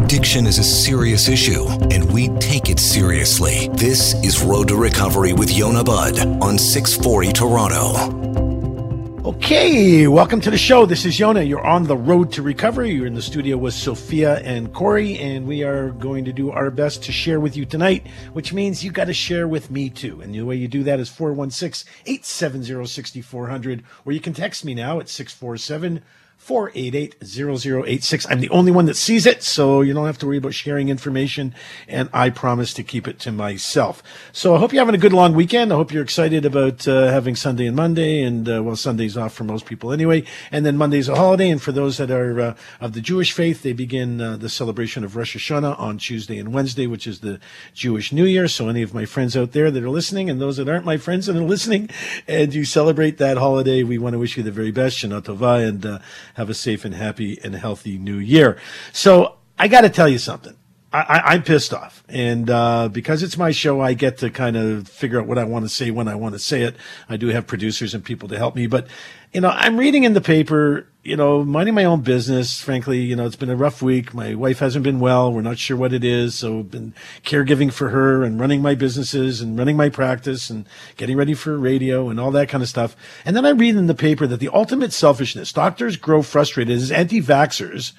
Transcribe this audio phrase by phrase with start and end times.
[0.00, 3.68] Addiction is a serious issue, and we take it seriously.
[3.72, 9.28] This is Road to Recovery with Yonah Budd on 640 Toronto.
[9.28, 10.86] Okay, welcome to the show.
[10.86, 11.42] This is Yonah.
[11.42, 12.92] You're on the road to recovery.
[12.92, 16.70] You're in the studio with Sophia and Corey, and we are going to do our
[16.70, 20.20] best to share with you tonight, which means you got to share with me too.
[20.20, 24.74] And the way you do that is 416 870 6400, or you can text me
[24.74, 26.04] now at 647
[26.38, 28.26] 488 0086.
[28.30, 30.88] I'm the only one that sees it, so you don't have to worry about sharing
[30.88, 31.54] information,
[31.86, 34.02] and I promise to keep it to myself.
[34.32, 35.72] So I hope you're having a good long weekend.
[35.72, 39.34] I hope you're excited about uh, having Sunday and Monday, and uh, well, Sunday's off
[39.34, 42.54] for most people anyway, and then Monday's a holiday, and for those that are uh,
[42.80, 46.54] of the Jewish faith, they begin uh, the celebration of Rosh Hashanah on Tuesday and
[46.54, 47.40] Wednesday, which is the
[47.74, 48.48] Jewish New Year.
[48.48, 50.96] So any of my friends out there that are listening, and those that aren't my
[50.96, 51.90] friends that are listening,
[52.26, 55.68] and you celebrate that holiday, we want to wish you the very best, Shana Tova,
[55.68, 55.98] and uh,
[56.38, 58.56] have a safe and happy and healthy new year.
[58.92, 60.54] So I got to tell you something.
[60.90, 64.88] I, am pissed off, and uh, because it's my show, I get to kind of
[64.88, 66.76] figure out what I want to say when I want to say it.
[67.10, 68.86] I do have producers and people to help me, but
[69.34, 72.60] you know, I'm reading in the paper, you know, minding my own business.
[72.60, 74.12] Frankly, you know, it's been a rough week.
[74.12, 75.32] My wife hasn't been well.
[75.32, 76.92] We're not sure what it is, so I've been
[77.24, 80.66] caregiving for her and running my businesses and running my practice and
[80.98, 82.94] getting ready for radio and all that kind of stuff.
[83.24, 86.92] And then I read in the paper that the ultimate selfishness, doctors grow frustrated as
[86.92, 87.92] anti-vaxxers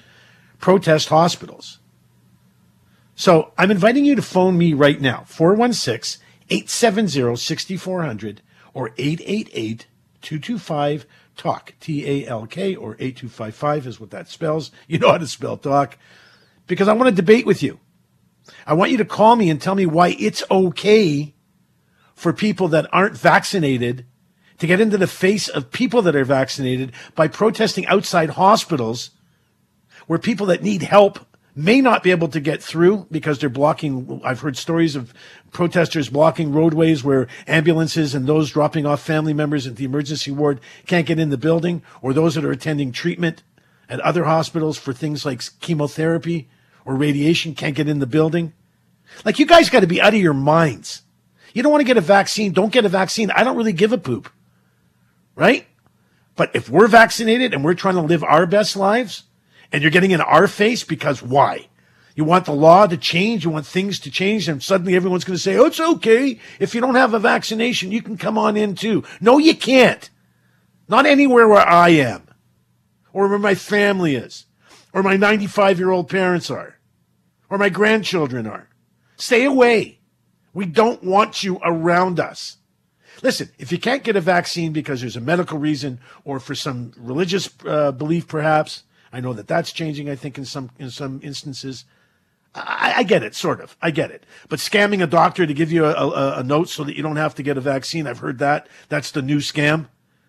[0.60, 1.80] protest hospitals.
[3.16, 8.40] So I'm inviting you to phone me right now, 416 870 6400
[8.72, 9.86] or 888
[10.22, 14.70] 225 TALK, T A L K, or 8255 is what that spells.
[14.86, 15.98] You know how to spell talk.
[16.66, 17.80] Because I want to debate with you.
[18.66, 21.34] I want you to call me and tell me why it's okay
[22.14, 24.06] for people that aren't vaccinated
[24.58, 29.10] to get into the face of people that are vaccinated by protesting outside hospitals
[30.06, 31.18] where people that need help
[31.54, 34.20] may not be able to get through because they're blocking.
[34.24, 35.12] I've heard stories of
[35.52, 40.60] protesters blocking roadways where ambulances and those dropping off family members at the emergency ward
[40.86, 43.42] can't get in the building, or those that are attending treatment
[43.88, 46.48] at other hospitals for things like chemotherapy
[46.84, 48.52] or radiation can't get in the building.
[49.24, 51.02] Like, you guys got to be out of your minds.
[51.52, 53.30] You don't want to get a vaccine, don't get a vaccine.
[53.32, 54.30] I don't really give a poop.
[55.34, 55.66] Right?
[56.36, 59.24] But if we're vaccinated and we're trying to live our best lives,
[59.72, 61.68] and you're getting in our face because why?
[62.14, 63.44] You want the law to change.
[63.44, 64.48] You want things to change.
[64.48, 66.38] And suddenly everyone's going to say, oh, it's okay.
[66.58, 69.04] If you don't have a vaccination, you can come on in too.
[69.20, 70.10] No, you can't.
[70.88, 72.26] Not anywhere where I am
[73.12, 74.46] or where my family is
[74.92, 76.76] or my 95 year old parents are
[77.48, 78.68] or my grandchildren are.
[79.16, 80.00] Stay away.
[80.52, 82.56] We don't want you around us.
[83.22, 86.92] Listen, if you can't get a vaccine because there's a medical reason or for some
[86.96, 90.08] religious uh, belief, perhaps, I know that that's changing.
[90.08, 91.84] I think in some in some instances.
[92.52, 93.76] I, I, get it, sort of.
[93.80, 94.26] I get it.
[94.48, 97.14] But scamming a doctor to give you a, a, a, note so that you don't
[97.14, 98.66] have to get a vaccine, I've heard that.
[98.88, 99.86] That's the new scam.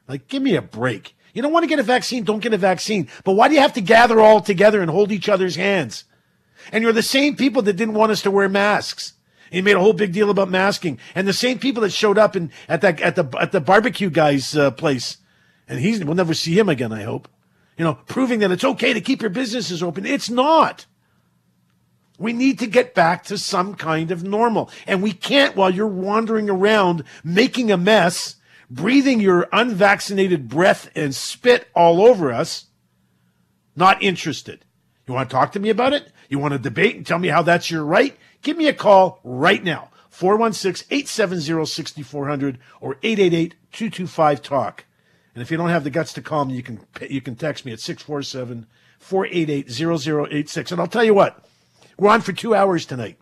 [0.08, 1.16] Like, give me a break.
[1.34, 3.08] You don't want to get a vaccine, don't get a vaccine.
[3.24, 6.03] But why do you have to gather all together and hold each other's hands?
[6.72, 9.13] And you're the same people that didn't want us to wear masks.
[9.52, 12.38] He made a whole big deal about masking, and the same people that showed up
[12.38, 15.18] in at that at the at the barbecue guy's uh, place,
[15.68, 16.94] and he's we'll never see him again.
[16.94, 17.28] I hope
[17.81, 20.06] you know, proving that it's okay to keep your businesses open.
[20.06, 20.86] It's not.
[22.19, 24.69] We need to get back to some kind of normal.
[24.86, 28.36] And we can't while you're wandering around making a mess,
[28.69, 32.68] breathing your unvaccinated breath and spit all over us.
[33.75, 34.63] Not interested.
[35.08, 36.12] You want to talk to me about it?
[36.30, 38.16] You want to debate and tell me how that's your right?
[38.44, 39.90] Give me a call right now.
[40.12, 44.86] 416 870 6400 or 888 225 TALK.
[45.34, 47.66] And if you don't have the guts to call me, you can you can text
[47.66, 48.68] me at 647
[49.00, 50.72] 488 0086.
[50.72, 51.46] And I'll tell you what,
[51.97, 53.18] we're on for two hours tonight.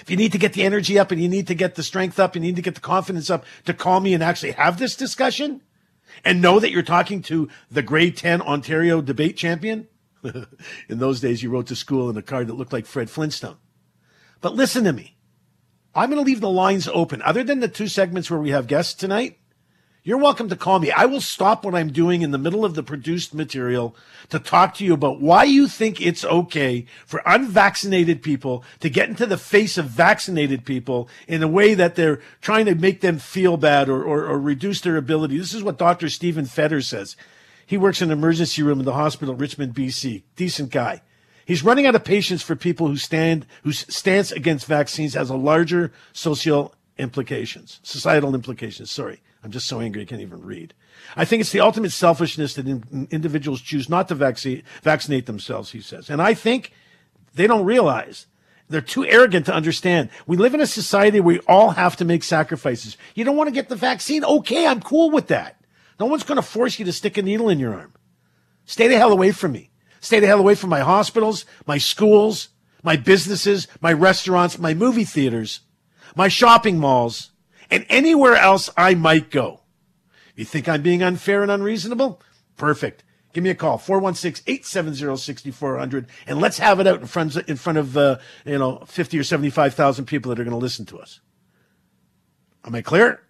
[0.00, 2.20] If you need to get the energy up and you need to get the strength
[2.20, 4.78] up and you need to get the confidence up to call me and actually have
[4.78, 5.60] this discussion
[6.24, 9.88] and know that you're talking to the grade 10 Ontario debate champion.
[10.22, 13.56] in those days, you wrote to school in a card that looked like Fred Flintstone.
[14.40, 15.16] But listen to me.
[15.94, 17.20] I'm going to leave the lines open.
[17.22, 19.38] Other than the two segments where we have guests tonight,
[20.04, 20.90] you're welcome to call me.
[20.90, 23.94] I will stop what I'm doing in the middle of the produced material
[24.30, 29.08] to talk to you about why you think it's okay for unvaccinated people to get
[29.08, 33.18] into the face of vaccinated people in a way that they're trying to make them
[33.18, 35.38] feel bad or, or, or reduce their ability.
[35.38, 36.08] This is what Dr.
[36.08, 37.16] Stephen Fetter says.
[37.64, 40.24] He works in an emergency room in the hospital, Richmond, BC.
[40.34, 41.02] Decent guy.
[41.46, 45.36] He's running out of patience for people who stand, whose stance against vaccines has a
[45.36, 48.90] larger social implications, societal implications.
[48.90, 49.20] Sorry.
[49.44, 50.74] I'm just so angry I can't even read.
[51.16, 55.72] I think it's the ultimate selfishness that in, individuals choose not to vaccine, vaccinate themselves,
[55.72, 56.08] he says.
[56.10, 56.72] And I think
[57.34, 58.26] They don't realize.
[58.68, 60.10] They're too arrogant to understand.
[60.26, 62.96] We live in a society where we all have to make sacrifices.
[63.14, 64.24] You don't want to get the vaccine?
[64.24, 65.62] Okay, I'm cool with that.
[66.00, 67.92] No one's going to force you to stick a needle in your arm.
[68.64, 69.70] Stay the hell away from me.
[70.00, 72.48] Stay the hell away from my hospitals, my schools,
[72.82, 75.60] my businesses, my restaurants, my movie theaters,
[76.16, 77.31] my shopping malls,
[77.72, 79.62] and anywhere else I might go.
[80.36, 82.20] You think I'm being unfair and unreasonable?
[82.56, 83.02] Perfect.
[83.32, 87.96] Give me a call, 416-870-6400, and let's have it out in front, in front of,
[87.96, 91.20] uh, you know, 50 or 75,000 people that are going to listen to us.
[92.64, 93.22] Am I clear?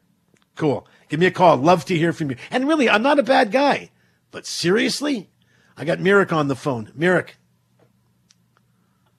[0.56, 0.88] Cool.
[1.08, 1.56] Give me a call.
[1.56, 2.36] Love to hear from you.
[2.50, 3.90] And really, I'm not a bad guy.
[4.32, 5.30] But seriously?
[5.76, 6.90] I got Mirik on the phone.
[6.98, 7.34] Mirik.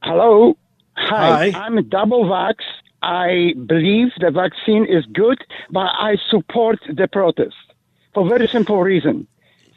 [0.02, 0.58] Hello.
[0.98, 1.50] Hi.
[1.50, 1.60] Hi.
[1.60, 2.56] I'm double vax.
[3.04, 5.40] I believe the vaccine is good,
[5.70, 7.56] but I support the protest
[8.14, 9.28] for very simple reason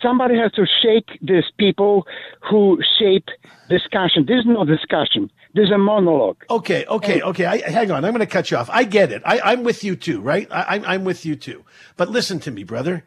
[0.03, 2.07] somebody has to shake these people
[2.49, 3.29] who shape
[3.69, 4.25] discussion.
[4.27, 5.31] There's no discussion.
[5.55, 6.45] There's a monologue.
[6.51, 7.47] Okay, okay, okay.
[7.47, 8.05] I, hang on.
[8.05, 8.69] I'm going to cut you off.
[8.71, 9.23] I get it.
[9.25, 10.47] I, am with you too, right?
[10.51, 11.65] I, I'm with you too.
[11.97, 13.05] But listen to me, brother.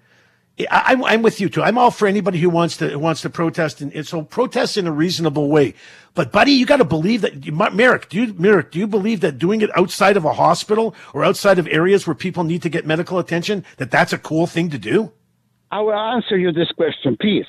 [0.69, 1.63] I, am I'm with you too.
[1.63, 4.77] I'm all for anybody who wants to who wants to protest, and, and so protest
[4.77, 5.73] in a reasonable way.
[6.15, 7.45] But buddy, you got to believe that.
[7.73, 8.09] Merrick.
[8.09, 11.59] do you Mirik, do you believe that doing it outside of a hospital or outside
[11.59, 14.77] of areas where people need to get medical attention, that that's a cool thing to
[14.77, 15.11] do?
[15.71, 17.45] I will answer you this question, please.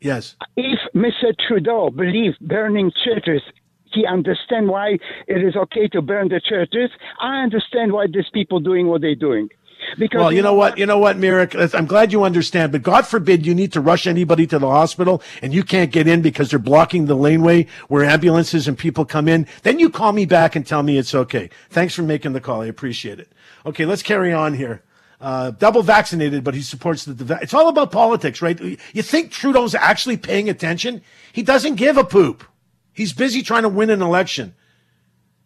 [0.00, 0.34] Yes.
[0.56, 1.32] If Mr.
[1.46, 3.40] Trudeau believes burning churches,
[3.94, 4.98] he understands why
[5.28, 6.90] it is okay to burn the churches.
[7.20, 9.48] I understand why these people doing what they're doing.
[9.98, 11.54] Because well, you know what, you know what, Merrick?
[11.74, 15.22] I'm glad you understand, but God forbid you need to rush anybody to the hospital
[15.42, 19.28] and you can't get in because they're blocking the laneway where ambulances and people come
[19.28, 19.46] in.
[19.62, 21.50] Then you call me back and tell me it's okay.
[21.70, 22.62] Thanks for making the call.
[22.62, 23.30] I appreciate it.
[23.66, 24.82] Okay, let's carry on here
[25.22, 27.38] uh, double vaccinated, but he supports the.
[27.40, 28.60] It's all about politics, right?
[28.60, 31.00] You think Trudeau's actually paying attention?
[31.32, 32.44] He doesn't give a poop.
[32.92, 34.54] He's busy trying to win an election.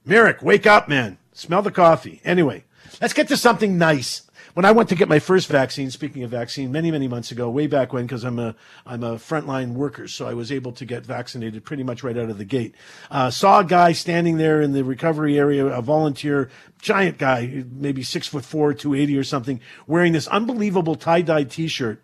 [0.05, 1.19] Merrick, wake up, man.
[1.33, 2.23] Smell the coffee.
[2.25, 2.65] Anyway,
[3.03, 4.23] let's get to something nice
[4.57, 7.51] when I went to get my first vaccine, speaking of vaccine, many many months ago,
[7.51, 8.57] way back when, because I'm a
[8.87, 12.31] I'm a frontline worker, so I was able to get vaccinated pretty much right out
[12.31, 12.75] of the gate.
[13.11, 16.49] Uh, saw a guy standing there in the recovery area, a volunteer,
[16.81, 21.45] giant guy, maybe six foot four, two eighty or something, wearing this unbelievable tie dye
[21.45, 22.03] T-shirt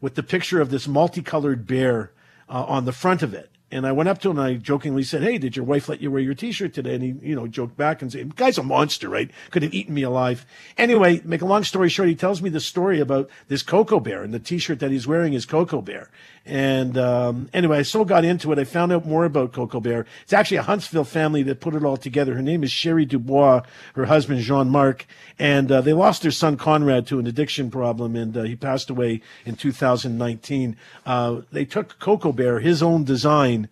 [0.00, 2.12] with the picture of this multicolored bear
[2.48, 3.50] uh, on the front of it.
[3.72, 6.00] And I went up to him and I jokingly said, Hey, did your wife let
[6.00, 6.94] you wear your t-shirt today?
[6.94, 9.30] And he, you know, joked back and said, guy's a monster, right?
[9.50, 10.44] Could have eaten me alive.
[10.76, 14.22] Anyway, make a long story short, he tells me the story about this Coco Bear
[14.22, 16.10] and the t-shirt that he's wearing is Coco Bear.
[16.46, 18.58] And um, anyway, I so got into it.
[18.58, 20.06] I found out more about Coco Bear.
[20.22, 22.34] It's actually a Huntsville family that put it all together.
[22.34, 23.62] Her name is Shari Dubois,
[23.94, 25.06] her husband Jean Marc,
[25.38, 28.88] and uh, they lost their son Conrad to an addiction problem, and uh, he passed
[28.88, 30.76] away in 2019.
[31.04, 33.68] Uh, they took Coco Bear, his own design,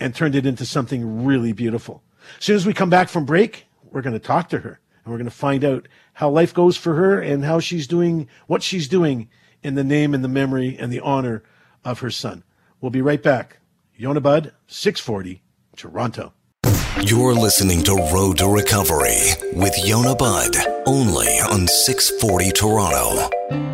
[0.00, 2.02] and turned it into something really beautiful.
[2.38, 5.12] As soon as we come back from break, we're going to talk to her, and
[5.12, 8.62] we're going to find out how life goes for her and how she's doing what
[8.62, 9.28] she's doing
[9.62, 11.42] in the name and the memory and the honor
[11.86, 12.42] of her son.
[12.80, 13.58] We'll be right back.
[13.94, 15.42] Yonah Budd, 640,
[15.76, 16.32] Toronto.
[17.02, 19.18] You're listening to Road to Recovery
[19.52, 20.56] with Yonah Budd,
[20.86, 23.65] only on 640 Toronto.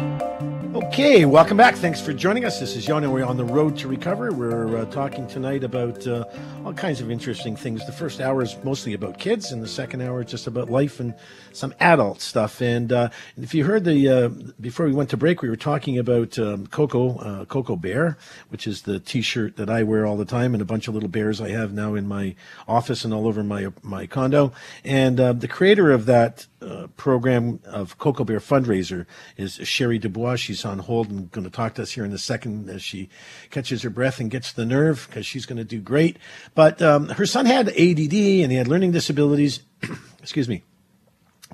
[0.92, 1.74] Okay, welcome back.
[1.76, 2.60] Thanks for joining us.
[2.60, 3.10] This is Yonah.
[3.10, 4.30] We're on the road to recovery.
[4.30, 6.26] We're uh, talking tonight about uh,
[6.66, 7.86] all kinds of interesting things.
[7.86, 11.00] The first hour is mostly about kids, and the second hour is just about life
[11.00, 11.14] and
[11.54, 12.60] some adult stuff.
[12.60, 13.08] And uh,
[13.38, 14.28] if you heard the uh,
[14.60, 18.18] before we went to break, we were talking about um, Coco uh, Coco Bear,
[18.50, 21.08] which is the T-shirt that I wear all the time, and a bunch of little
[21.08, 22.34] bears I have now in my
[22.68, 24.52] office and all over my my condo.
[24.84, 30.36] And uh, the creator of that uh, program of Coco Bear fundraiser is Shari Dubois.
[30.36, 33.08] She's on hold and going to talk to us here in a second as she
[33.50, 36.16] catches her breath and gets the nerve because she's going to do great.
[36.54, 39.60] But um, her son had ADD and he had learning disabilities.
[40.20, 40.62] Excuse me.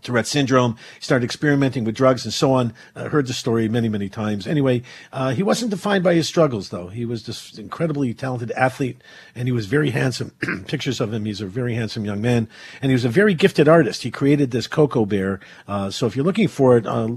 [0.03, 0.77] Tourette syndrome.
[0.97, 2.73] He started experimenting with drugs and so on.
[2.95, 4.47] I heard the story many, many times.
[4.47, 6.89] Anyway, uh, he wasn't defined by his struggles, though.
[6.89, 9.01] He was this incredibly talented athlete,
[9.35, 10.33] and he was very handsome.
[10.67, 11.25] Pictures of him.
[11.25, 12.49] He's a very handsome young man,
[12.81, 14.03] and he was a very gifted artist.
[14.03, 15.41] He created this Coco Bear.
[15.67, 17.09] Uh, so if you're looking for it, uh,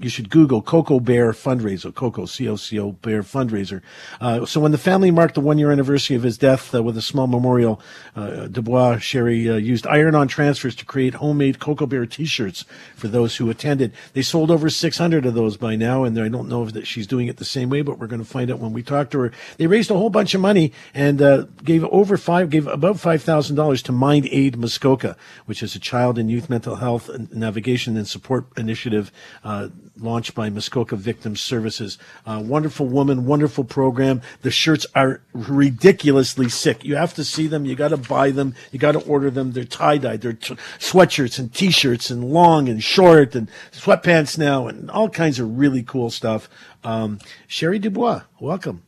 [0.00, 1.94] you should Google Coco Bear fundraiser.
[1.94, 3.82] Coco C O C O Bear fundraiser.
[4.20, 6.96] Uh, so when the family marked the one year anniversary of his death uh, with
[6.96, 7.80] a small memorial,
[8.16, 12.64] uh, Dubois Shari used iron-on transfers to create homemade Coco Bear T-shirts
[12.96, 13.92] for those who attended.
[14.12, 17.06] They sold over 600 of those by now, and I don't know if that she's
[17.06, 19.20] doing it the same way, but we're going to find out when we talk to
[19.20, 19.32] her.
[19.56, 23.22] They raised a whole bunch of money and uh, gave over five, gave about five
[23.22, 27.96] thousand dollars to Mind Aid Muskoka, which is a child and youth mental health navigation
[27.96, 29.12] and support initiative
[29.44, 29.68] uh,
[30.00, 31.98] launched by Muskoka Victim Services.
[32.26, 34.22] Uh, wonderful woman, wonderful program.
[34.42, 36.84] The shirts are ridiculously sick.
[36.84, 37.64] You have to see them.
[37.64, 38.54] You got to buy them.
[38.72, 39.52] You got to order them.
[39.52, 40.20] They're tie dyed.
[40.20, 45.38] They're t- sweatshirts and t-shirts and long and short and sweatpants now and all kinds
[45.38, 46.48] of really cool stuff.
[46.84, 48.82] Um, Shari Dubois, welcome.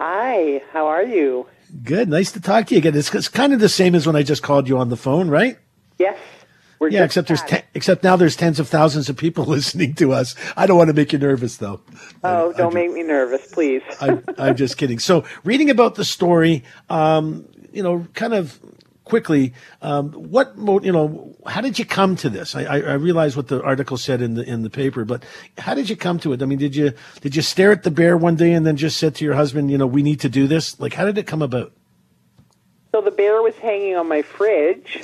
[0.00, 1.46] Hi, how are you?
[1.82, 2.08] Good.
[2.08, 2.96] Nice to talk to you again.
[2.96, 5.28] It's, it's kind of the same as when I just called you on the phone,
[5.28, 5.58] right?
[5.98, 6.18] Yes.
[6.84, 10.12] We're yeah, except there's ten, except now there's tens of thousands of people listening to
[10.12, 10.34] us.
[10.54, 11.80] I don't want to make you nervous though.
[12.22, 13.80] Oh, I, don't I, make me nervous, please.
[14.02, 14.98] I, am just kidding.
[14.98, 18.60] So, reading about the story, um, you know, kind of
[19.04, 20.52] quickly, um, what
[20.84, 22.54] you know, how did you come to this?
[22.54, 25.24] I, I, realize what the article said in the in the paper, but
[25.56, 26.42] how did you come to it?
[26.42, 28.98] I mean, did you did you stare at the bear one day and then just
[28.98, 30.78] said to your husband, you know, we need to do this?
[30.78, 31.72] Like, how did it come about?
[32.92, 35.02] So the bear was hanging on my fridge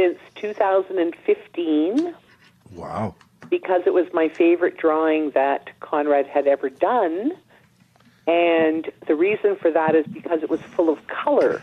[0.00, 2.14] since 2015.
[2.72, 3.14] Wow.
[3.48, 7.32] Because it was my favorite drawing that Conrad had ever done.
[8.26, 11.62] And the reason for that is because it was full of color.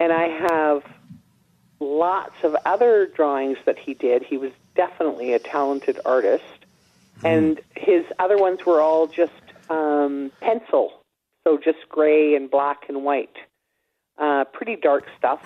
[0.00, 0.82] And I have
[1.80, 4.22] lots of other drawings that he did.
[4.22, 6.44] He was definitely a talented artist.
[7.20, 7.24] Mm.
[7.24, 9.32] And his other ones were all just
[9.70, 11.02] um, pencil,
[11.44, 13.36] so just gray and black and white.
[14.18, 15.40] Uh, pretty dark stuff.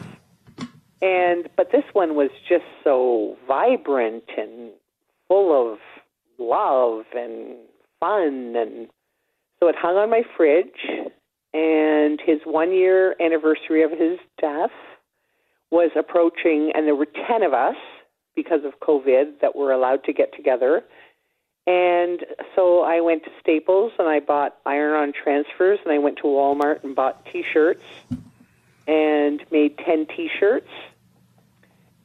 [1.03, 4.71] And but this one was just so vibrant and
[5.29, 5.79] full of
[6.39, 7.57] love and
[8.01, 8.55] fun.
[8.57, 8.89] And
[9.61, 11.13] so it hung on my fridge.
[11.53, 14.71] And his 1 year anniversary of his death
[15.71, 17.77] was approaching and there were 10 of us
[18.35, 20.85] because of COVID that were allowed to get together.
[21.67, 22.25] And
[22.55, 26.25] so I went to Staples and I bought iron on transfers and I went to
[26.25, 27.83] Walmart and bought t-shirts
[28.87, 30.71] and made 10 t-shirts.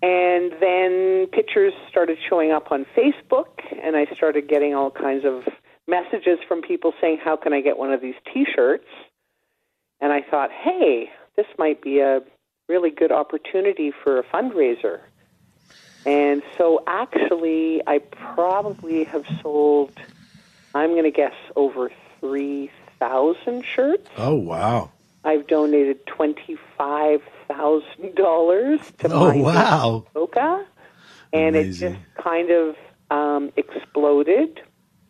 [0.03, 5.47] And then pictures started showing up on Facebook, and I started getting all kinds of
[5.87, 8.87] messages from people saying, How can I get one of these t shirts?
[10.01, 12.21] And I thought, hey, this might be a
[12.67, 14.99] really good opportunity for a fundraiser.
[16.05, 19.91] And so actually, I probably have sold,
[20.73, 24.09] I'm going to guess, over 3,000 shirts.
[24.17, 24.91] Oh, wow.
[25.23, 30.65] I've donated twenty-five thousand dollars to oh wow Oka,
[31.33, 31.93] and Amazing.
[31.93, 32.75] it just kind of
[33.11, 34.61] um, exploded.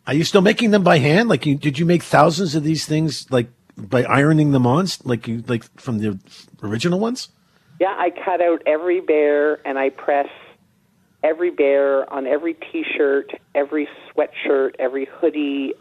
[0.06, 1.28] Are you still making them by hand?
[1.28, 5.28] Like, you, did you make thousands of these things like by ironing them on, like
[5.28, 6.18] you like from the
[6.62, 7.28] original ones?
[7.80, 10.28] Yeah, I cut out every bear and I press
[11.22, 15.74] every bear on every T-shirt, every sweatshirt, every hoodie.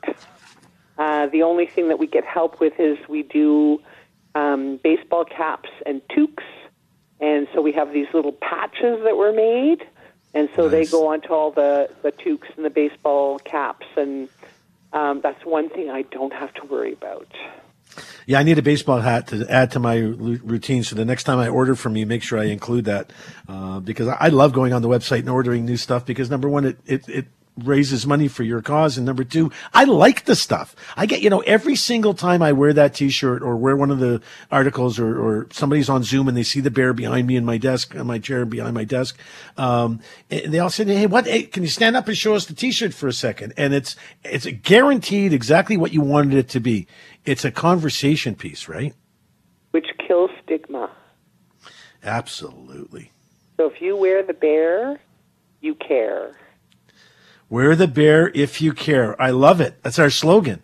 [0.98, 3.80] Uh, the only thing that we get help with is we do
[4.36, 6.44] um, baseball caps and toques.
[7.20, 9.86] And so we have these little patches that were made.
[10.34, 10.72] And so nice.
[10.72, 13.86] they go onto all the, the toques and the baseball caps.
[13.98, 14.30] And
[14.94, 17.28] um, that's one thing I don't have to worry about.
[18.26, 20.84] Yeah, I need a baseball hat to add to my routine.
[20.84, 23.12] So the next time I order from you, make sure I include that
[23.48, 26.66] uh, because I love going on the website and ordering new stuff because number one,
[26.66, 27.26] it, it, it
[27.58, 28.98] raises money for your cause.
[28.98, 30.76] And number two, I like the stuff.
[30.96, 34.00] I get, you know, every single time I wear that t-shirt or wear one of
[34.00, 37.46] the articles or, or somebody's on Zoom and they see the bear behind me in
[37.46, 39.20] my desk, in my chair behind my desk.
[39.58, 42.54] Um, they all say, Hey, what, hey, can you stand up and show us the
[42.54, 43.54] t-shirt for a second?
[43.58, 46.88] And it's, it's guaranteed exactly what you wanted it to be.
[47.26, 48.96] It's a conversation piece, right?
[49.72, 50.90] Which kills stigma.
[52.04, 53.12] Absolutely.
[53.58, 55.00] So if you wear the bear,
[55.62, 56.36] you care.
[57.52, 59.22] Wear the bear if you care.
[59.22, 59.76] I love it.
[59.84, 60.64] That's our slogan.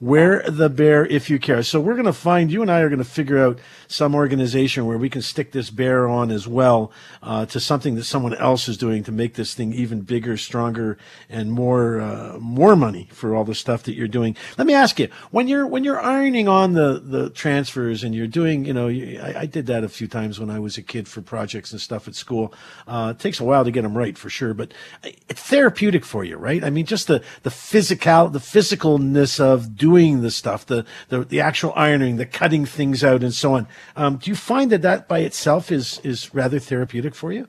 [0.00, 1.62] Wear the bear if you care.
[1.62, 4.86] So we're going to find you and I are going to figure out some organization
[4.86, 6.90] where we can stick this bear on as well
[7.22, 10.96] uh, to something that someone else is doing to make this thing even bigger, stronger,
[11.28, 14.36] and more uh, more money for all the stuff that you're doing.
[14.56, 18.26] Let me ask you when you're when you're ironing on the the transfers and you're
[18.26, 21.08] doing you know I, I did that a few times when I was a kid
[21.08, 22.54] for projects and stuff at school.
[22.88, 26.24] Uh, it takes a while to get them right for sure, but it's therapeutic for
[26.24, 26.64] you, right?
[26.64, 31.24] I mean, just the the physical the physicalness of doing doing the stuff, the, the,
[31.24, 33.66] the actual ironing, the cutting things out and so on.
[33.96, 37.48] Um, do you find that that by itself is, is rather therapeutic for you?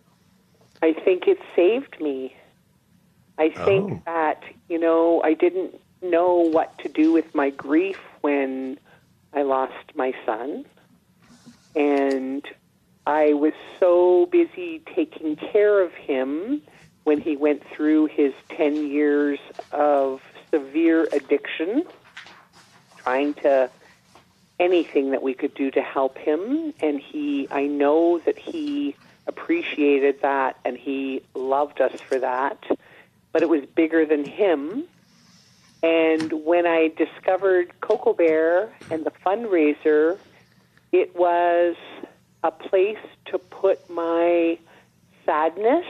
[0.81, 2.35] I think it saved me.
[3.37, 4.01] I think oh.
[4.05, 8.79] that, you know, I didn't know what to do with my grief when
[9.33, 10.65] I lost my son.
[11.75, 12.43] And
[13.05, 16.61] I was so busy taking care of him
[17.03, 19.39] when he went through his 10 years
[19.71, 20.21] of
[20.51, 21.83] severe addiction,
[23.03, 23.69] trying to
[24.59, 26.73] anything that we could do to help him.
[26.79, 28.95] And he, I know that he
[29.27, 32.63] appreciated that and he loved us for that.
[33.31, 34.83] But it was bigger than him.
[35.81, 40.19] And when I discovered Coco Bear and the fundraiser,
[40.91, 41.75] it was
[42.43, 44.59] a place to put my
[45.25, 45.85] sadness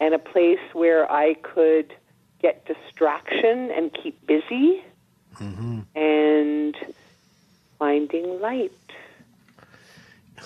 [0.00, 1.92] and a place where I could
[2.40, 4.82] get distraction and keep busy
[5.40, 5.80] mm-hmm.
[5.94, 6.76] and
[7.78, 8.72] finding light.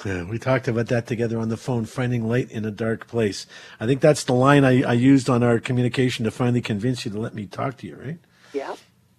[0.05, 3.47] Yeah, we talked about that together on the phone, finding light in a dark place.
[3.79, 7.11] I think that's the line I, I used on our communication to finally convince you
[7.13, 8.19] to let me talk to you, right?
[8.53, 8.75] Yeah,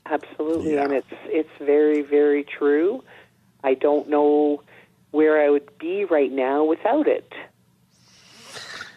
[0.06, 0.74] absolutely.
[0.74, 0.84] Yeah.
[0.84, 3.04] And it's it's very, very true.
[3.64, 4.64] I don't know
[5.12, 7.32] where I would be right now without it.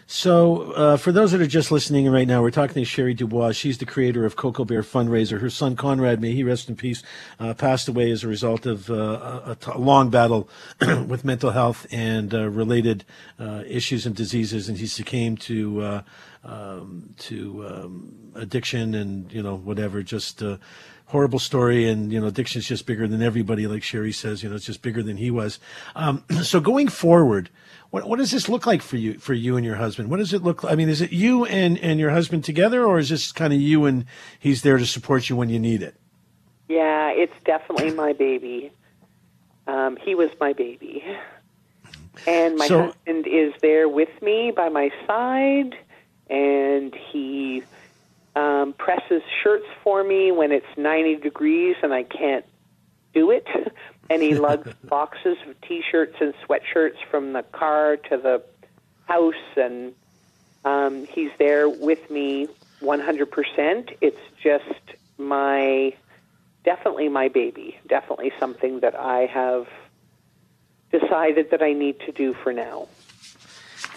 [0.09, 3.51] So, uh, for those that are just listening right now, we're talking to Shari Dubois.
[3.51, 5.41] She's the creator of Coco Bear Fundraiser.
[5.41, 7.03] Her son Conrad, may he rest in peace,
[7.41, 10.47] uh, passed away as a result of uh, a, long battle
[10.79, 13.03] with mental health and uh, related
[13.37, 16.01] uh, issues and diseases, and he succumbed to uh,
[16.45, 20.03] um, to um, addiction and you know whatever.
[20.03, 20.41] Just
[21.07, 23.67] horrible story, and you know addiction's just bigger than everybody.
[23.67, 25.59] Like Shari says, you know it's just bigger than he was.
[25.95, 27.49] Um, so going forward.
[27.89, 30.09] What, what does this look like for you for you and your husband?
[30.09, 30.73] What does it look like?
[30.73, 33.61] I mean, is it you and, and your husband together, or is this kind of
[33.61, 34.05] you and
[34.37, 35.95] he's there to support you when you need it?
[36.67, 38.71] Yeah, it's definitely my baby.
[39.67, 41.01] Um, he was my baby,
[42.27, 45.77] and my so, husband is there with me by my side,
[46.29, 47.63] and he
[48.37, 52.45] um, presses shirts for me when it's ninety degrees and I can't
[53.13, 53.47] do it.
[54.09, 58.43] and he lugs boxes of t-shirts and sweatshirts from the car to the
[59.05, 59.93] house and
[60.65, 62.47] um, he's there with me
[62.81, 65.93] 100% it's just my
[66.63, 69.67] definitely my baby definitely something that i have
[70.91, 72.87] decided that i need to do for now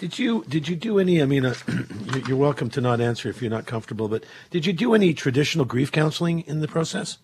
[0.01, 1.21] did you did you do any?
[1.21, 1.53] I mean, uh,
[2.27, 4.09] you're welcome to not answer if you're not comfortable.
[4.09, 7.19] But did you do any traditional grief counseling in the process?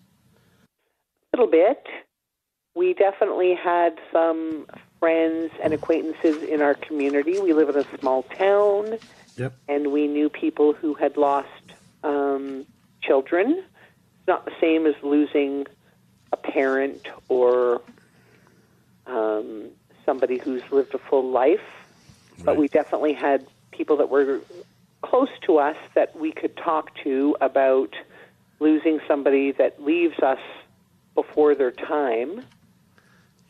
[1.34, 1.86] A little bit
[2.78, 4.64] we definitely had some
[5.00, 7.40] friends and acquaintances in our community.
[7.40, 8.98] We live in a small town,
[9.36, 9.52] yep.
[9.66, 11.48] and we knew people who had lost
[12.04, 12.64] um,
[13.02, 13.64] children.
[13.64, 15.66] It's not the same as losing
[16.30, 17.82] a parent or
[19.08, 19.70] um,
[20.06, 21.68] somebody who's lived a full life,
[22.38, 22.46] right.
[22.46, 24.40] but we definitely had people that were
[25.02, 27.94] close to us that we could talk to about
[28.60, 30.40] losing somebody that leaves us
[31.14, 32.42] before their time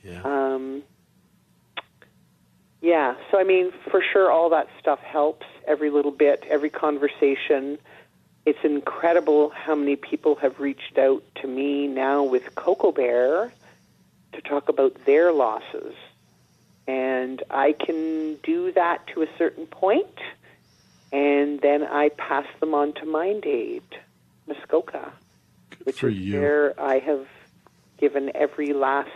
[0.03, 0.23] yeah.
[0.23, 0.83] Um,
[2.81, 3.15] yeah.
[3.31, 5.47] So I mean, for sure, all that stuff helps.
[5.67, 7.79] Every little bit, every conversation.
[8.47, 13.53] It's incredible how many people have reached out to me now with Coco Bear
[14.33, 15.95] to talk about their losses.
[16.89, 20.19] And I can do that to a certain point,
[21.13, 23.83] and then I pass them on to Mind Aid,
[24.47, 25.13] Muskoka,
[25.85, 26.41] which is you.
[26.41, 27.27] where I have
[27.99, 29.11] given every last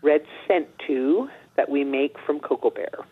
[0.00, 3.04] red cent to that we make from Coco Bear.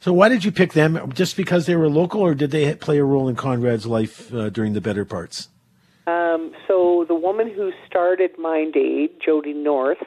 [0.00, 1.10] So why did you pick them?
[1.14, 4.50] Just because they were local, or did they play a role in Conrad's life uh,
[4.50, 5.48] during the better parts?
[6.06, 9.98] Um, so the woman who started Mind Aid, Jody North,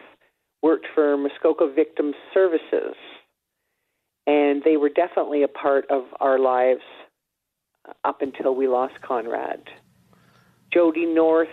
[0.62, 2.96] worked for Muskoka Victim Services,
[4.28, 6.84] and they were definitely a part of our lives
[8.04, 9.62] up until we lost Conrad.
[10.72, 11.48] Jody North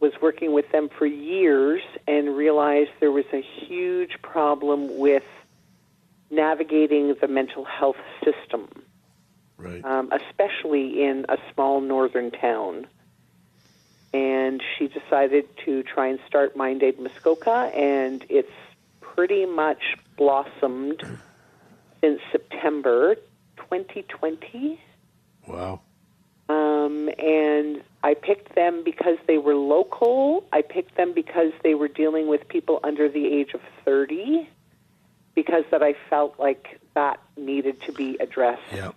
[0.00, 5.22] was working with them for years and realized there was a huge problem with
[6.30, 8.68] navigating the mental health system,
[9.58, 9.84] right.
[9.84, 12.86] um, especially in a small northern town.
[14.12, 18.52] And she decided to try and start Mind Aid Muskoka, and it's
[19.00, 21.02] pretty much blossomed
[22.00, 23.14] since September
[23.56, 24.80] 2020.
[25.46, 25.80] Wow.
[26.48, 30.44] Um, and I picked them because they were local.
[30.52, 34.48] I picked them because they were dealing with people under the age of 30,
[35.34, 38.60] because that I felt like that needed to be addressed.
[38.72, 38.90] Yeah.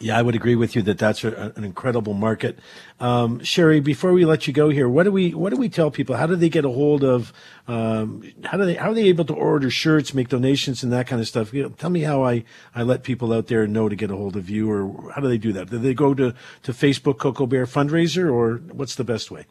[0.00, 2.58] Yeah, I would agree with you that that's a, an incredible market.
[3.00, 5.90] Um, Shari, before we let you go here, what do we what do we tell
[5.90, 6.16] people?
[6.16, 7.32] How do they get a hold of?
[7.68, 11.06] Um, how do they how are they able to order shirts, make donations, and that
[11.06, 11.52] kind of stuff?
[11.54, 14.16] You know, tell me how I, I let people out there know to get a
[14.16, 15.70] hold of you, or how do they do that?
[15.70, 19.46] Do they go to to Facebook Coco Bear fundraiser, or what's the best way?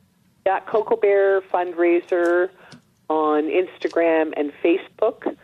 [0.46, 2.50] Yeah, Coco Bear fundraiser
[3.10, 5.36] on Instagram and Facebook.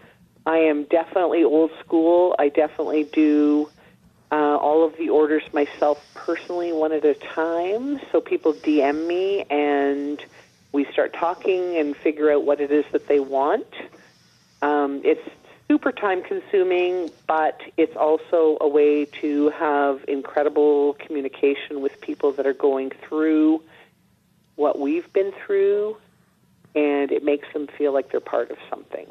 [0.45, 2.35] I am definitely old school.
[2.39, 3.69] I definitely do
[4.31, 7.99] uh, all of the orders myself personally, one at a time.
[8.11, 10.21] So people DM me and
[10.71, 13.67] we start talking and figure out what it is that they want.
[14.61, 15.27] Um, it's
[15.67, 22.45] super time consuming, but it's also a way to have incredible communication with people that
[22.45, 23.63] are going through
[24.55, 25.95] what we've been through,
[26.75, 29.07] and it makes them feel like they're part of something.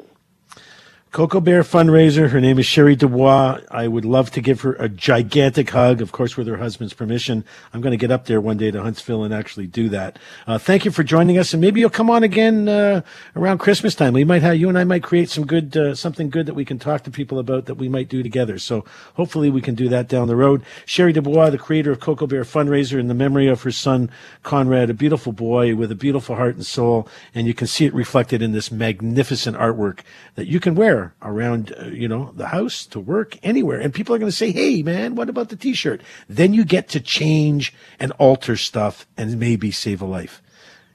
[1.11, 2.29] Coco Bear fundraiser.
[2.29, 3.61] Her name is Shari Dubois.
[3.71, 7.43] I would love to give her a gigantic hug, of course, with her husband's permission.
[7.73, 10.19] I'm going to get up there one day to Huntsville and actually do that.
[10.45, 13.01] Uh, thank you for joining us, and maybe you'll come on again uh,
[13.35, 14.13] around Christmas time.
[14.13, 16.63] We might have you and I might create some good, uh, something good that we
[16.63, 18.59] can talk to people about that we might do together.
[18.59, 20.61] So hopefully we can do that down the road.
[20.85, 24.11] Shari Dubois, the creator of Coco Bear fundraiser, in the memory of her son
[24.43, 27.95] Conrad, a beautiful boy with a beautiful heart and soul, and you can see it
[27.95, 30.01] reflected in this magnificent artwork
[30.35, 33.79] that you can wear around, uh, you know, the house, to work, anywhere.
[33.79, 36.01] And people are going to say, hey, man, what about the t shirt?
[36.27, 40.41] Then you get to change and alter stuff and maybe save a life.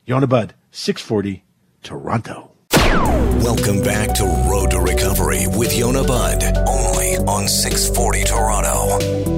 [0.06, 1.44] Yonah Budd, 640,
[1.82, 2.50] Toronto.
[2.72, 9.33] Welcome back to Road to Recovery with Yonah Budd, only on 640 Toronto.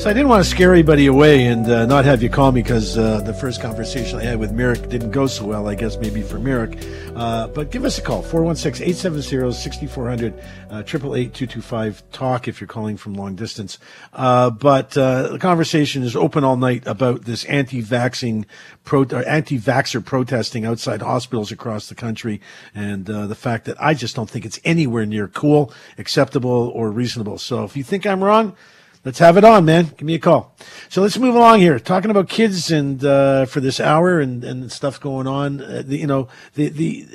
[0.00, 2.62] So I didn't want to scare anybody away and uh, not have you call me
[2.62, 5.98] because uh, the first conversation I had with Merrick didn't go so well, I guess
[5.98, 6.78] maybe for Merrick.
[7.14, 13.78] Uh, but give us a call, 416-870-6400, uh, 888-225-TALK if you're calling from long distance.
[14.14, 18.46] Uh, but uh, the conversation is open all night about this anti-vaxxing,
[18.84, 22.40] pro- anti-vaxxer protesting outside hospitals across the country
[22.74, 27.36] and the fact that I just don't think it's anywhere near cool, acceptable, or reasonable.
[27.36, 28.56] So if you think I'm wrong,
[29.04, 29.86] let's have it on, man.
[29.96, 30.54] Give me a call.
[30.88, 31.78] So let's move along here.
[31.78, 35.60] Talking about kids and uh, for this hour and, and stuff going on.
[35.60, 37.06] Uh, the, you know, the the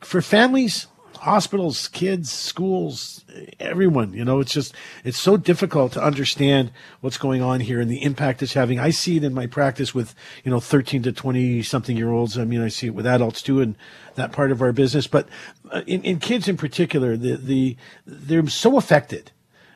[0.00, 3.24] for families, hospitals, kids, schools,
[3.60, 4.12] everyone.
[4.12, 4.74] You know, it's just
[5.04, 6.70] it's so difficult to understand
[7.00, 8.78] what's going on here and the impact it's having.
[8.78, 12.38] I see it in my practice with you know 13 to 20 something year olds.
[12.38, 13.76] I mean, I see it with adults too, and
[14.14, 15.06] that part of our business.
[15.06, 15.28] But
[15.70, 19.32] uh, in, in kids in particular, the the they're so affected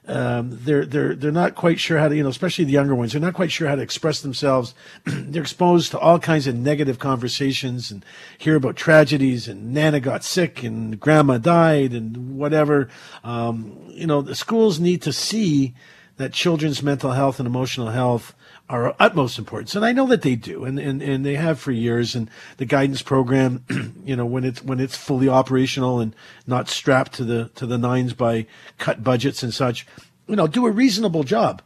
[0.08, 3.12] um, they're they're they're not quite sure how to you know especially the younger ones
[3.12, 4.74] they're not quite sure how to express themselves.
[5.04, 8.04] They're exposed to all kinds of negative conversations and
[8.36, 12.88] hear about tragedies and nana got sick and grandma died and whatever.
[13.22, 15.74] Um, you know the schools need to see
[16.16, 18.34] that children's mental health and emotional health
[18.72, 19.74] are utmost importance.
[19.74, 22.14] And I know that they do, and, and, and they have for years.
[22.14, 23.64] And the guidance program,
[24.04, 27.76] you know, when it's when it's fully operational and not strapped to the to the
[27.76, 28.46] nines by
[28.78, 29.86] cut budgets and such,
[30.26, 31.60] you know, do a reasonable job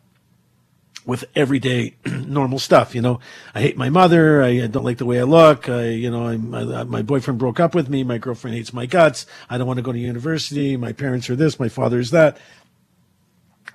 [1.07, 2.92] with everyday normal stuff.
[2.92, 3.21] You know,
[3.55, 4.42] I hate my mother.
[4.42, 5.69] I don't like the way I look.
[5.69, 8.03] I, you know, I, my boyfriend broke up with me.
[8.03, 9.27] My girlfriend hates my guts.
[9.49, 10.77] I don't want to go to university.
[10.77, 11.61] My parents are this.
[11.61, 12.37] My father is that.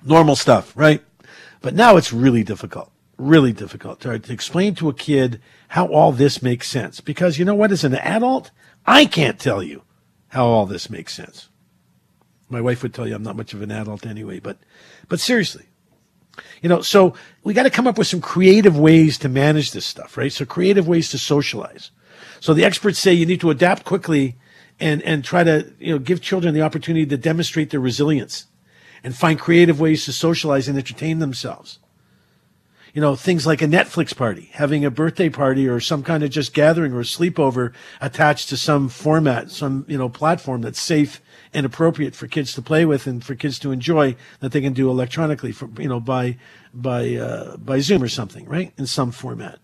[0.04, 1.02] Normal stuff, right?
[1.62, 2.92] But now it's really difficult
[3.22, 7.00] really difficult to, to explain to a kid how all this makes sense.
[7.00, 7.72] Because you know what?
[7.72, 8.50] As an adult,
[8.86, 9.82] I can't tell you
[10.28, 11.48] how all this makes sense.
[12.48, 14.58] My wife would tell you I'm not much of an adult anyway, but,
[15.08, 15.66] but seriously,
[16.60, 19.86] you know, so we got to come up with some creative ways to manage this
[19.86, 20.32] stuff, right?
[20.32, 21.90] So creative ways to socialize.
[22.40, 24.36] So the experts say you need to adapt quickly
[24.80, 28.46] and, and try to, you know, give children the opportunity to demonstrate their resilience
[29.04, 31.78] and find creative ways to socialize and entertain themselves
[32.92, 36.30] you know, things like a Netflix party, having a birthday party or some kind of
[36.30, 41.22] just gathering or sleepover attached to some format, some, you know, platform that's safe
[41.54, 44.74] and appropriate for kids to play with and for kids to enjoy that they can
[44.74, 46.36] do electronically for, you know, by,
[46.74, 48.72] by, uh, by Zoom or something, right?
[48.76, 49.58] In some format.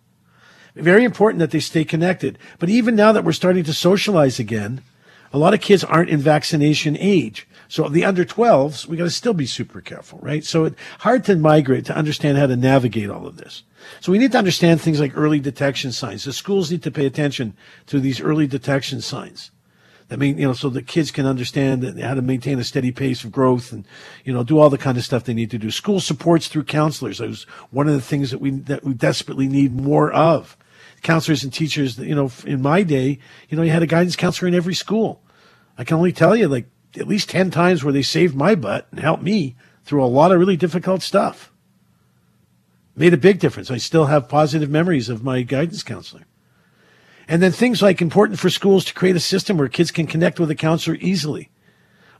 [0.74, 2.38] Very important that they stay connected.
[2.58, 4.82] But even now that we're starting to socialize again,
[5.32, 7.47] a lot of kids aren't in vaccination age.
[7.68, 10.42] So the under 12s, we got to still be super careful, right?
[10.42, 13.62] So it's hard to migrate to understand how to navigate all of this.
[14.00, 16.24] So we need to understand things like early detection signs.
[16.24, 17.54] The schools need to pay attention
[17.86, 19.50] to these early detection signs.
[20.08, 23.24] That mean, you know, so the kids can understand how to maintain a steady pace
[23.24, 23.86] of growth and,
[24.24, 25.70] you know, do all the kind of stuff they need to do.
[25.70, 27.18] School supports through counselors.
[27.18, 30.56] That was one of the things that we, that we desperately need more of.
[31.02, 33.18] Counselors and teachers, you know, in my day,
[33.50, 35.22] you know, you had a guidance counselor in every school.
[35.76, 38.86] I can only tell you, like, at least 10 times where they saved my butt
[38.90, 41.52] and helped me through a lot of really difficult stuff.
[42.96, 43.70] Made a big difference.
[43.70, 46.26] I still have positive memories of my guidance counselor.
[47.28, 50.40] And then things like important for schools to create a system where kids can connect
[50.40, 51.50] with a counselor easily.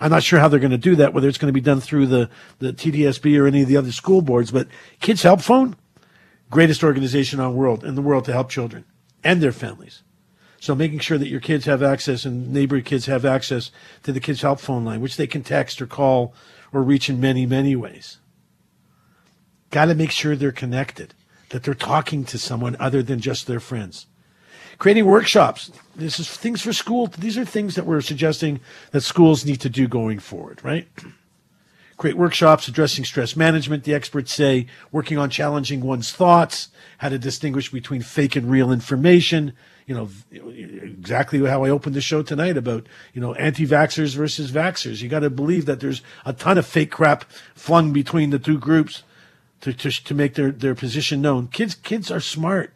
[0.00, 1.80] I'm not sure how they're going to do that, whether it's going to be done
[1.80, 4.68] through the, the TDSB or any of the other school boards, but
[5.00, 5.76] Kids Help Phone,
[6.50, 8.84] greatest organization on world in the world to help children
[9.24, 10.02] and their families.
[10.60, 13.70] So making sure that your kids have access and neighborhood kids have access
[14.02, 16.34] to the kids help phone line, which they can text or call
[16.72, 18.18] or reach in many, many ways.
[19.70, 21.14] Got to make sure they're connected,
[21.50, 24.06] that they're talking to someone other than just their friends.
[24.78, 25.72] Creating workshops.
[25.96, 27.08] This is things for school.
[27.08, 28.60] These are things that we're suggesting
[28.92, 30.88] that schools need to do going forward, right?
[31.96, 36.68] Create workshops addressing stress management, the experts say, working on challenging one's thoughts,
[36.98, 39.52] how to distinguish between fake and real information,
[39.88, 45.00] you know, exactly how I opened the show tonight about, you know, anti-vaxxers versus vaxxers.
[45.00, 47.24] You got to believe that there's a ton of fake crap
[47.54, 49.02] flung between the two groups
[49.62, 51.48] to, to, to make their, their position known.
[51.48, 52.74] Kids, kids are smart,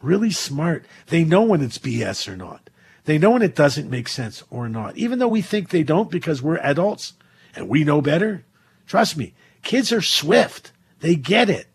[0.00, 0.86] really smart.
[1.08, 2.70] They know when it's BS or not.
[3.06, 6.12] They know when it doesn't make sense or not, even though we think they don't
[6.12, 7.14] because we're adults
[7.56, 8.44] and we know better.
[8.86, 10.70] Trust me, kids are swift.
[11.00, 11.66] They get it.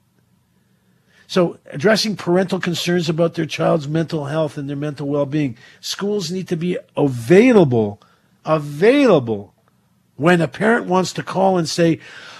[1.29, 5.57] So, addressing parental concerns about their child's mental health and their mental well being.
[5.81, 8.01] Schools need to be available,
[8.45, 9.53] available
[10.15, 11.99] when a parent wants to call and say,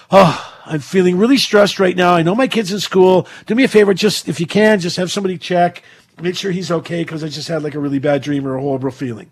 [0.10, 2.14] Oh, I'm feeling really stressed right now.
[2.14, 3.28] I know my kid's in school.
[3.46, 5.84] Do me a favor, just if you can, just have somebody check,
[6.22, 8.62] make sure he's okay because I just had like a really bad dream or a
[8.62, 9.32] horrible feeling.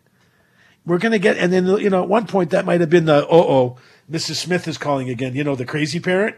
[0.85, 3.05] We're going to get, and then, you know, at one point that might have been
[3.05, 3.77] the, oh, oh,
[4.11, 4.35] Mrs.
[4.35, 6.35] Smith is calling again, you know, the crazy parent.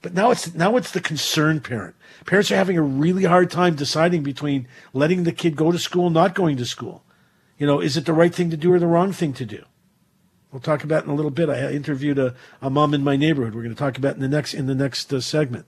[0.00, 1.96] But now it's now it's the concerned parent.
[2.24, 6.10] Parents are having a really hard time deciding between letting the kid go to school,
[6.10, 7.02] not going to school.
[7.58, 9.64] You know, is it the right thing to do or the wrong thing to do?
[10.52, 11.50] We'll talk about in a little bit.
[11.50, 13.54] I interviewed a, a mom in my neighborhood.
[13.54, 15.66] We're going to talk about in the next in the next uh, segment.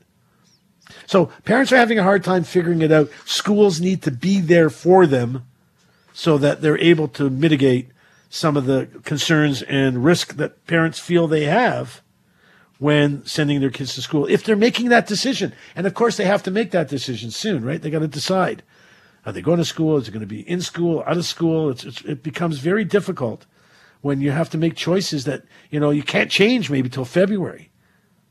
[1.06, 3.10] So parents are having a hard time figuring it out.
[3.24, 5.46] Schools need to be there for them
[6.12, 7.90] so that they're able to mitigate
[8.28, 12.00] some of the concerns and risk that parents feel they have
[12.80, 15.52] when sending their kids to school if they're making that decision.
[15.76, 17.80] And of course, they have to make that decision soon, right?
[17.80, 18.64] They got to decide
[19.26, 19.98] are they going to school?
[19.98, 21.68] Is it going to be in school, out of school?
[21.68, 23.44] It's, it's, it becomes very difficult
[24.00, 27.70] when you have to make choices that you know you can't change maybe till February.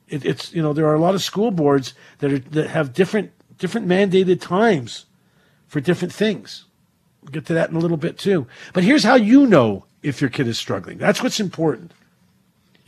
[0.07, 2.93] It, it's you know there are a lot of school boards that are that have
[2.93, 5.05] different different mandated times
[5.67, 6.65] for different things.
[7.21, 8.47] We'll get to that in a little bit too.
[8.73, 10.97] But here's how you know if your kid is struggling.
[10.97, 11.93] That's what's important.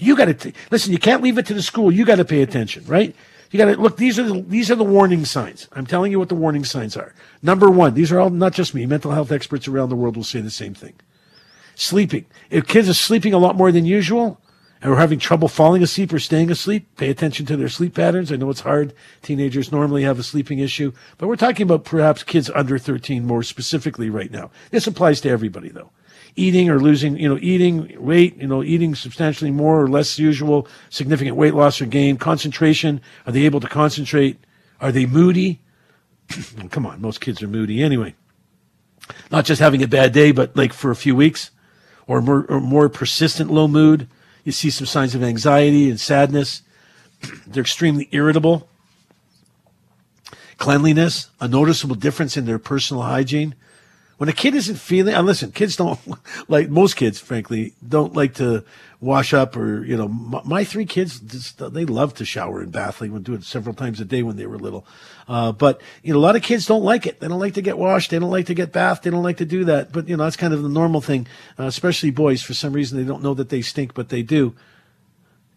[0.02, 0.92] You got to listen.
[0.92, 1.92] You can't leave it to the school.
[1.92, 3.16] You got to pay attention, right?
[3.52, 3.98] You got to look.
[3.98, 5.68] These are the these are the warning signs.
[5.74, 7.14] I'm telling you what the warning signs are.
[7.44, 8.88] Number one, these are all not just me.
[8.88, 10.96] Mental health experts around the world will say the same thing.
[11.76, 12.26] Sleeping.
[12.50, 14.42] If kids are sleeping a lot more than usual,
[14.82, 18.32] and we're having trouble falling asleep or staying asleep, pay attention to their sleep patterns.
[18.32, 18.96] I know it's hard.
[19.22, 23.44] Teenagers normally have a sleeping issue, but we're talking about perhaps kids under 13 more
[23.44, 24.50] specifically right now.
[24.72, 25.92] This applies to everybody though
[26.36, 30.68] eating or losing, you know, eating weight, you know, eating substantially more or less usual,
[30.90, 33.02] significant weight loss or gain, concentration.
[33.26, 34.38] Are they able to concentrate?
[34.80, 35.62] Are they moody?
[36.70, 38.16] Come on, most kids are moody anyway.
[39.32, 41.52] Not just having a bad day, but like for a few weeks
[42.08, 44.08] or more, or more persistent low mood.
[44.44, 46.62] You see some signs of anxiety and sadness.
[47.48, 48.68] They're extremely irritable.
[50.58, 53.56] Cleanliness, a noticeable difference in their personal hygiene.
[54.22, 56.00] When a kid isn't feeling, and listen, kids don't
[56.48, 58.64] like most kids, frankly, don't like to
[59.00, 60.08] wash up or you know.
[60.08, 63.00] My, my three kids, just, they love to shower and bath.
[63.00, 64.86] They would do it several times a day when they were little.
[65.28, 67.20] Uh, but you know, a lot of kids don't like it.
[67.20, 68.12] They don't like to get washed.
[68.12, 69.02] They don't like to get bathed.
[69.02, 69.92] They don't like to do that.
[69.92, 71.26] But you know, that's kind of the normal thing.
[71.58, 74.54] Uh, especially boys, for some reason, they don't know that they stink, but they do.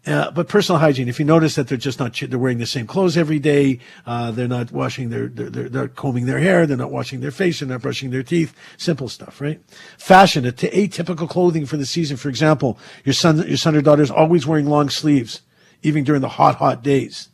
[0.05, 2.85] Uh, but personal hygiene, if you notice that they're just not, they're wearing the same
[2.85, 6.77] clothes every day, uh, they're not washing their, they're, they're, they're, combing their hair, they're
[6.77, 9.59] not washing their face, they're not brushing their teeth, simple stuff, right?
[9.97, 12.17] Fashion, atypical clothing for the season.
[12.17, 15.41] For example, your son, your son or daughter is always wearing long sleeves,
[15.81, 17.29] even during the hot, hot days.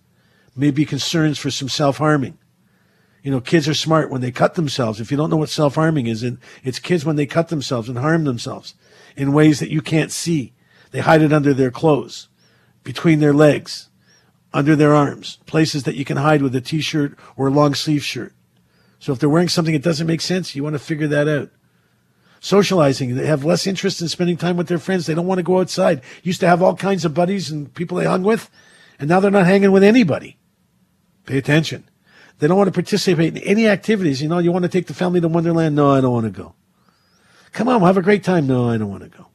[0.56, 2.38] Maybe concerns for some self-harming.
[3.22, 5.02] You know, kids are smart when they cut themselves.
[5.02, 6.26] If you don't know what self-harming is,
[6.64, 8.76] it's kids when they cut themselves and harm themselves
[9.18, 10.54] in ways that you can't see.
[10.92, 12.30] They hide it under their clothes
[12.84, 13.89] between their legs,
[14.54, 18.04] under their arms, places that you can hide with a t-shirt or a long sleeve
[18.04, 18.34] shirt.
[19.00, 21.50] So if they're wearing something that doesn't make sense, you want to figure that out.
[22.39, 25.06] Socializing, they have less interest in spending time with their friends.
[25.06, 26.02] They don't want to go outside.
[26.24, 28.50] Used to have all kinds of buddies and people they hung with,
[29.00, 30.38] and now they're not hanging with anybody.
[31.26, 31.88] Pay attention.
[32.39, 34.22] They don't want to participate in any activities.
[34.22, 35.76] You know, you want to take the family to Wonderland?
[35.76, 36.56] No, I don't want to go.
[37.54, 38.48] Come on, we'll have a great time.
[38.48, 39.31] No, I don't want to go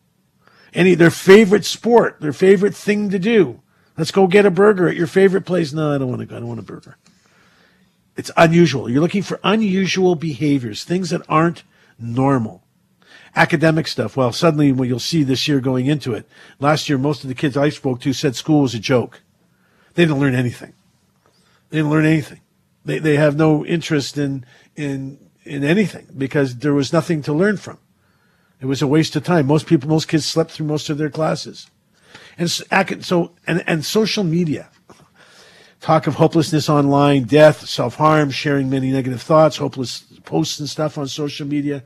[0.76, 3.60] any their favorite sport, their favorite thing to do.
[3.96, 5.72] Let's go get a burger at your favorite place.
[5.72, 6.36] No, I don't want to go.
[6.36, 6.98] I don't want a burger.
[8.16, 8.88] It's unusual.
[8.88, 11.64] You're looking for unusual behaviors, things that aren't
[11.98, 12.62] normal.
[13.34, 14.16] Academic stuff.
[14.16, 16.26] Well, suddenly what you'll see this year going into it.
[16.60, 19.22] Last year, most of the kids I spoke to said school was a joke.
[19.94, 20.74] They didn't learn anything.
[21.70, 22.40] They didn't learn anything.
[22.84, 24.44] They, they have no interest in,
[24.76, 27.78] in, in anything because there was nothing to learn from.
[28.61, 29.47] It was a waste of time.
[29.47, 31.71] Most people, most kids slept through most of their classes.
[32.38, 34.69] And so, and, and social media,
[35.81, 40.99] talk of hopelessness online, death, self harm, sharing many negative thoughts, hopeless posts and stuff
[40.99, 41.83] on social media.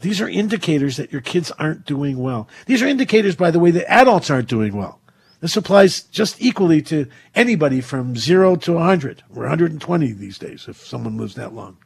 [0.00, 2.48] These are indicators that your kids aren't doing well.
[2.66, 5.00] These are indicators, by the way, that adults aren't doing well.
[5.40, 10.84] This applies just equally to anybody from zero to 100 or 120 these days if
[10.84, 11.76] someone lives that long.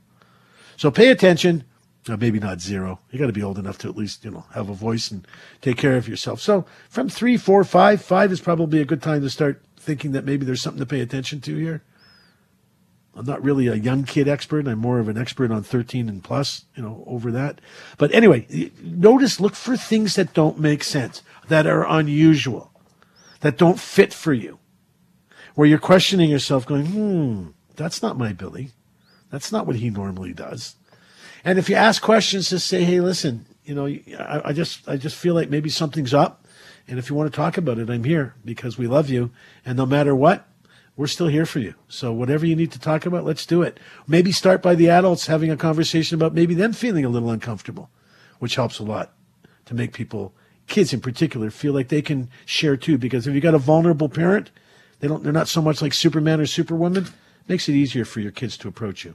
[0.77, 1.65] So pay attention.
[2.09, 2.99] Uh, maybe not zero.
[3.11, 5.27] You got to be old enough to at least, you know, have a voice and
[5.61, 6.41] take care of yourself.
[6.41, 10.25] So from three, four, five, five is probably a good time to start thinking that
[10.25, 11.83] maybe there's something to pay attention to here.
[13.15, 14.67] I'm not really a young kid expert.
[14.67, 17.61] I'm more of an expert on 13 and plus, you know, over that.
[17.99, 22.73] But anyway, notice, look for things that don't make sense, that are unusual,
[23.41, 24.59] that don't fit for you,
[25.55, 28.71] where you're questioning yourself, going, hmm, that's not my Billy.
[29.31, 30.77] That's not what he normally does.
[31.45, 34.97] And if you ask questions, just say, "Hey, listen, you know, I, I, just I
[34.97, 36.47] just feel like maybe something's up,
[36.89, 39.31] and if you want to talk about it, I'm here because we love you,
[39.65, 40.47] and no matter what,
[40.97, 41.75] we're still here for you.
[41.89, 43.81] So whatever you need to talk about, let's do it.
[44.07, 47.91] Maybe start by the adults having a conversation about maybe them feeling a little uncomfortable,
[48.39, 49.13] which helps a lot
[49.67, 50.35] to make people,
[50.67, 52.99] kids in particular, feel like they can share too.
[52.99, 54.51] Because if you've got a vulnerable parent,
[54.99, 57.13] they don't they're not so much like Superman or Superwoman It
[57.49, 59.15] makes it easier for your kids to approach you.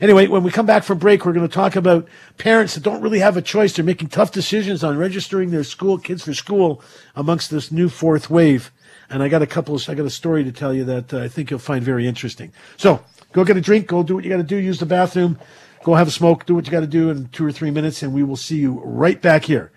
[0.00, 3.02] Anyway, when we come back from break, we're going to talk about parents that don't
[3.02, 3.74] really have a choice.
[3.74, 6.82] They're making tough decisions on registering their school kids for school
[7.14, 8.72] amongst this new fourth wave.
[9.08, 11.18] And I got a couple of, I got a story to tell you that uh,
[11.18, 12.52] I think you'll find very interesting.
[12.76, 15.38] So go get a drink, go do what you got to do, use the bathroom,
[15.84, 18.02] go have a smoke, do what you got to do in two or three minutes,
[18.02, 19.72] and we will see you right back here.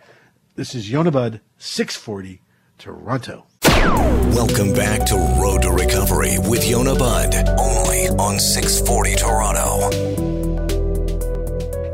[0.56, 2.42] This is Yonah Budd, 640
[2.78, 3.46] Toronto.
[3.84, 10.13] Welcome back to Road to Recovery with Yonah Budd, only on 640 Toronto.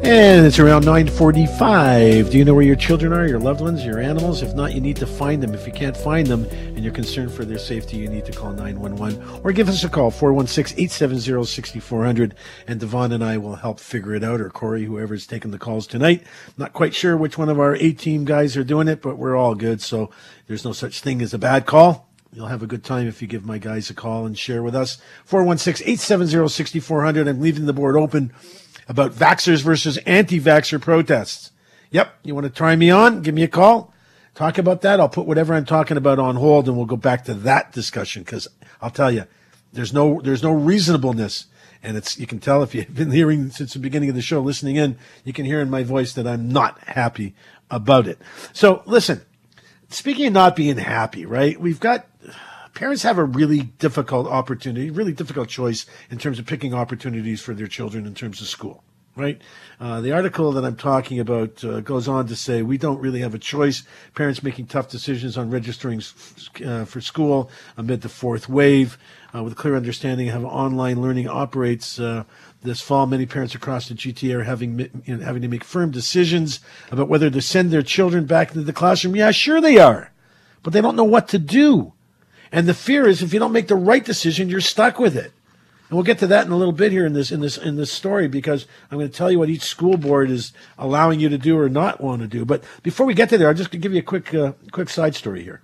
[0.01, 2.31] And it's around 9:45.
[2.31, 4.41] Do you know where your children are, your loved ones, your animals?
[4.41, 5.53] If not, you need to find them.
[5.53, 8.53] If you can't find them and you're concerned for their safety, you need to call
[8.53, 12.31] 911 or give us a call 416-870-6400
[12.65, 15.85] and Devon and I will help figure it out or Corey whoever's taking the calls
[15.85, 16.23] tonight.
[16.57, 19.53] Not quite sure which one of our A-team guys are doing it, but we're all
[19.53, 20.09] good, so
[20.47, 22.07] there's no such thing as a bad call.
[22.31, 24.75] You'll have a good time if you give my guys a call and share with
[24.75, 24.97] us.
[25.27, 27.27] 416-870-6400.
[27.27, 28.31] I'm leaving the board open
[28.89, 31.51] about vaxxers versus anti-vaxxer protests.
[31.91, 33.21] Yep, you want to try me on?
[33.21, 33.93] Give me a call.
[34.35, 34.99] Talk about that.
[34.99, 38.23] I'll put whatever I'm talking about on hold, and we'll go back to that discussion
[38.23, 38.47] because
[38.81, 39.25] I'll tell you,
[39.73, 41.45] there's no there's no reasonableness,
[41.83, 44.41] and it's you can tell if you've been hearing since the beginning of the show,
[44.41, 47.35] listening in, you can hear in my voice that I'm not happy
[47.69, 48.19] about it.
[48.53, 49.21] So listen,
[49.89, 51.59] speaking of not being happy, right?
[51.59, 52.07] We've got
[52.79, 57.53] parents have a really difficult opportunity, really difficult choice in terms of picking opportunities for
[57.53, 58.85] their children in terms of school.
[59.17, 59.41] Right.
[59.81, 63.19] Uh, the article that I'm talking about uh, goes on to say we don't really
[63.19, 63.83] have a choice.
[64.15, 66.01] Parents making tough decisions on registering
[66.65, 68.97] uh, for school amid the fourth wave,
[69.35, 71.99] uh, with a clear understanding of how online learning operates.
[71.99, 72.23] Uh,
[72.63, 75.91] this fall, many parents across the GTA are having you know, having to make firm
[75.91, 76.61] decisions
[76.91, 79.17] about whether to send their children back into the classroom.
[79.17, 80.13] Yeah, sure they are,
[80.63, 81.91] but they don't know what to do.
[82.51, 85.31] And the fear is if you don't make the right decision, you're stuck with it.
[85.89, 87.75] And we'll get to that in a little bit here in this in this in
[87.75, 91.29] this story because I'm going to tell you what each school board is allowing you
[91.29, 92.45] to do or not want to do.
[92.45, 95.15] But before we get to there, I'll just give you a quick uh, quick side
[95.15, 95.61] story here.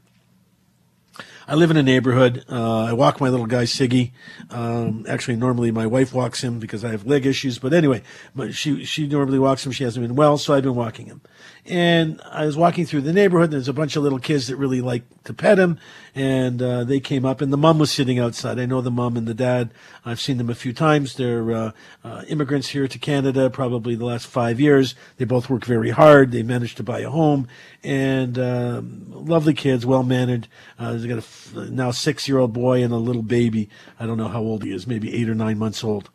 [1.48, 2.44] I live in a neighborhood.
[2.50, 4.14] Uh, I walk my little guy Siggy.
[4.50, 7.60] Um, actually, normally my wife walks him because I have leg issues.
[7.60, 8.02] But anyway,
[8.36, 9.72] but she she normally walks him.
[9.72, 11.22] She hasn't been well, so I've been walking him.
[11.68, 13.46] And I was walking through the neighborhood.
[13.46, 15.80] and There's a bunch of little kids that really like to pet him,
[16.14, 17.42] and uh, they came up.
[17.42, 18.60] And the mom was sitting outside.
[18.60, 19.72] I know the mom and the dad.
[20.06, 21.16] I've seen them a few times.
[21.16, 21.72] They're uh,
[22.04, 24.94] uh, immigrants here to Canada, probably the last five years.
[25.18, 26.32] They both work very hard.
[26.32, 27.48] They managed to buy a home,
[27.84, 30.48] and um, lovely kids, well mannered.
[30.78, 33.70] Uh, they got a f- now six year old boy and a little baby.
[34.00, 34.86] I don't know how old he is.
[34.86, 36.12] Maybe eight or nine months old.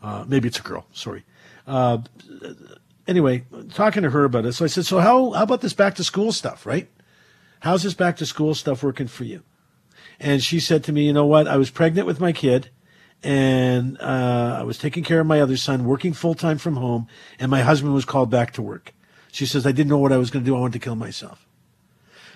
[0.00, 0.86] Uh, maybe it's a girl.
[0.92, 1.24] Sorry.
[1.66, 1.98] Uh,
[3.06, 4.52] anyway, talking to her about it.
[4.52, 6.88] So I said, so how, how about this back to school stuff, right?
[7.60, 9.42] How's this back to school stuff working for you?
[10.18, 11.48] And she said to me, you know what?
[11.48, 12.70] I was pregnant with my kid
[13.22, 17.06] and uh, I was taking care of my other son, working full time from home,
[17.38, 18.94] and my husband was called back to work.
[19.32, 20.56] She says, I didn't know what I was going to do.
[20.56, 21.45] I wanted to kill myself.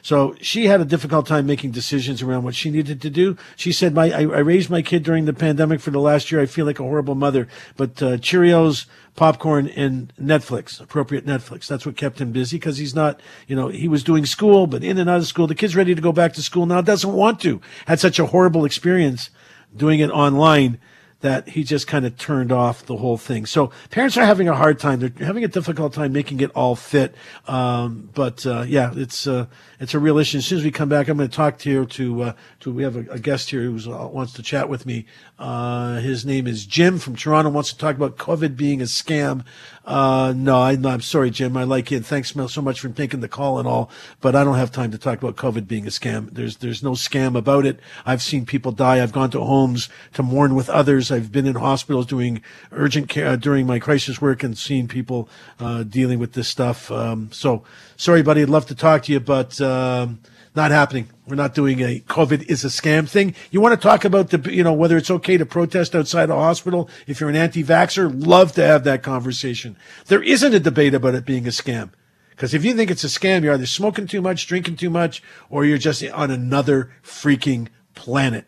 [0.02, 3.36] So she had a difficult time making decisions around what she needed to do.
[3.56, 6.40] She said, "My I, I raised my kid during the pandemic for the last year.
[6.40, 11.66] I feel like a horrible mother, but uh, Cheerios, popcorn, and Netflix, appropriate Netflix.
[11.66, 14.84] That's what kept him busy because he's not, you know, he was doing school, but
[14.84, 15.46] in and out of school.
[15.46, 16.80] The kid's ready to go back to school now.
[16.80, 17.60] Doesn't want to.
[17.86, 19.30] Had such a horrible experience
[19.76, 20.78] doing it online
[21.20, 23.46] that he just kind of turned off the whole thing.
[23.46, 25.00] So parents are having a hard time.
[25.00, 27.14] They're having a difficult time making it all fit.
[27.46, 29.46] Um, but uh, yeah, it's uh,
[29.78, 30.38] it's a real issue.
[30.38, 32.72] As soon as we come back, I'm going to talk to you to uh, to
[32.72, 35.06] we have a, a guest here who uh, wants to chat with me.
[35.38, 37.50] Uh, his name is Jim from Toronto.
[37.50, 39.44] Wants to talk about COVID being a scam.
[39.90, 41.56] Uh, no, I, am sorry, Jim.
[41.56, 43.90] I like and thanks so much for taking the call and all.
[44.20, 46.32] But I don't have time to talk about COVID being a scam.
[46.32, 47.80] There's there's no scam about it.
[48.06, 49.02] I've seen people die.
[49.02, 51.10] I've gone to homes to mourn with others.
[51.10, 55.28] I've been in hospitals doing urgent care uh, during my crisis work and seen people
[55.58, 56.88] uh, dealing with this stuff.
[56.92, 57.64] Um, so
[57.96, 58.42] sorry, buddy.
[58.42, 60.20] I'd love to talk to you, but um,
[60.54, 61.08] not happening.
[61.26, 63.34] We're not doing a COVID is a scam thing.
[63.50, 66.34] You want to talk about the, you know, whether it's okay to protest outside a
[66.34, 68.26] hospital if you're an anti-vaxxer?
[68.26, 69.76] Love to have that conversation.
[70.06, 71.90] There isn't a debate about it being a scam.
[72.30, 75.22] Because if you think it's a scam, you're either smoking too much, drinking too much,
[75.50, 78.46] or you're just on another freaking planet.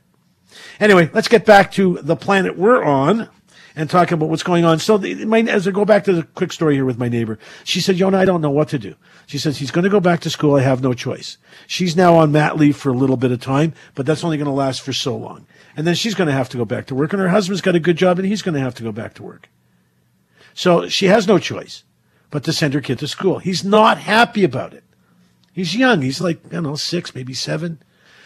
[0.80, 3.28] Anyway, let's get back to the planet we're on
[3.74, 4.78] and talk about what's going on.
[4.78, 7.38] So, the, my, as I go back to the quick story here with my neighbor,
[7.64, 8.94] she said, Yonah, I don't know what to do.
[9.26, 10.56] She says, he's going to go back to school.
[10.56, 11.38] I have no choice.
[11.66, 14.46] She's now on mat leave for a little bit of time, but that's only going
[14.46, 15.46] to last for so long.
[15.76, 17.74] And then she's going to have to go back to work, and her husband's got
[17.74, 19.48] a good job, and he's going to have to go back to work.
[20.54, 21.84] So she has no choice
[22.30, 23.38] but to send her kid to school.
[23.38, 24.84] He's not happy about it.
[25.52, 26.02] He's young.
[26.02, 27.82] He's like, I don't know, six, maybe seven.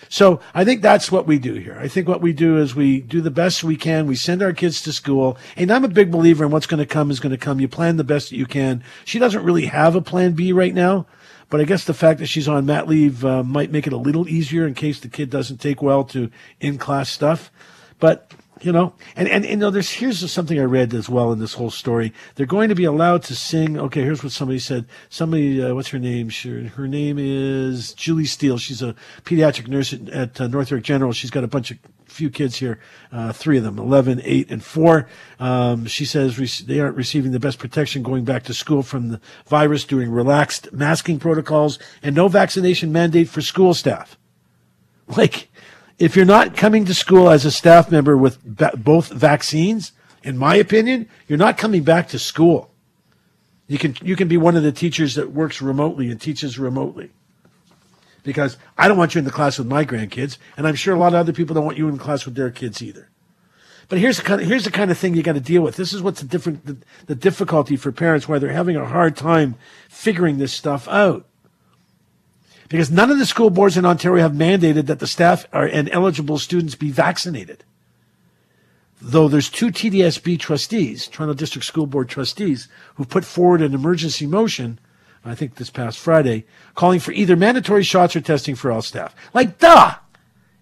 [0.09, 1.78] So I think that's what we do here.
[1.80, 4.07] I think what we do is we do the best we can.
[4.07, 5.36] We send our kids to school.
[5.57, 7.61] And I'm a big believer in what's going to come is going to come.
[7.61, 8.82] You plan the best that you can.
[9.04, 11.07] She doesn't really have a plan B right now.
[11.48, 13.98] But I guess the fact that she's on mat leave uh, might make it a
[13.98, 16.30] little easier in case the kid doesn't take well to
[16.61, 17.52] in class stuff.
[18.00, 18.32] But
[18.66, 18.92] you know?
[19.14, 22.12] And, and you know there's here's something i read as well in this whole story.
[22.34, 24.86] They're going to be allowed to sing okay here's what somebody said.
[25.08, 26.28] Somebody uh, what's her name?
[26.28, 28.58] She, her name is julie steele.
[28.58, 31.12] She's a pediatric nurse at, at uh, north york general.
[31.12, 32.80] She's got a bunch of few kids here
[33.12, 35.06] uh, three of them 11 8 and 4
[35.38, 39.08] um, she says re- they aren't receiving the best protection going back to school from
[39.10, 44.16] the virus during relaxed masking protocols and no vaccination mandate for school staff.
[45.08, 45.48] Like
[45.99, 49.92] if you're not coming to school as a staff member with both vaccines,
[50.22, 52.70] in my opinion, you're not coming back to school.
[53.68, 57.11] You can you can be one of the teachers that works remotely and teaches remotely.
[58.22, 60.99] Because I don't want you in the class with my grandkids, and I'm sure a
[60.99, 63.09] lot of other people don't want you in the class with their kids either.
[63.88, 65.76] But here's the kind of, here's the kind of thing you got to deal with.
[65.76, 66.76] This is what's the different the,
[67.07, 69.55] the difficulty for parents why they're having a hard time
[69.88, 71.26] figuring this stuff out
[72.68, 76.38] because none of the school boards in Ontario have mandated that the staff and eligible
[76.38, 77.64] students be vaccinated.
[79.00, 84.26] Though there's two TDSB trustees, Toronto District School Board trustees, who put forward an emergency
[84.26, 84.78] motion,
[85.24, 86.44] I think this past Friday,
[86.74, 89.14] calling for either mandatory shots or testing for all staff.
[89.34, 89.94] Like, duh!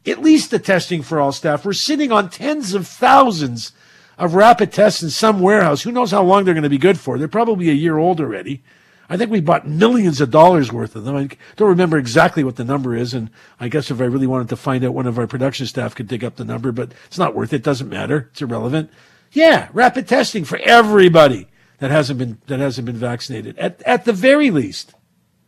[0.06, 1.64] At least the testing for all staff.
[1.64, 3.72] We're sitting on tens of thousands
[4.18, 5.82] of rapid tests in some warehouse.
[5.82, 7.18] Who knows how long they're going to be good for?
[7.18, 8.62] They're probably a year old already.
[9.08, 11.16] I think we bought millions of dollars worth of them.
[11.16, 13.30] I don't remember exactly what the number is, and
[13.60, 16.08] I guess if I really wanted to find out, one of our production staff could
[16.08, 17.62] dig up the number, but it's not worth it.
[17.62, 18.28] Doesn't matter.
[18.32, 18.90] It's irrelevant.
[19.32, 21.48] Yeah, rapid testing for everybody
[21.78, 24.94] that hasn't been that hasn't been vaccinated at at the very least,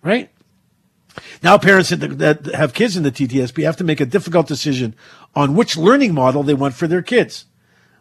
[0.03, 0.31] right?
[1.43, 4.95] Now, parents that have kids in the TDSB have to make a difficult decision
[5.35, 7.47] on which learning model they want for their kids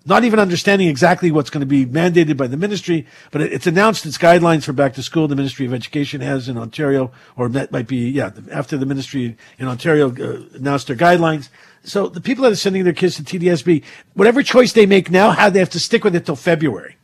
[0.05, 4.05] not even understanding exactly what's going to be mandated by the ministry, but it's announced
[4.05, 5.27] its guidelines for back to school.
[5.27, 9.35] The Ministry of Education has in Ontario, or that might be, yeah, after the ministry
[9.57, 11.49] in Ontario uh, announced their guidelines.
[11.83, 13.83] So the people that are sending their kids to TDSB,
[14.13, 16.97] whatever choice they make now, how they have to stick with it till February.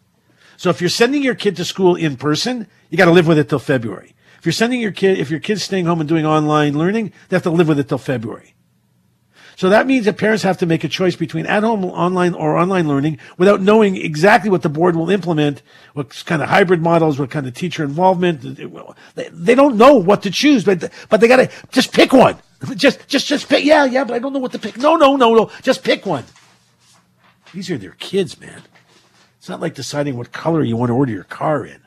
[0.57, 3.39] So if you're sending your kid to school in person, you got to live with
[3.39, 4.13] it till February.
[4.37, 7.35] If you're sending your kid, if your kid's staying home and doing online learning, they
[7.35, 8.53] have to live with it till February.
[9.55, 12.57] So that means that parents have to make a choice between at home online or
[12.57, 15.61] online learning without knowing exactly what the board will implement,
[15.93, 18.41] what kind of hybrid models, what kind of teacher involvement.
[19.15, 22.37] They don't know what to choose, but, but they got to just pick one.
[22.75, 23.65] Just, just, just pick.
[23.65, 24.77] Yeah, yeah, but I don't know what to pick.
[24.77, 25.49] No, no, no, no.
[25.63, 26.23] Just pick one.
[27.53, 28.61] These are their kids, man.
[29.39, 31.81] It's not like deciding what color you want to order your car in,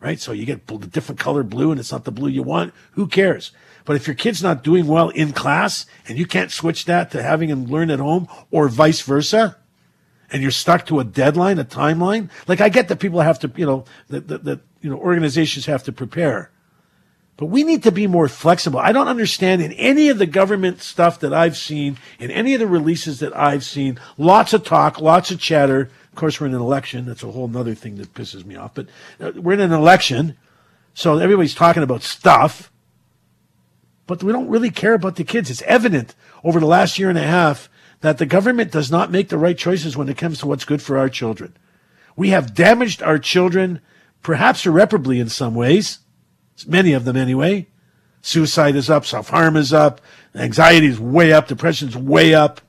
[0.00, 0.20] right?
[0.20, 2.74] So you get the different color blue and it's not the blue you want.
[2.90, 3.52] Who cares?
[3.84, 7.22] But if your kid's not doing well in class and you can't switch that to
[7.22, 9.56] having him learn at home or vice versa,
[10.32, 13.52] and you're stuck to a deadline, a timeline, like I get that people have to,
[13.54, 16.50] you know, that, that, that you know, organizations have to prepare.
[17.36, 18.78] But we need to be more flexible.
[18.78, 22.60] I don't understand in any of the government stuff that I've seen, in any of
[22.60, 25.90] the releases that I've seen, lots of talk, lots of chatter.
[26.12, 27.06] Of course, we're in an election.
[27.06, 28.74] That's a whole other thing that pisses me off.
[28.74, 28.86] But
[29.20, 30.36] uh, we're in an election.
[30.94, 32.71] So everybody's talking about stuff
[34.06, 35.50] but we don't really care about the kids.
[35.50, 37.68] It's evident over the last year and a half
[38.00, 40.82] that the government does not make the right choices when it comes to what's good
[40.82, 41.56] for our children.
[42.16, 43.80] We have damaged our children,
[44.22, 46.00] perhaps irreparably in some ways,
[46.66, 47.68] many of them anyway.
[48.20, 50.00] Suicide is up, self harm is up,
[50.34, 52.60] anxiety is way up, depression is way up,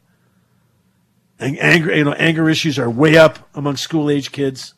[1.40, 4.74] and anger, you know, anger issues are way up among school age kids.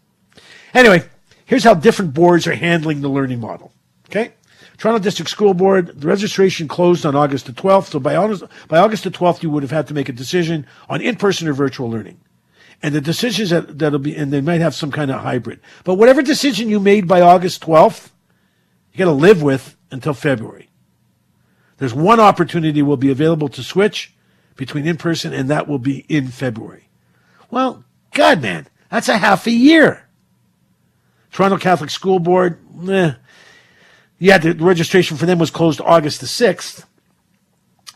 [0.74, 1.04] Anyway,
[1.46, 3.72] here's how different boards are handling the learning model.
[4.10, 4.34] Okay.
[4.78, 7.92] Toronto District School Board, the registration closed on August the 12th.
[7.92, 10.68] So by August, by August the 12th, you would have had to make a decision
[10.90, 12.20] on in-person or virtual learning.
[12.84, 15.60] And the decisions that, that'll be, and they might have some kind of hybrid.
[15.84, 18.10] But whatever decision you made by August 12th,
[18.92, 20.70] you got to live with until February.
[21.78, 24.14] There's one opportunity will be available to switch
[24.56, 26.90] between in person, and that will be in February.
[27.50, 30.08] Well, God, man, that's a half a year.
[31.32, 32.60] Toronto Catholic School Board,
[32.90, 33.14] eh.
[34.18, 36.86] Yeah, the registration for them was closed August the 6th.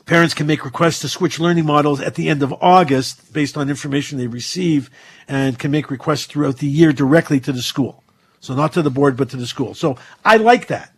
[0.05, 3.69] Parents can make requests to switch learning models at the end of August based on
[3.69, 4.89] information they receive
[5.27, 8.03] and can make requests throughout the year directly to the school.
[8.39, 9.75] So not to the board, but to the school.
[9.75, 10.93] So I like that.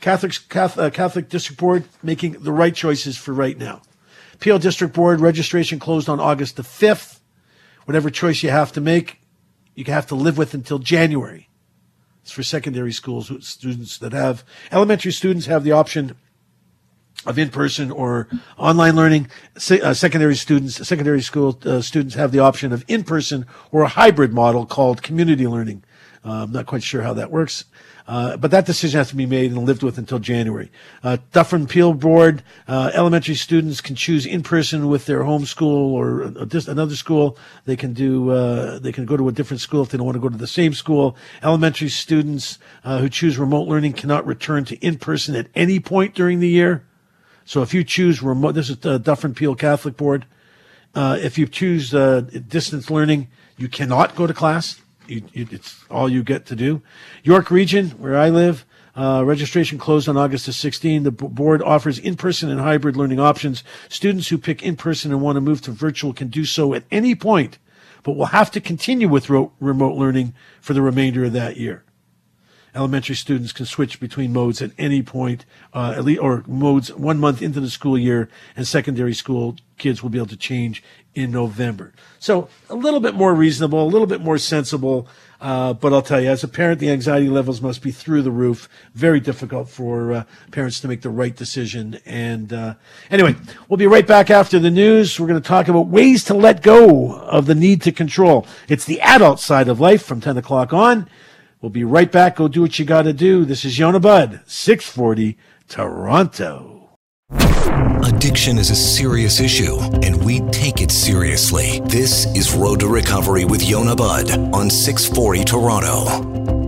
[0.00, 3.82] Catholic, Catholic, uh, Catholic District Board making the right choices for right now.
[4.38, 7.20] Peel District Board registration closed on August the 5th.
[7.84, 9.20] Whatever choice you have to make,
[9.74, 11.48] you have to live with until January.
[12.22, 16.16] It's for secondary schools students that have elementary students have the option
[17.26, 19.28] of in-person or online learning.
[19.56, 24.32] Uh, secondary students, secondary school uh, students have the option of in-person or a hybrid
[24.32, 25.84] model called community learning.
[26.24, 27.64] Uh, I'm not quite sure how that works.
[28.06, 30.70] Uh, but that decision has to be made and lived with until January.
[31.04, 35.94] Uh, Dufferin Peel Board, uh, elementary students can choose in person with their home school
[35.94, 37.38] or another school.
[37.64, 40.16] They can do, uh, they can go to a different school if they don't want
[40.16, 41.16] to go to the same school.
[41.42, 46.14] Elementary students uh, who choose remote learning cannot return to in person at any point
[46.14, 46.84] during the year.
[47.44, 50.26] So if you choose remote, this is the Dufferin Peel Catholic Board.
[50.94, 56.22] if you choose distance learning, you cannot go to class you, you, it's all you
[56.22, 56.82] get to do.
[57.22, 58.64] York Region, where I live,
[58.96, 61.04] uh, registration closed on August the 16th.
[61.04, 63.64] The board offers in-person and hybrid learning options.
[63.88, 67.14] Students who pick in-person and want to move to virtual can do so at any
[67.14, 67.58] point,
[68.02, 71.84] but will have to continue with ro- remote learning for the remainder of that year.
[72.74, 75.44] Elementary students can switch between modes at any point,
[75.74, 80.02] uh, at least, or modes one month into the school year, and secondary school kids
[80.02, 80.82] will be able to change
[81.14, 81.92] in November.
[82.18, 85.08] So a little bit more reasonable, a little bit more sensible.
[85.42, 88.30] Uh, but I'll tell you, as a parent, the anxiety levels must be through the
[88.30, 88.68] roof.
[88.94, 91.98] Very difficult for uh, parents to make the right decision.
[92.06, 92.74] And uh,
[93.10, 93.34] anyway,
[93.68, 95.18] we'll be right back after the news.
[95.18, 98.46] We're going to talk about ways to let go of the need to control.
[98.68, 101.10] It's the adult side of life from 10 o'clock on.
[101.60, 102.36] We'll be right back.
[102.36, 103.44] Go do what you got to do.
[103.44, 105.36] This is Yonah Budd, 640
[105.66, 106.90] Toronto.
[108.04, 109.78] Addiction is a serious issue,
[110.24, 111.80] we take it seriously.
[111.84, 116.62] This is Road to Recovery with Yonah Budd on 640 Toronto.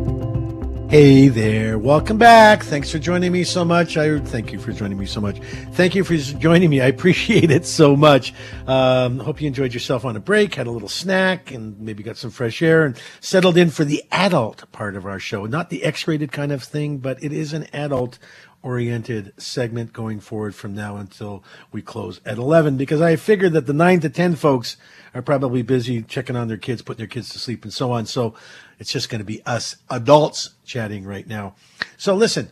[0.90, 2.62] Hey there, welcome back.
[2.62, 3.96] Thanks for joining me so much.
[3.96, 5.40] I thank you for joining me so much.
[5.72, 6.80] Thank you for joining me.
[6.80, 8.32] I appreciate it so much.
[8.66, 12.16] Um, hope you enjoyed yourself on a break, had a little snack, and maybe got
[12.16, 15.46] some fresh air and settled in for the adult part of our show.
[15.46, 18.18] Not the X-rated kind of thing, but it is an adult
[18.64, 23.66] oriented segment going forward from now until we close at 11 because I figured that
[23.66, 24.78] the 9 to 10 folks
[25.14, 28.06] are probably busy checking on their kids, putting their kids to sleep and so on.
[28.06, 28.34] So
[28.78, 31.54] it's just going to be us adults chatting right now.
[31.98, 32.50] So listen,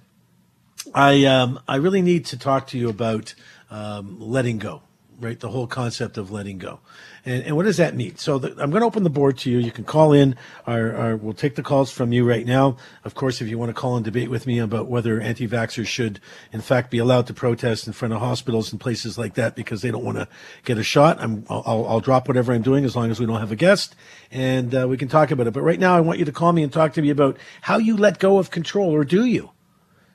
[0.95, 3.35] I um, I really need to talk to you about
[3.71, 4.83] um, letting go,
[5.19, 5.41] right?
[5.41, 6.81] The whole concept of letting go.
[7.25, 8.17] And, and what does that mean?
[8.17, 9.59] So the, I'm going to open the board to you.
[9.59, 10.35] You can call in.
[10.67, 12.77] Our, our, we'll take the calls from you right now.
[13.05, 16.19] Of course, if you want to call and debate with me about whether anti-vaxxers should,
[16.53, 19.83] in fact, be allowed to protest in front of hospitals and places like that because
[19.83, 20.27] they don't want to
[20.65, 23.41] get a shot, I'm, I'll, I'll drop whatever I'm doing as long as we don't
[23.41, 23.95] have a guest,
[24.33, 25.53] and uh, we can talk about it.
[25.53, 27.79] But right now, I want you to call me and talk to me about how
[27.79, 29.51] you let go of control, or do you?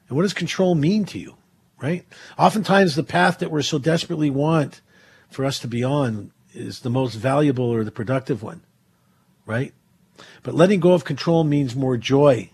[0.10, 1.36] And what does control mean to you?
[1.82, 2.06] Right?
[2.38, 4.82] Oftentimes, the path that we're so desperately want
[5.30, 8.62] for us to be on is the most valuable or the productive one,
[9.46, 9.74] right?
[10.44, 12.50] But letting go of control means more joy,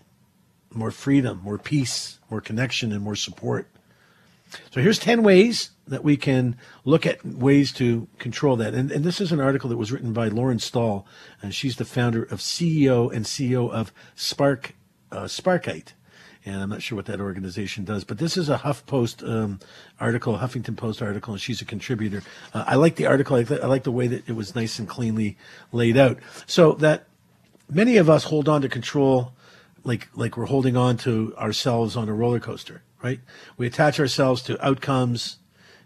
[0.72, 3.68] more freedom, more peace, more connection, and more support.
[4.70, 8.74] So here's 10 ways that we can look at ways to control that.
[8.74, 11.06] And, and this is an article that was written by Lauren Stahl,
[11.42, 14.74] and she's the founder of CEO and CEO of Spark,
[15.10, 15.92] uh, Sparkite
[16.44, 18.04] and I'm not sure what that organization does.
[18.04, 19.60] But this is a HuffPost um,
[19.98, 22.22] article, Huffington Post article, and she's a contributor.
[22.52, 23.36] Uh, I like the article.
[23.36, 25.38] I, th- I, like the way that it was nice and cleanly
[25.72, 26.18] laid out.
[26.46, 27.06] So that
[27.70, 29.32] many of us hold on to control,
[29.84, 33.20] like like we're holding on to ourselves on a roller coaster, right?
[33.56, 35.38] We attach ourselves to outcomes,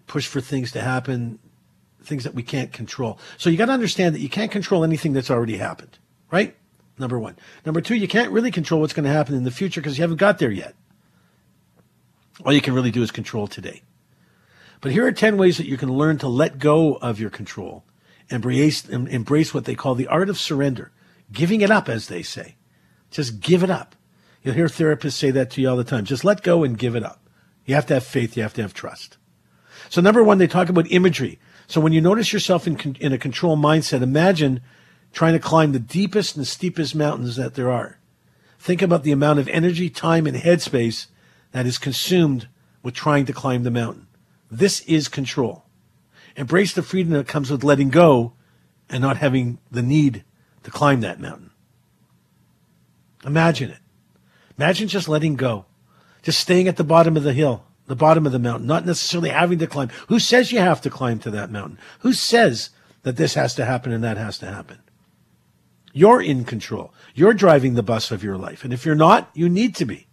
[0.06, 1.38] push for things to happen,
[2.02, 3.18] things that we can't control.
[3.36, 5.98] So you got to understand that you can't control anything that's already happened,
[6.30, 6.56] right?
[6.98, 7.36] Number one.
[7.64, 10.02] Number two, you can't really control what's going to happen in the future because you
[10.02, 10.74] haven't got there yet.
[12.44, 13.82] All you can really do is control today.
[14.80, 17.84] But here are 10 ways that you can learn to let go of your control,
[18.30, 20.92] embrace, embrace what they call the art of surrender,
[21.32, 22.56] giving it up, as they say.
[23.10, 23.96] Just give it up.
[24.42, 26.04] You'll hear therapists say that to you all the time.
[26.04, 27.28] Just let go and give it up.
[27.64, 28.36] You have to have faith.
[28.36, 29.18] You have to have trust.
[29.88, 31.38] So number one, they talk about imagery.
[31.66, 34.60] So when you notice yourself in, in a control mindset, imagine
[35.18, 37.98] trying to climb the deepest and steepest mountains that there are.
[38.60, 41.08] Think about the amount of energy, time, and headspace
[41.50, 42.46] that is consumed
[42.84, 44.06] with trying to climb the mountain.
[44.48, 45.64] This is control.
[46.36, 48.34] Embrace the freedom that comes with letting go
[48.88, 50.22] and not having the need
[50.62, 51.50] to climb that mountain.
[53.24, 53.80] Imagine it.
[54.56, 55.64] Imagine just letting go,
[56.22, 59.30] just staying at the bottom of the hill, the bottom of the mountain, not necessarily
[59.30, 59.88] having to climb.
[60.06, 61.80] Who says you have to climb to that mountain?
[62.02, 62.70] Who says
[63.02, 64.78] that this has to happen and that has to happen?
[65.98, 66.94] You're in control.
[67.12, 68.62] You're driving the bus of your life.
[68.62, 70.06] And if you're not, you need to be.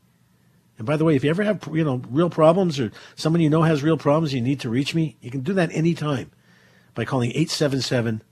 [0.79, 3.51] And by the way, if you ever have, you know, real problems or someone you
[3.51, 6.31] know has real problems, you need to reach me, you can do that anytime
[6.95, 8.23] by calling 877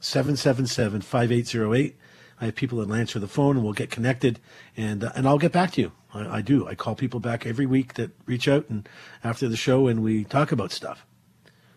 [0.00, 1.96] 777 5808.
[2.40, 4.40] I have people that answer the phone and we'll get connected
[4.76, 5.92] and, uh, and I'll get back to you.
[6.12, 6.66] I, I, do.
[6.66, 8.88] I call people back every week that reach out and
[9.22, 11.06] after the show and we talk about stuff.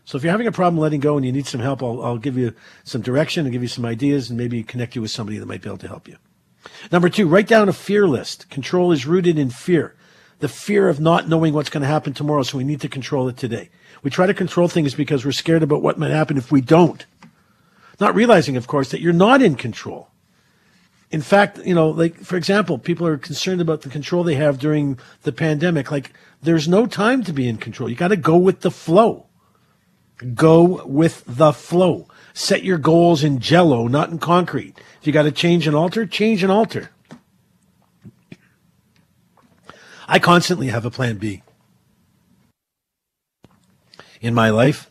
[0.06, 2.18] So if you're having a problem letting go and you need some help, I'll, I'll
[2.18, 2.54] give you
[2.84, 5.62] some direction and give you some ideas and maybe connect you with somebody that might
[5.62, 6.18] be able to help you.
[6.92, 8.50] Number two, write down a fear list.
[8.50, 9.96] Control is rooted in fear.
[10.40, 13.28] The fear of not knowing what's going to happen tomorrow, so we need to control
[13.28, 13.70] it today.
[14.04, 17.06] We try to control things because we're scared about what might happen if we don't.
[18.00, 20.10] Not realizing, of course, that you're not in control.
[21.10, 24.60] In fact, you know, like, for example, people are concerned about the control they have
[24.60, 25.90] during the pandemic.
[25.90, 26.12] Like,
[26.44, 27.90] there's no time to be in control.
[27.90, 29.28] You got to go with the flow.
[30.34, 32.08] Go with the flow.
[32.34, 34.80] Set your goals in jello, not in concrete.
[35.00, 36.90] If you got to change and alter, change and alter.
[40.08, 41.44] I constantly have a plan B.
[44.22, 44.90] In my life,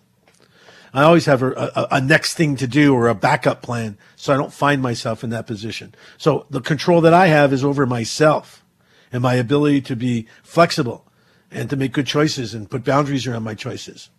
[0.92, 4.32] I always have a, a, a, next thing to do or a backup plan so
[4.32, 5.94] I don't find myself in that position.
[6.18, 8.64] So the control that I have is over myself
[9.12, 11.04] and my ability to be flexible
[11.50, 14.10] and to make good choices and put boundaries around my choices.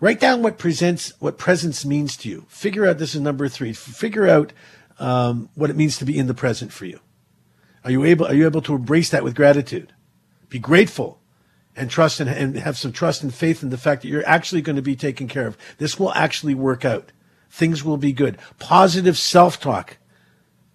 [0.00, 2.44] Write down what presents, what presence means to you.
[2.48, 4.52] Figure out, this is number three, figure out
[4.98, 7.00] um, what it means to be in the present for you.
[7.84, 9.92] Are you able, are you able to embrace that with gratitude?
[10.48, 11.20] Be grateful
[11.74, 14.62] and trust and, and have some trust and faith in the fact that you're actually
[14.62, 15.56] going to be taken care of.
[15.78, 17.12] This will actually work out.
[17.50, 18.38] Things will be good.
[18.58, 19.98] Positive self-talk,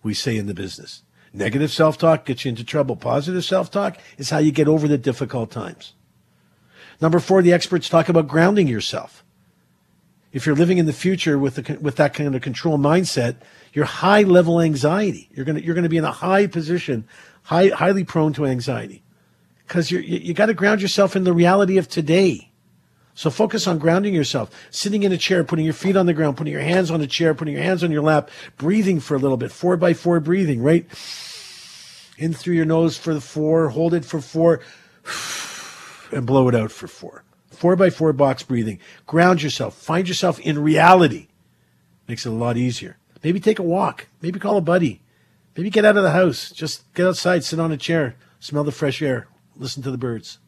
[0.03, 1.03] we say in the business.
[1.33, 2.95] Negative self-talk gets you into trouble.
[2.95, 5.93] Positive self-talk is how you get over the difficult times.
[7.01, 9.23] Number four, the experts talk about grounding yourself.
[10.31, 13.37] If you're living in the future with the, with that kind of control mindset,
[13.73, 15.27] you're high level anxiety.
[15.33, 17.05] You're gonna you're gonna be in a high position,
[17.43, 19.01] high highly prone to anxiety,
[19.67, 22.49] because you you got to ground yourself in the reality of today.
[23.13, 26.37] So focus on grounding yourself, sitting in a chair, putting your feet on the ground,
[26.37, 29.19] putting your hands on a chair, putting your hands on your lap, breathing for a
[29.19, 30.85] little bit, four by four breathing, right?
[32.17, 34.61] In through your nose for the four, hold it for four
[36.13, 37.23] and blow it out for four.
[37.51, 38.79] Four by four box breathing.
[39.05, 39.75] Ground yourself.
[39.75, 41.27] Find yourself in reality.
[42.07, 42.97] Makes it a lot easier.
[43.23, 44.07] Maybe take a walk.
[44.21, 45.01] Maybe call a buddy.
[45.55, 46.49] Maybe get out of the house.
[46.51, 50.39] Just get outside, sit on a chair, smell the fresh air, listen to the birds.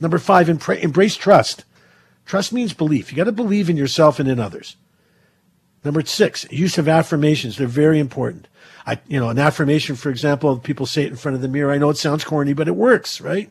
[0.00, 1.64] Number five, embrace trust.
[2.26, 3.10] Trust means belief.
[3.10, 4.76] You got to believe in yourself and in others.
[5.84, 7.56] Number six, use of affirmations.
[7.56, 8.48] They're very important.
[8.84, 11.72] I, you know, an affirmation, for example, people say it in front of the mirror.
[11.72, 13.50] I know it sounds corny, but it works, right?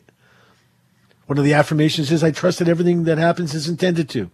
[1.26, 4.30] One of the affirmations is I trust that everything that happens is intended to.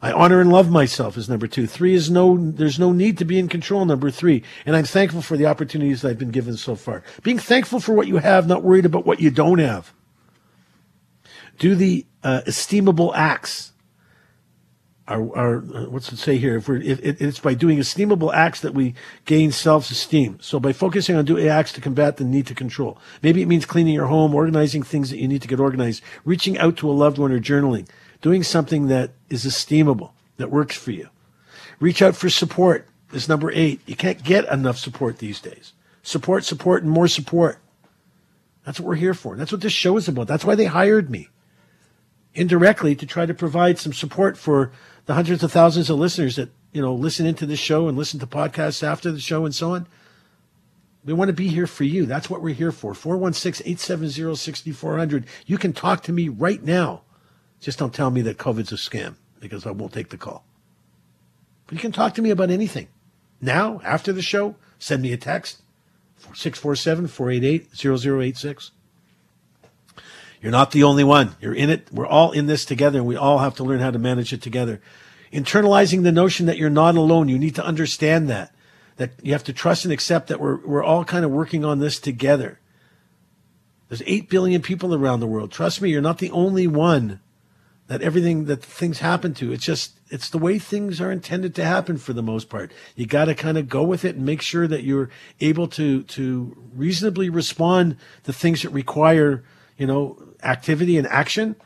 [0.00, 1.66] I honor and love myself is number two.
[1.68, 4.42] Three is no, there's no need to be in control, number three.
[4.66, 7.04] And I'm thankful for the opportunities that I've been given so far.
[7.22, 9.92] Being thankful for what you have, not worried about what you don't have.
[11.58, 13.71] Do the uh, esteemable acts
[15.08, 16.56] our, our uh, what's it say here?
[16.56, 18.94] If we're, if, it's by doing esteemable acts that we
[19.24, 20.38] gain self-esteem.
[20.40, 22.98] So by focusing on doing acts to combat the need to control.
[23.22, 26.56] Maybe it means cleaning your home, organizing things that you need to get organized, reaching
[26.58, 27.88] out to a loved one or journaling,
[28.20, 31.08] doing something that is esteemable, that works for you.
[31.80, 33.80] Reach out for support is number eight.
[33.86, 35.72] You can't get enough support these days.
[36.02, 37.58] Support, support, and more support.
[38.64, 39.36] That's what we're here for.
[39.36, 40.28] That's what this show is about.
[40.28, 41.28] That's why they hired me
[42.34, 44.72] indirectly to try to provide some support for
[45.06, 48.20] the hundreds of thousands of listeners that you know listen into this show and listen
[48.20, 49.86] to podcasts after the show and so on.
[51.04, 52.06] We want to be here for you.
[52.06, 52.92] That's what we're here for.
[52.92, 55.24] 416-870-6400.
[55.46, 57.02] You can talk to me right now.
[57.58, 60.44] Just don't tell me that COVID's a scam because I won't take the call.
[61.66, 62.86] But you can talk to me about anything.
[63.40, 65.62] Now, after the show, send me a text
[66.34, 68.70] 647 488 0086.
[70.42, 71.36] You're not the only one.
[71.40, 71.88] You're in it.
[71.92, 74.42] We're all in this together, and we all have to learn how to manage it
[74.42, 74.80] together.
[75.32, 77.28] Internalizing the notion that you're not alone.
[77.28, 78.52] You need to understand that.
[78.96, 81.78] That you have to trust and accept that we're, we're all kind of working on
[81.78, 82.58] this together.
[83.88, 85.52] There's 8 billion people around the world.
[85.52, 87.20] Trust me, you're not the only one
[87.88, 89.52] that everything that things happen to.
[89.52, 92.72] It's just it's the way things are intended to happen for the most part.
[92.96, 96.02] You got to kind of go with it and make sure that you're able to
[96.04, 99.44] to reasonably respond to things that require,
[99.76, 101.56] you know, activity and action.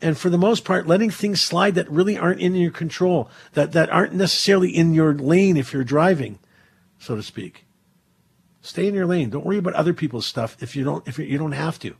[0.00, 3.72] And for the most part, letting things slide that really aren't in your control, that,
[3.72, 6.38] that aren't necessarily in your lane if you're driving,
[6.98, 7.64] so to speak.
[8.62, 9.30] Stay in your lane.
[9.30, 11.96] Don't worry about other people's stuff if you don't if you don't have to.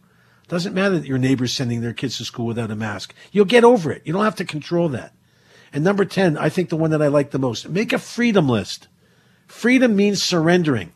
[0.48, 3.14] Doesn't matter that your neighbor's sending their kids to school without a mask.
[3.32, 4.02] You'll get over it.
[4.04, 5.12] You don't have to control that.
[5.72, 8.48] And number 10, I think the one that I like the most, make a freedom
[8.48, 8.88] list.
[9.46, 10.92] Freedom means surrendering.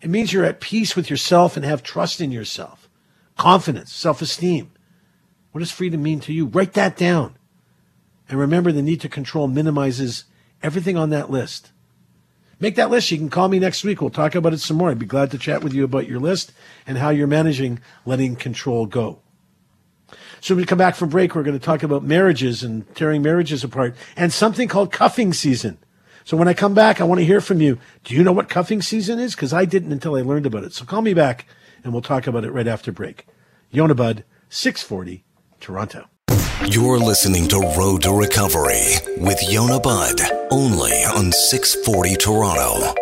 [0.00, 2.81] It means you're at peace with yourself and have trust in yourself,
[3.42, 4.70] confidence, self esteem.
[5.50, 6.46] What does freedom mean to you?
[6.46, 7.36] Write that down.
[8.28, 10.26] And remember, the need to control minimizes
[10.62, 11.72] everything on that list.
[12.60, 13.10] Make that list.
[13.10, 14.00] You can call me next week.
[14.00, 14.90] We'll talk about it some more.
[14.90, 16.52] I'd be glad to chat with you about your list
[16.86, 19.22] and how you're managing letting control go.
[20.40, 23.22] So when we come back from break, we're going to talk about marriages and tearing
[23.22, 25.78] marriages apart and something called cuffing season.
[26.22, 27.78] So when I come back, I want to hear from you.
[28.04, 29.34] Do you know what cuffing season is?
[29.34, 30.74] Because I didn't until I learned about it.
[30.74, 31.46] So call me back
[31.82, 33.26] and we'll talk about it right after break.
[33.74, 35.24] Yonah Budd, 640,
[35.58, 36.04] Toronto.
[36.68, 40.20] You're listening to Road to Recovery with Yonah Budd,
[40.50, 42.94] only on 640 Toronto.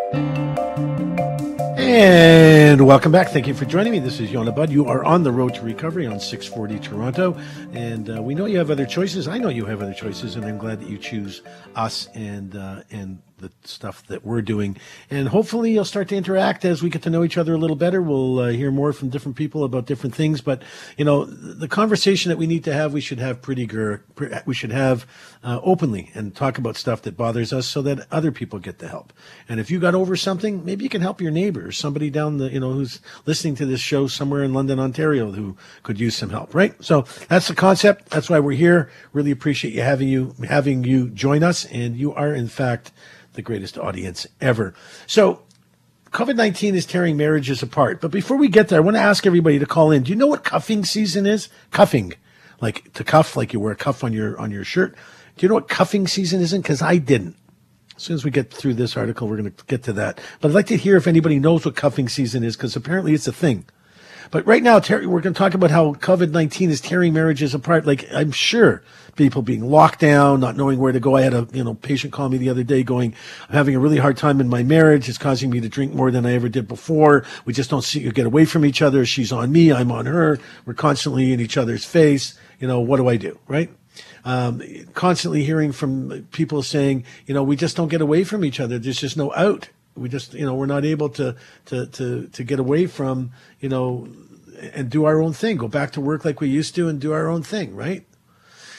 [1.76, 3.30] And welcome back.
[3.30, 3.98] Thank you for joining me.
[3.98, 4.70] This is Yonah Budd.
[4.70, 7.36] You are on the road to recovery on 640 Toronto.
[7.72, 9.26] And uh, we know you have other choices.
[9.26, 11.42] I know you have other choices, and I'm glad that you choose
[11.74, 14.76] us and uh, and the stuff that we're doing.
[15.10, 17.76] And hopefully you'll start to interact as we get to know each other a little
[17.76, 18.00] better.
[18.00, 20.40] We'll uh, hear more from different people about different things.
[20.40, 20.62] But,
[20.96, 24.02] you know, the conversation that we need to have, we should have pretty, gur-
[24.46, 25.06] we should have
[25.42, 28.88] uh, openly and talk about stuff that bothers us so that other people get the
[28.88, 29.12] help.
[29.48, 32.38] And if you got over something, maybe you can help your neighbor or somebody down
[32.38, 36.16] the, you know, who's listening to this show somewhere in London, Ontario who could use
[36.16, 36.74] some help, right?
[36.84, 38.10] So that's the concept.
[38.10, 38.90] That's why we're here.
[39.12, 41.64] Really appreciate you having you, having you join us.
[41.66, 42.92] And you are, in fact,
[43.34, 44.74] the greatest audience ever.
[45.06, 45.42] So
[46.12, 48.00] COVID 19 is tearing marriages apart.
[48.00, 50.02] But before we get there, I want to ask everybody to call in.
[50.02, 51.48] Do you know what cuffing season is?
[51.70, 52.14] Cuffing,
[52.60, 54.96] like to cuff, like you wear a cuff on your, on your shirt.
[55.36, 56.62] Do you know what cuffing season isn't?
[56.62, 57.36] Because I didn't.
[57.96, 60.20] As soon as we get through this article, we're going to get to that.
[60.40, 63.28] But I'd like to hear if anybody knows what cuffing season is, because apparently it's
[63.28, 63.66] a thing.
[64.30, 67.52] But right now, Terry, we're going to talk about how COVID 19 is tearing marriages
[67.52, 67.84] apart.
[67.84, 68.82] Like, I'm sure
[69.16, 71.16] people being locked down, not knowing where to go.
[71.16, 73.12] I had a, you know, patient call me the other day going,
[73.48, 75.08] I'm having a really hard time in my marriage.
[75.08, 77.24] It's causing me to drink more than I ever did before.
[77.44, 79.04] We just don't see, get away from each other.
[79.04, 79.72] She's on me.
[79.72, 80.38] I'm on her.
[80.64, 82.38] We're constantly in each other's face.
[82.60, 83.36] You know, what do I do?
[83.48, 83.70] Right?
[84.24, 84.62] Um,
[84.94, 88.78] constantly hearing from people saying, you know, we just don't get away from each other.
[88.78, 89.70] There's just no out
[90.00, 91.36] we just you know we're not able to
[91.66, 93.30] to to to get away from
[93.60, 94.08] you know
[94.74, 95.56] and do our own thing.
[95.56, 98.04] Go back to work like we used to and do our own thing right?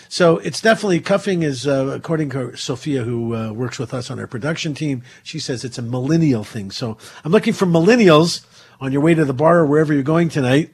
[0.09, 4.19] So it's definitely cuffing is uh, according to sophia who uh, works with us on
[4.19, 6.71] our production team she says it's a millennial thing.
[6.71, 8.45] So i'm looking for millennials
[8.81, 10.71] on your way to the bar or wherever you're going tonight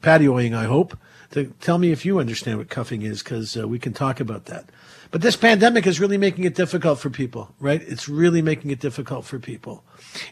[0.00, 0.98] patioing i hope
[1.30, 4.46] to tell me if you understand what cuffing is because uh, we can talk about
[4.46, 4.68] that
[5.12, 7.80] but this pandemic is really making it difficult for people, right?
[7.82, 9.84] It's really making it difficult for people.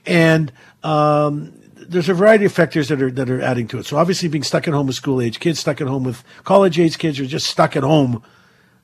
[0.05, 0.53] And,
[0.83, 1.53] um,
[1.89, 3.87] there's a variety of factors that are that are adding to it.
[3.87, 6.79] So obviously, being stuck at home with school age kids, stuck at home with college
[6.79, 8.23] age kids, or just stuck at home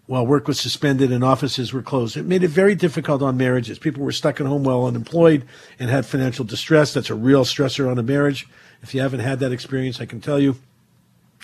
[0.07, 2.16] while work was suspended and offices were closed.
[2.16, 3.78] It made it very difficult on marriages.
[3.78, 5.44] People were stuck at home while unemployed
[5.78, 6.94] and had financial distress.
[6.94, 8.49] That's a real stressor on a marriage.
[8.82, 10.57] If you haven't had that experience, I can tell you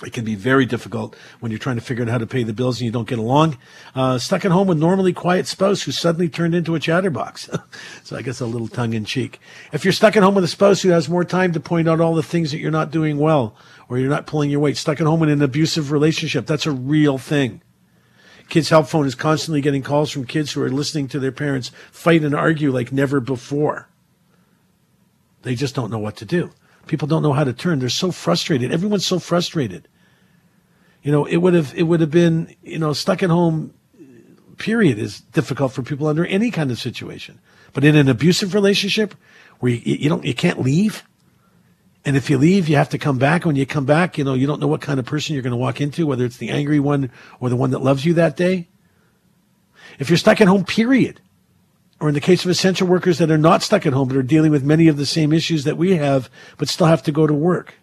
[0.05, 2.53] it can be very difficult when you're trying to figure out how to pay the
[2.53, 3.59] bills and you don't get along.
[3.95, 7.49] Uh, stuck at home with normally quiet spouse who suddenly turned into a chatterbox.
[8.03, 9.41] so I guess a little tongue in cheek.
[9.73, 12.01] If you're stuck at home with a spouse who has more time to point out
[12.01, 13.57] all the things that you're not doing well
[13.89, 16.73] or you're not pulling your weight, stuck at home in an abusive relationship, that's a
[16.73, 17.63] real thing.
[18.49, 21.71] Kids Help Phone is constantly getting calls from kids who are listening to their parents
[21.91, 23.89] fight and argue like never before.
[25.43, 26.51] They just don't know what to do.
[26.87, 27.79] People don't know how to turn.
[27.79, 28.73] They're so frustrated.
[28.73, 29.89] Everyone's so frustrated.
[31.03, 33.75] You know, it would have it would have been you know stuck at home.
[34.59, 37.41] Period is difficult for people under any kind of situation,
[37.73, 39.15] but in an abusive relationship
[39.59, 41.03] where you, you don't you can't leave,
[42.05, 43.45] and if you leave, you have to come back.
[43.45, 45.53] When you come back, you know you don't know what kind of person you're going
[45.53, 48.37] to walk into, whether it's the angry one or the one that loves you that
[48.37, 48.69] day.
[49.99, 51.21] If you're stuck at home, period,
[51.99, 54.23] or in the case of essential workers that are not stuck at home but are
[54.23, 57.27] dealing with many of the same issues that we have, but still have to go
[57.27, 57.75] to work.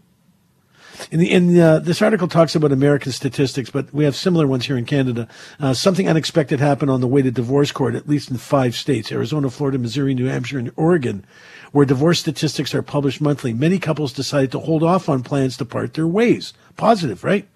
[1.12, 4.66] In, the, in uh, this article talks about American statistics, but we have similar ones
[4.66, 5.28] here in Canada.
[5.60, 9.12] Uh, something unexpected happened on the way to divorce court, at least in five states:
[9.12, 11.26] Arizona, Florida, Missouri, New Hampshire, and Oregon,
[11.72, 13.54] where divorce statistics are published monthly.
[13.54, 16.54] Many couples decided to hold off on plans to part their ways.
[16.76, 17.48] Positive, right?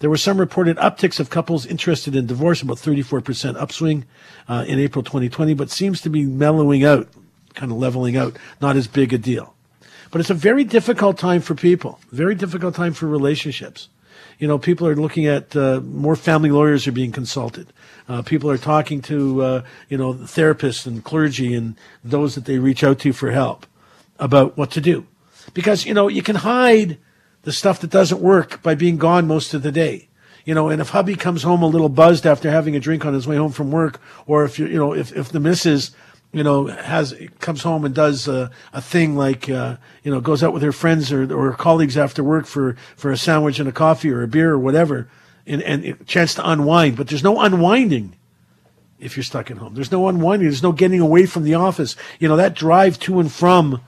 [0.00, 4.04] There were some reported upticks of couples interested in divorce, about 34% upswing
[4.48, 7.08] uh, in April 2020, but seems to be mellowing out,
[7.54, 9.54] kind of leveling out, not as big a deal.
[10.10, 13.88] But it's a very difficult time for people, very difficult time for relationships.
[14.38, 17.72] You know, people are looking at uh, more family lawyers are being consulted.
[18.08, 22.58] Uh, people are talking to, uh, you know, therapists and clergy and those that they
[22.58, 23.66] reach out to for help
[24.18, 25.06] about what to do.
[25.54, 26.98] Because, you know, you can hide
[27.42, 30.08] the stuff that doesn't work by being gone most of the day.
[30.44, 33.12] You know, and if hubby comes home a little buzzed after having a drink on
[33.12, 35.90] his way home from work, or if you, you know, if, if the missus,
[36.32, 40.42] you know, has, comes home and does a, a thing like, uh, you know, goes
[40.42, 43.72] out with her friends or, or colleagues after work for, for a sandwich and a
[43.72, 45.08] coffee or a beer or whatever,
[45.46, 46.96] and, and a chance to unwind.
[46.96, 48.14] But there's no unwinding
[48.98, 49.74] if you're stuck at home.
[49.74, 50.48] There's no unwinding.
[50.48, 51.96] There's no getting away from the office.
[52.18, 53.80] You know, that drive to and from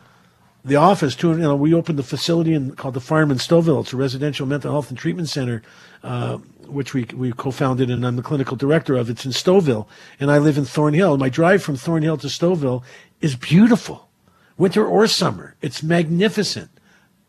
[0.65, 1.31] the office too.
[1.31, 3.81] You know, we opened the facility in, called the Farm in.
[3.81, 5.63] It's a residential mental health and treatment center,
[6.03, 9.09] uh, which we we co-founded, and I'm the clinical director of.
[9.09, 9.87] It's in Stouffville,
[10.19, 11.17] and I live in Thornhill.
[11.19, 12.83] My drive from Thornhill to Stouffville
[13.21, 14.09] is beautiful,
[14.57, 15.57] winter or summer.
[15.63, 16.71] It's magnificent.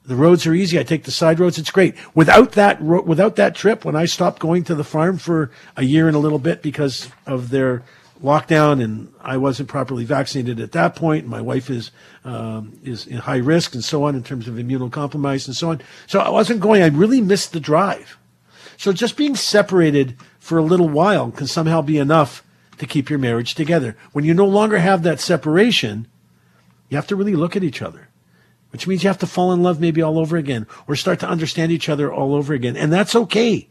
[0.04, 0.80] The roads are easy.
[0.80, 1.60] I take the side roads.
[1.60, 1.96] It's great.
[2.16, 6.08] Without that, without that trip, when I stopped going to the farm for a year
[6.08, 7.84] and a little bit because of their
[8.22, 11.28] lockdown and I wasn't properly vaccinated at that point.
[11.28, 11.92] My wife is
[12.24, 15.82] um, is in high risk and so on in terms of immunocompromised and so on.
[16.08, 16.84] So I wasn't going.
[16.84, 18.18] I really missed the drive.
[18.78, 22.44] So just being separated for a little while can somehow be enough
[22.78, 23.96] to keep your marriage together.
[24.12, 26.08] When you no longer have that separation,
[26.90, 28.10] you have to really look at each other,
[28.72, 31.30] which means you have to fall in love maybe all over again or start to
[31.30, 32.76] understand each other all over again.
[32.76, 33.68] And that's okay.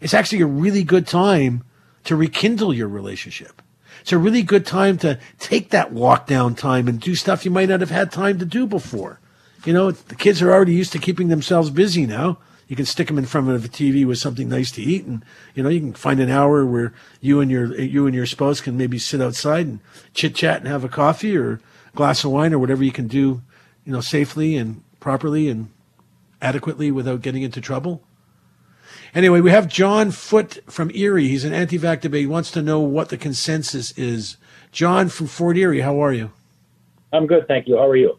[0.00, 1.64] It's actually a really good time
[2.04, 3.60] to rekindle your relationship
[4.06, 7.50] it's a really good time to take that walk down time and do stuff you
[7.50, 9.18] might not have had time to do before.
[9.64, 12.38] You know, the kids are already used to keeping themselves busy now.
[12.68, 15.24] You can stick them in front of a TV with something nice to eat, and
[15.56, 18.60] you know you can find an hour where you and your you and your spouse
[18.60, 19.80] can maybe sit outside and
[20.14, 23.08] chit chat and have a coffee or a glass of wine or whatever you can
[23.08, 23.42] do,
[23.84, 25.68] you know, safely and properly and
[26.40, 28.04] adequately without getting into trouble.
[29.14, 31.28] Anyway, we have John Foot from Erie.
[31.28, 32.20] He's an anti-vax debate.
[32.22, 34.36] He wants to know what the consensus is.
[34.72, 36.32] John from Fort Erie, how are you?
[37.12, 37.76] I'm good, thank you.
[37.76, 38.18] How are you?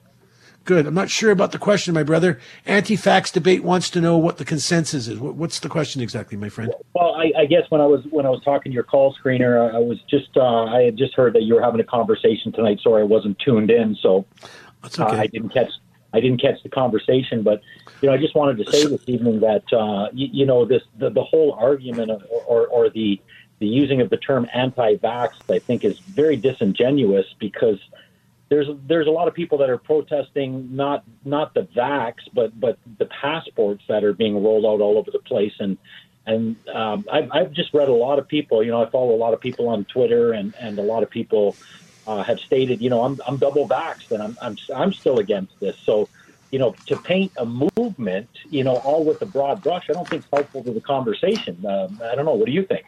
[0.64, 0.86] Good.
[0.86, 2.40] I'm not sure about the question, my brother.
[2.66, 5.18] Anti-vax debate wants to know what the consensus is.
[5.18, 6.74] What's the question exactly, my friend?
[6.94, 9.74] Well, I, I guess when I was when I was talking to your call screener,
[9.74, 12.80] I was just uh, I had just heard that you were having a conversation tonight.
[12.84, 14.26] Sorry, I wasn't tuned in, so
[14.82, 15.16] That's okay.
[15.16, 15.72] uh, I didn't catch
[16.14, 17.62] I didn't catch the conversation, but
[18.02, 20.84] you know, I just wanted to say this evening that uh, you, you, know this
[20.98, 23.20] the, the whole argument of, or, or the
[23.60, 27.80] the using of the term anti-vax, I think, is very disingenuous because
[28.50, 32.78] there's there's a lot of people that are protesting not not the vax, but but
[32.98, 35.78] the passports that are being rolled out all over the place, and
[36.26, 38.64] and um, I've, I've just read a lot of people.
[38.64, 41.10] You know, I follow a lot of people on Twitter, and and a lot of
[41.10, 41.56] people
[42.06, 45.60] uh, have stated, you know, I'm I'm double vaxxed, and I'm I'm I'm still against
[45.60, 45.78] this.
[45.84, 46.08] So
[46.52, 50.08] you know, to paint a movement, you know, all with a broad brush, I don't
[50.08, 51.64] think it's helpful to the conversation.
[51.66, 52.36] Um, I don't know.
[52.36, 52.86] What do you think?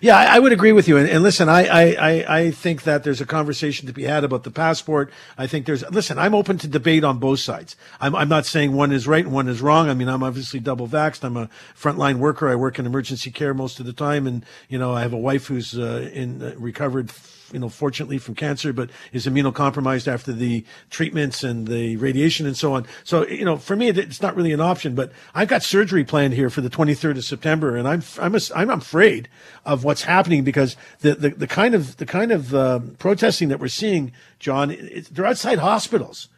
[0.00, 0.96] Yeah, I, I would agree with you.
[0.96, 4.42] And, and listen, I, I, I think that there's a conversation to be had about
[4.42, 5.12] the passport.
[5.38, 7.76] I think there's, listen, I'm open to debate on both sides.
[8.00, 9.88] I'm, I'm not saying one is right and one is wrong.
[9.88, 11.22] I mean, I'm obviously double vaxxed.
[11.22, 12.48] I'm a frontline worker.
[12.48, 14.26] I work in emergency care most of the time.
[14.26, 17.10] And, you know, I have a wife who's uh, in uh, recovered
[17.52, 22.56] you know, fortunately from cancer, but is immunocompromised after the treatments and the radiation and
[22.56, 22.86] so on.
[23.04, 26.34] So, you know, for me, it's not really an option, but I've got surgery planned
[26.34, 29.28] here for the 23rd of September and I'm, I'm, a, I'm afraid
[29.64, 33.60] of what's happening because the, the, the kind of, the kind of, uh, protesting that
[33.60, 36.28] we're seeing, John, it, they're outside hospitals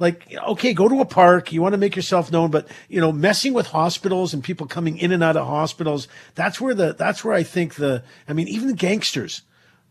[0.00, 3.12] like okay go to a park you want to make yourself known but you know
[3.12, 7.24] messing with hospitals and people coming in and out of hospitals that's where the that's
[7.24, 9.42] where i think the i mean even the gangsters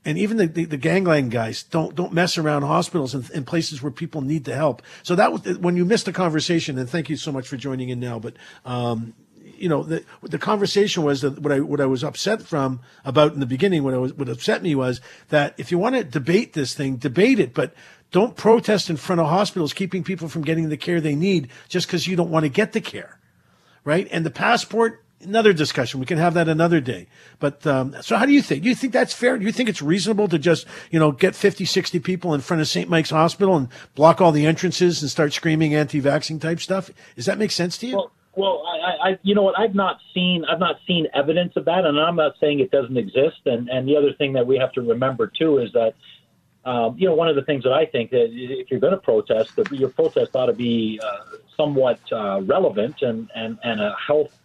[0.07, 3.83] and even the, the, the, gangland guys don't don't mess around hospitals and, and, places
[3.83, 4.81] where people need the help.
[5.03, 7.89] So that was when you missed the conversation, and thank you so much for joining
[7.89, 8.17] in now.
[8.17, 8.35] But
[8.65, 9.13] um,
[9.57, 13.33] you know the the conversation was that what I what I was upset from about
[13.33, 13.83] in the beginning.
[13.83, 16.95] What I was what upset me was that if you want to debate this thing,
[16.95, 17.73] debate it, but
[18.11, 21.85] don't protest in front of hospitals, keeping people from getting the care they need just
[21.85, 23.19] because you don't want to get the care,
[23.83, 24.07] right?
[24.09, 25.99] And the passport another discussion.
[25.99, 27.07] We can have that another day.
[27.39, 28.63] But um, so how do you think?
[28.63, 29.37] Do you think that's fair?
[29.37, 32.61] Do you think it's reasonable to just, you know, get 50, 60 people in front
[32.61, 32.89] of St.
[32.89, 36.89] Mike's Hospital and block all the entrances and start screaming anti-vaxxing type stuff?
[37.15, 37.95] Does that make sense to you?
[37.95, 39.57] Well, well, I, I, you know what?
[39.57, 42.95] I've not seen, I've not seen evidence of that, and I'm not saying it doesn't
[42.95, 43.41] exist.
[43.47, 45.95] And and the other thing that we have to remember too is that,
[46.63, 48.99] um, you know, one of the things that I think that if you're going to
[48.99, 53.95] protest, that your protest ought to be uh, somewhat uh, relevant and and and a
[54.05, 54.36] health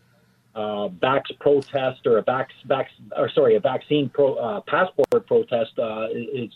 [0.54, 2.86] uh, vax protest or a vax, vax
[3.16, 6.50] or sorry, a vaccine pro, uh, passport protest uh, is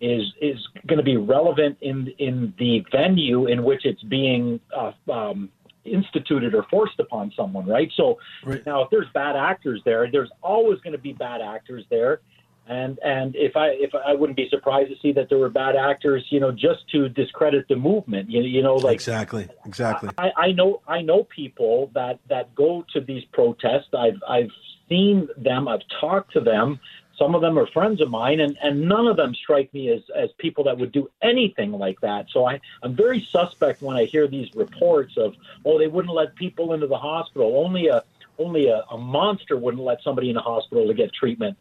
[0.00, 0.56] is is
[0.86, 5.50] going to be relevant in in the venue in which it's being uh, um,
[5.84, 7.90] instituted or forced upon someone, right?
[7.96, 8.64] So right.
[8.66, 12.20] now, if there's bad actors there, there's always going to be bad actors there.
[12.68, 15.76] And and if I if I wouldn't be surprised to see that there were bad
[15.76, 18.28] actors, you know, just to discredit the movement.
[18.28, 20.10] You, you know, like exactly, exactly.
[20.18, 23.94] I, I know I know people that that go to these protests.
[23.96, 24.50] I've I've
[24.88, 25.68] seen them.
[25.68, 26.80] I've talked to them.
[27.16, 30.02] Some of them are friends of mine, and, and none of them strike me as,
[30.14, 32.26] as people that would do anything like that.
[32.30, 36.34] So I, I'm very suspect when I hear these reports of, oh, they wouldn't let
[36.34, 37.64] people into the hospital.
[37.64, 38.02] Only a
[38.38, 41.56] only a, a monster wouldn't let somebody in the hospital to get treatment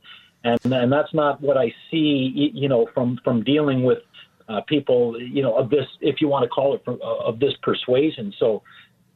[0.46, 2.52] and and that's not what I see.
[2.54, 4.00] You know, from from dealing with
[4.48, 6.94] uh, people, you know, of this, if you want to call it, uh,
[7.30, 8.34] of this persuasion.
[8.38, 8.62] So,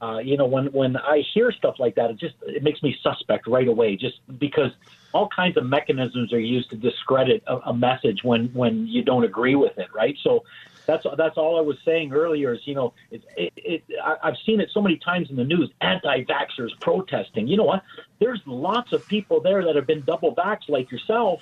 [0.02, 2.98] uh, you know, when when I hear stuff like that, it just it makes me
[3.04, 4.72] suspect right away, just because
[5.14, 9.24] all kinds of mechanisms are used to discredit a, a message when when you don't
[9.24, 10.18] agree with it, right?
[10.24, 10.44] So,
[10.90, 12.54] that's that's all I was saying earlier.
[12.54, 13.84] Is you know, it, it, it,
[14.24, 15.70] I've seen it so many times in the news.
[15.82, 17.48] Anti-vaxxers protesting.
[17.48, 17.84] You know what?
[18.20, 21.42] There's lots of people there that have been double vaxxed, like yourself,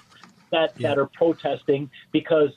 [0.52, 0.90] that yeah.
[0.90, 2.50] that are protesting because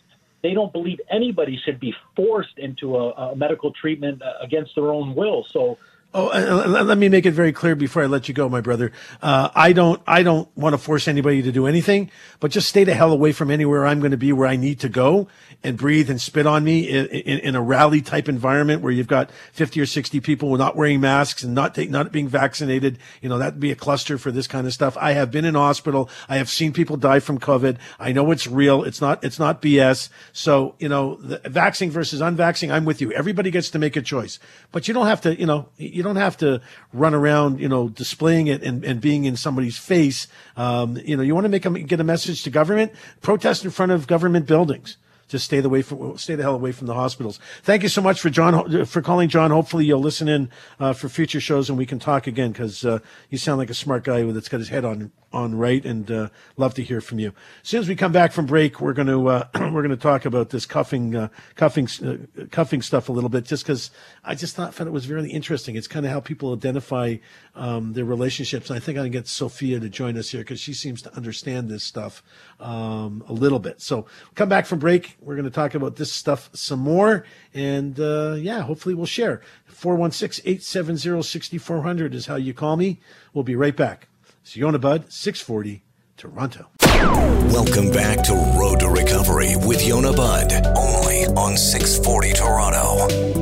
[0.43, 4.91] they don't believe anybody should be forced into a, a medical treatment uh, against their
[4.91, 5.47] own will.
[5.53, 5.79] So
[6.13, 8.91] Oh, uh, let me make it very clear before I let you go, my brother.
[9.23, 12.83] Uh, I don't, I don't want to force anybody to do anything, but just stay
[12.83, 15.29] the hell away from anywhere I'm going to be where I need to go
[15.63, 19.07] and breathe and spit on me in, in, in, a rally type environment where you've
[19.07, 22.99] got 50 or 60 people not wearing masks and not take, not being vaccinated.
[23.21, 24.97] You know, that'd be a cluster for this kind of stuff.
[25.01, 26.11] I have been in hospital.
[26.29, 27.77] I have seen people die from COVID.
[28.01, 28.83] I know it's real.
[28.83, 30.09] It's not, it's not BS.
[30.33, 33.13] So, you know, the vaccine versus unvaccinating, I'm with you.
[33.13, 34.41] Everybody gets to make a choice,
[34.73, 36.61] but you don't have to, you know, you don't have to
[36.93, 40.29] run around, you know, displaying it and, and being in somebody's face.
[40.57, 43.71] Um, you know, you want to make them get a message to government, protest in
[43.71, 44.97] front of government buildings
[45.31, 47.39] just stay the way from stay the hell away from the hospitals.
[47.63, 49.53] Thank you so much for John for calling, John.
[49.53, 50.51] Hopefully you'll listen in
[50.81, 52.99] uh, for future shows and we can talk again because uh,
[53.31, 56.29] you sound like a smart guy that's got his head on on right and uh,
[56.57, 57.29] love to hear from you.
[57.63, 59.97] As soon as we come back from break, we're going to uh, we're going to
[59.97, 63.93] talk about this cuffing uh, cuffing uh, cuffing stuff a little bit just because
[64.25, 65.77] I just thought found it was really interesting.
[65.77, 67.17] It's kind of how people identify
[67.61, 68.71] um, their relationships.
[68.71, 71.15] And I think I can get Sophia to join us here because she seems to
[71.15, 72.23] understand this stuff
[72.59, 73.83] um, a little bit.
[73.83, 75.17] So come back from break.
[75.21, 77.25] We're going to talk about this stuff some more.
[77.53, 79.43] And uh, yeah, hopefully we'll share.
[79.67, 82.99] 416 870 6400 is how you call me.
[83.35, 84.09] We'll be right back.
[84.41, 85.83] It's Yonah Budd, 640,
[86.17, 86.71] Toronto.
[86.81, 93.40] Welcome back to Road to Recovery with Yonah Budd, only on 640 Toronto.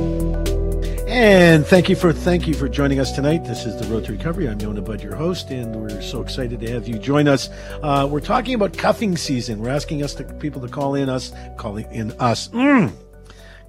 [1.09, 3.43] And thank you for thank you for joining us tonight.
[3.43, 4.47] This is the Road to Recovery.
[4.47, 7.49] I'm Yonah Budd, your host, and we're so excited to have you join us.
[7.81, 9.57] Uh, we're talking about cuffing season.
[9.57, 12.49] We're asking us to, people to call in us, calling in us.
[12.49, 12.93] Mm,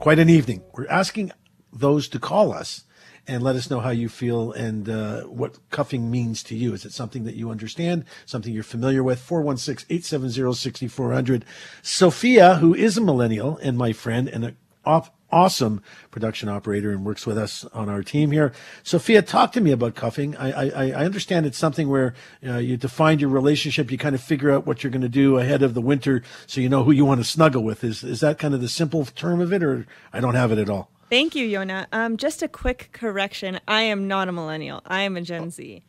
[0.00, 0.62] quite an evening.
[0.74, 1.32] We're asking
[1.72, 2.84] those to call us
[3.26, 6.74] and let us know how you feel and uh, what cuffing means to you.
[6.74, 9.18] Is it something that you understand, something you're familiar with?
[9.18, 11.46] 416 870 6400.
[11.80, 17.04] Sophia, who is a millennial and my friend and a off awesome production operator and
[17.04, 18.52] works with us on our team here.
[18.82, 20.36] Sophia, talk to me about cuffing.
[20.36, 22.14] I, I, I understand it's something where
[22.46, 23.90] uh, you define your relationship.
[23.90, 26.60] You kind of figure out what you're going to do ahead of the winter, so
[26.60, 27.84] you know who you want to snuggle with.
[27.84, 30.58] Is is that kind of the simple term of it, or I don't have it
[30.58, 30.90] at all?
[31.10, 31.88] Thank you, Yonah.
[31.92, 33.58] Um, just a quick correction.
[33.66, 34.80] I am not a millennial.
[34.86, 35.82] I am a Gen Z.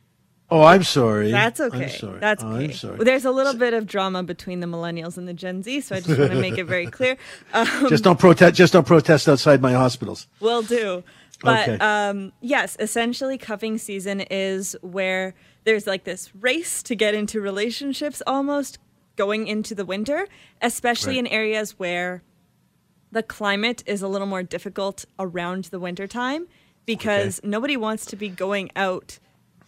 [0.52, 1.32] Oh, I'm sorry.
[1.32, 1.88] That's okay.
[1.88, 2.20] Sorry.
[2.20, 2.66] That's okay.
[2.66, 2.98] I'm sorry.
[2.98, 5.96] Well, there's a little bit of drama between the millennials and the Gen Z, so
[5.96, 7.16] I just want to make it very clear.
[7.54, 8.56] Um, just don't protest.
[8.56, 10.28] Just don't protest outside my hospitals.
[10.42, 11.04] Will do.
[11.42, 11.78] But okay.
[11.80, 15.34] um, yes, essentially, cuffing season is where
[15.64, 18.78] there's like this race to get into relationships, almost
[19.16, 20.28] going into the winter,
[20.62, 21.20] especially right.
[21.20, 22.24] in areas where
[23.12, 26.48] the climate is a little more difficult around the winter time
[26.86, 27.48] because okay.
[27.48, 29.20] nobody wants to be going out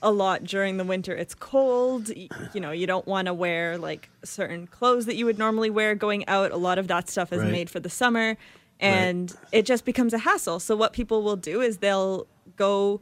[0.04, 1.16] a lot during the winter.
[1.16, 2.10] It's cold.
[2.10, 5.95] You know, you don't want to wear like certain clothes that you would normally wear
[5.95, 6.51] going out.
[6.51, 7.51] A lot of that stuff is right.
[7.51, 8.38] made for the summer
[8.80, 9.39] and right.
[9.51, 10.60] it just becomes a hassle.
[10.60, 13.01] So what people will do is they'll go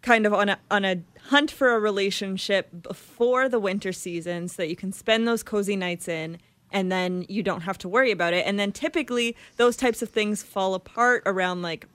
[0.00, 4.62] kind of on a on a hunt for a relationship before the winter season so
[4.62, 6.38] that you can spend those cozy nights in
[6.70, 8.46] and then you don't have to worry about it.
[8.46, 11.86] And then typically those types of things fall apart around like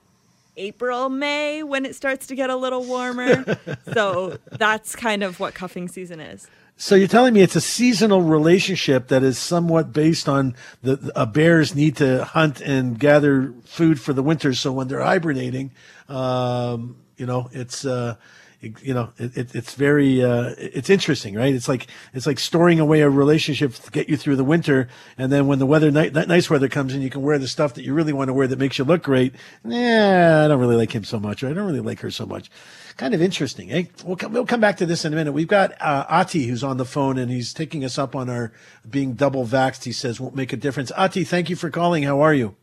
[0.56, 3.58] April, May when it starts to get a little warmer.
[3.92, 6.48] so that's kind of what cuffing season is.
[6.76, 11.24] So you're telling me it's a seasonal relationship that is somewhat based on the a
[11.24, 14.52] bears need to hunt and gather food for the winter.
[14.54, 15.70] So when they're hibernating,
[16.08, 18.16] um, you know, it's uh,
[18.82, 21.54] you know, it, it's very, uh, it's interesting, right?
[21.54, 24.88] It's like, it's like storing away a relationship to get you through the winter.
[25.18, 27.84] And then when the weather, nice weather comes in, you can wear the stuff that
[27.84, 29.34] you really want to wear that makes you look great.
[29.64, 31.42] Yeah, I don't really like him so much.
[31.42, 32.50] Or I don't really like her so much.
[32.96, 33.84] Kind of interesting, eh?
[34.04, 35.32] We'll come, we'll come back to this in a minute.
[35.32, 38.52] We've got, uh, Ati who's on the phone and he's taking us up on our
[38.88, 39.84] being double vaxxed.
[39.84, 40.92] He says won't make a difference.
[40.96, 42.04] Ati, thank you for calling.
[42.04, 42.56] How are you?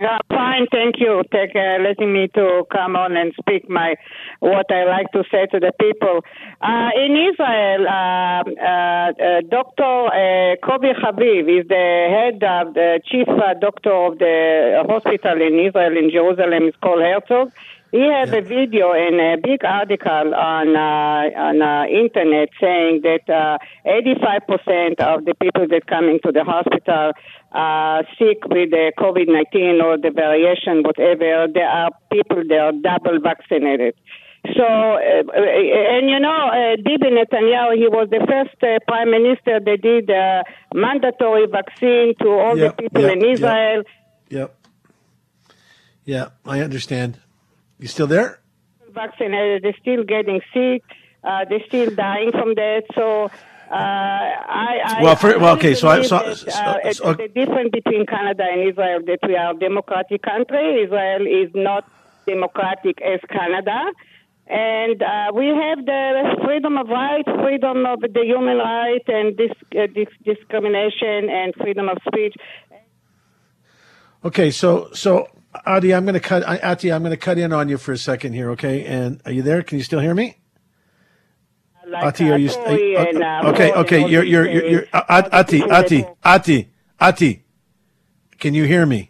[0.00, 0.66] Yeah, fine.
[0.72, 1.22] Thank you.
[1.30, 3.96] Take uh, letting me to come on and speak my
[4.38, 6.24] what I like to say to the people.
[6.62, 10.06] Uh, in Israel, uh, uh, uh Dr.
[10.08, 13.26] Uh, Kobi Haviv is the head of the chief
[13.60, 16.62] doctor of the hospital in Israel in Jerusalem.
[16.62, 17.52] It's called Herzog.
[17.90, 18.38] He has yeah.
[18.38, 25.00] a video and a big article on uh, on uh, internet saying that uh, 85%
[25.00, 27.12] of the people that come into the hospital
[27.50, 33.18] are sick with the COVID-19 or the variation, whatever, there are people that are double
[33.20, 33.94] vaccinated.
[34.56, 39.60] So, uh, and you know, uh, Bibi Netanyahu, he was the first uh, prime minister
[39.60, 43.82] that did uh, mandatory vaccine to all yep, the people yep, in Israel.
[44.30, 44.30] Yep.
[44.30, 44.56] yep.
[46.04, 47.18] Yeah, I understand.
[47.80, 48.40] You still there?
[48.92, 50.82] Vaccinated, they're still getting sick.
[51.24, 52.82] Uh, they're still dying from that.
[52.94, 55.74] So, uh, I, I, well, for, well, okay.
[55.74, 59.52] So, I, so, that, uh, so, the difference between Canada and Israel that we are
[59.52, 60.82] a democratic country.
[60.84, 61.88] Israel is not
[62.26, 63.92] democratic as Canada,
[64.46, 69.52] and uh, we have the freedom of right, freedom of the human right, and this,
[69.78, 72.34] uh, this discrimination and freedom of speech.
[74.24, 75.28] Okay, so so
[75.66, 76.44] Adi, I'm going to cut.
[76.44, 78.50] Adi, I'm going to cut in on you for a second here.
[78.50, 79.62] Okay, and are you there?
[79.62, 80.36] Can you still hear me?
[81.90, 82.50] Like Ati, are you?
[82.50, 84.08] Are you uh, okay, okay.
[84.08, 86.68] You're you're you're, you're uh, Ati, Ati, Ati,
[87.00, 87.42] Ati.
[88.38, 89.09] Can you hear me?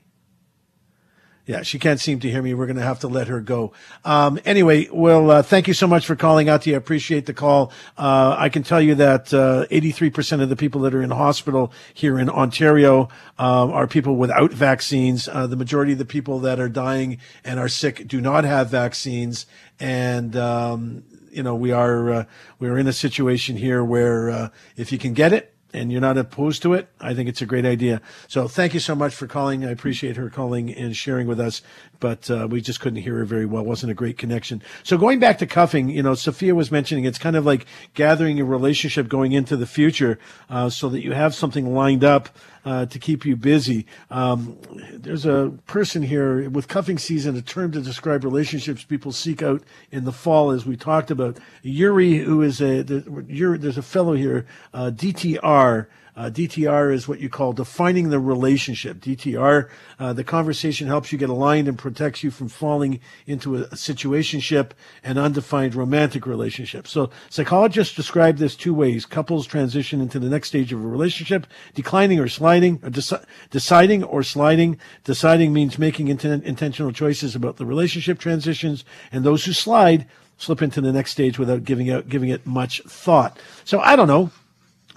[1.50, 2.54] Yeah, she can't seem to hear me.
[2.54, 3.72] We're going to have to let her go.
[4.04, 6.74] Um, anyway, well, uh, thank you so much for calling, Ati.
[6.74, 7.72] I appreciate the call.
[7.98, 11.72] Uh, I can tell you that uh, 83% of the people that are in hospital
[11.92, 15.26] here in Ontario um, are people without vaccines.
[15.26, 18.70] Uh, the majority of the people that are dying and are sick do not have
[18.70, 19.46] vaccines.
[19.80, 22.24] And, um, you know, we are, uh,
[22.60, 26.18] we're in a situation here where uh, if you can get it, and you're not
[26.18, 28.00] opposed to it, I think it's a great idea.
[28.28, 29.64] So thank you so much for calling.
[29.64, 31.62] I appreciate her calling and sharing with us,
[32.00, 33.62] but uh, we just couldn't hear her very well.
[33.64, 34.62] Wasn't a great connection.
[34.82, 38.40] So going back to cuffing, you know, Sophia was mentioning it's kind of like gathering
[38.40, 42.30] a relationship going into the future uh, so that you have something lined up
[42.64, 43.86] uh, to keep you busy.
[44.10, 44.58] Um,
[44.92, 49.62] there's a person here with cuffing season, a term to describe relationships people seek out
[49.90, 51.38] in the fall, as we talked about.
[51.62, 55.86] Yuri, who is a, there's a fellow here, uh, DTR,
[56.20, 58.98] uh, DTR is what you call defining the relationship.
[58.98, 63.60] DTR, uh, the conversation helps you get aligned and protects you from falling into a,
[63.62, 66.86] a situationship and undefined romantic relationship.
[66.86, 69.06] So psychologists describe this two ways.
[69.06, 74.04] Couples transition into the next stage of a relationship, declining or sliding, or deci- deciding
[74.04, 74.78] or sliding.
[75.04, 80.06] Deciding means making inten- intentional choices about the relationship transitions, and those who slide
[80.36, 83.38] slip into the next stage without giving out giving it much thought.
[83.64, 84.30] So I don't know.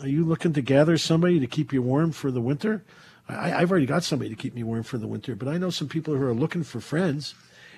[0.04, 2.84] Are you looking to gather somebody to keep you warm for the winter?
[3.30, 5.70] I, have already got somebody to keep me warm for the winter, but I know
[5.70, 7.36] some people who are looking for friends.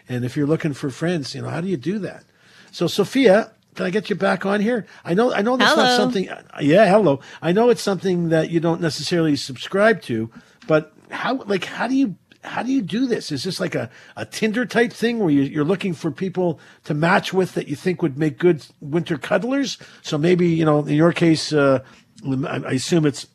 [0.10, 2.24] And if you're looking for friends, you know, how do you do that?
[2.72, 4.88] So, Sophia, can I get you back on here?
[5.04, 6.28] I know, I know that's not something.
[6.62, 7.20] Yeah, hello.
[7.44, 10.32] I know it's something that you don't necessarily subscribe to,
[10.68, 13.32] but how, like, how do you, how do you do this?
[13.32, 16.96] Is this like a, a Tinder type thing where you, are looking for people to
[16.96, 19.78] match with that you think would make good winter cuddlers?
[20.02, 21.84] So maybe, you know, in your case, uh,
[22.24, 23.28] I assume it's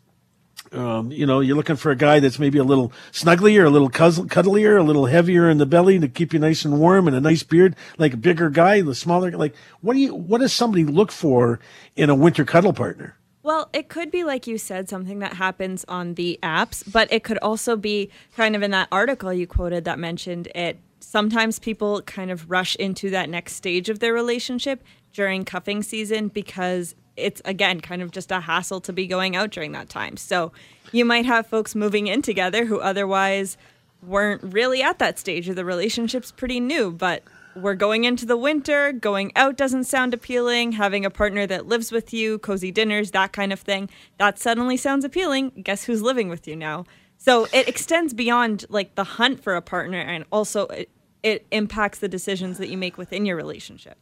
[0.72, 3.90] um, you know, you're looking for a guy that's maybe a little snugglier, a little
[3.90, 7.20] cuddlier, a little heavier in the belly to keep you nice and warm, and a
[7.20, 9.32] nice beard, like a bigger guy, the smaller.
[9.32, 10.14] Like, what do you?
[10.14, 11.58] What does somebody look for
[11.96, 13.16] in a winter cuddle partner?
[13.42, 17.24] Well, it could be like you said, something that happens on the apps, but it
[17.24, 20.78] could also be kind of in that article you quoted that mentioned it.
[21.00, 24.84] Sometimes people kind of rush into that next stage of their relationship
[25.14, 29.50] during cuffing season because it's again kind of just a hassle to be going out
[29.50, 30.16] during that time.
[30.16, 30.52] So
[30.92, 33.56] you might have folks moving in together who otherwise
[34.02, 37.22] weren't really at that stage of the relationship's pretty new, but
[37.54, 41.92] we're going into the winter, going out doesn't sound appealing, having a partner that lives
[41.92, 45.50] with you, cozy dinners, that kind of thing, that suddenly sounds appealing.
[45.62, 46.84] Guess who's living with you now?
[47.18, 50.90] So it extends beyond like the hunt for a partner and also it,
[51.22, 53.98] it impacts the decisions that you make within your relationship.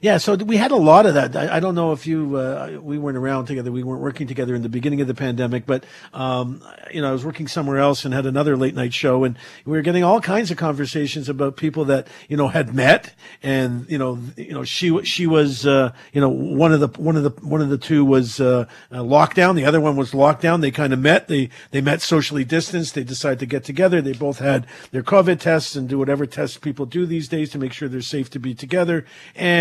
[0.00, 1.36] Yeah, so we had a lot of that.
[1.36, 3.72] I, I don't know if you, uh, we weren't around together.
[3.72, 5.84] We weren't working together in the beginning of the pandemic, but,
[6.14, 6.62] um,
[6.92, 9.72] you know, I was working somewhere else and had another late night show and we
[9.72, 13.98] were getting all kinds of conversations about people that, you know, had met and, you
[13.98, 17.30] know, you know, she, she was, uh, you know, one of the, one of the,
[17.46, 19.54] one of the two was, uh, uh lockdown.
[19.54, 20.60] The other one was lockdown.
[20.60, 21.28] They kind of met.
[21.28, 22.94] They, they met socially distanced.
[22.94, 24.00] They decided to get together.
[24.00, 27.58] They both had their COVID tests and do whatever tests people do these days to
[27.58, 29.04] make sure they're safe to be together.
[29.34, 29.57] And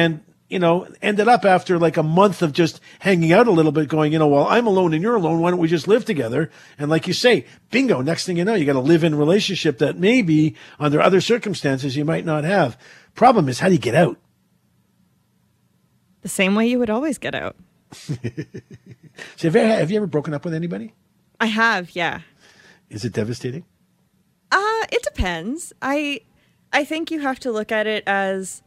[0.49, 3.89] you know, ended up after like a month of just hanging out a little bit,
[3.89, 5.41] going, you know, well, I'm alone and you're alone.
[5.41, 6.49] Why don't we just live together?
[6.79, 9.79] And like you say, bingo, next thing you know, you got a live in relationship
[9.79, 12.77] that maybe under other circumstances you might not have.
[13.13, 14.17] Problem is, how do you get out?
[16.21, 17.55] The same way you would always get out.
[17.91, 18.15] so
[19.41, 20.93] have you, have you ever broken up with anybody?
[21.39, 22.21] I have, yeah.
[22.89, 23.65] Is it devastating?
[24.51, 25.73] Uh, it depends.
[25.81, 26.21] I
[26.71, 28.61] I think you have to look at it as,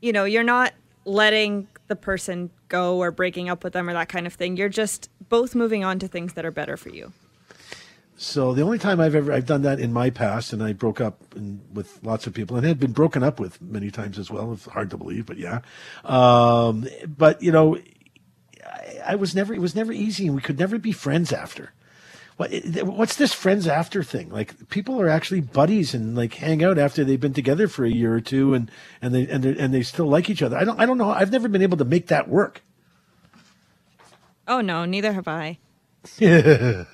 [0.00, 0.72] you know, you're not
[1.04, 4.56] letting the person go or breaking up with them or that kind of thing.
[4.56, 7.12] You're just both moving on to things that are better for you.
[8.16, 11.00] So the only time I've ever I've done that in my past, and I broke
[11.00, 14.30] up in, with lots of people, and had been broken up with many times as
[14.30, 14.52] well.
[14.52, 15.60] It's hard to believe, but yeah.
[16.04, 17.78] Um, but you know,
[18.62, 21.72] I, I was never it was never easy, and we could never be friends after
[22.48, 24.30] what's this friends after thing?
[24.30, 27.90] Like people are actually buddies and like hang out after they've been together for a
[27.90, 28.70] year or two and,
[29.02, 30.56] and they, and, and they still like each other.
[30.56, 31.10] I don't, I don't know.
[31.10, 32.62] I've never been able to make that work.
[34.48, 35.58] Oh no, neither have I.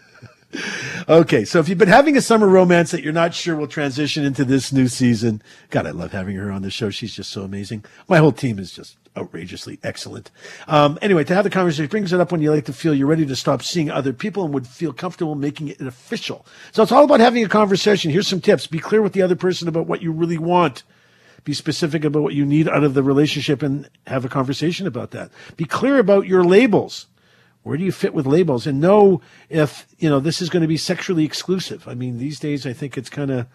[1.09, 4.24] okay, so if you've been having a summer romance that you're not sure will transition
[4.24, 6.90] into this new season, God, I love having her on the show.
[6.90, 7.85] She's just so amazing.
[8.09, 10.30] My whole team is just outrageously excellent.
[10.68, 13.06] Um, anyway, to have the conversation brings it up when you like to feel you're
[13.06, 16.47] ready to stop seeing other people and would feel comfortable making it official.
[16.72, 18.10] So it's all about having a conversation.
[18.10, 18.66] Here's some tips.
[18.66, 20.82] Be clear with the other person about what you really want.
[21.44, 25.12] Be specific about what you need out of the relationship and have a conversation about
[25.12, 25.30] that.
[25.56, 27.06] Be clear about your labels.
[27.62, 28.66] Where do you fit with labels?
[28.66, 31.86] And know if, you know, this is going to be sexually exclusive.
[31.88, 33.47] I mean, these days I think it's kind of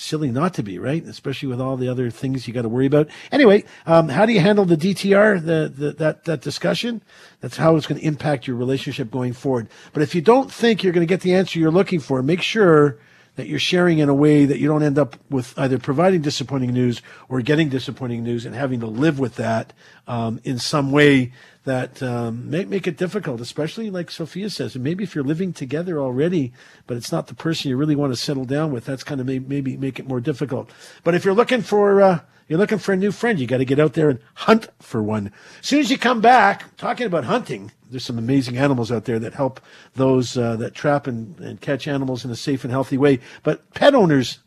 [0.00, 1.04] silly not to be, right?
[1.04, 3.08] Especially with all the other things you got to worry about.
[3.30, 7.02] Anyway, um, how do you handle the DTR, the, the, that, that discussion?
[7.40, 9.68] That's how it's going to impact your relationship going forward.
[9.92, 12.42] But if you don't think you're going to get the answer you're looking for, make
[12.42, 12.98] sure
[13.36, 16.72] that you're sharing in a way that you don't end up with either providing disappointing
[16.72, 19.72] news or getting disappointing news and having to live with that
[20.08, 21.32] um, in some way
[21.70, 24.74] that um, make make it difficult, especially like Sophia says.
[24.74, 26.52] And maybe if you're living together already,
[26.88, 29.26] but it's not the person you really want to settle down with, that's kind of
[29.28, 30.68] may, maybe make it more difficult.
[31.04, 33.64] But if you're looking for uh, you're looking for a new friend, you got to
[33.64, 35.30] get out there and hunt for one.
[35.60, 39.20] As soon as you come back, talking about hunting, there's some amazing animals out there
[39.20, 39.60] that help
[39.94, 43.20] those uh, that trap and, and catch animals in a safe and healthy way.
[43.44, 44.40] But pet owners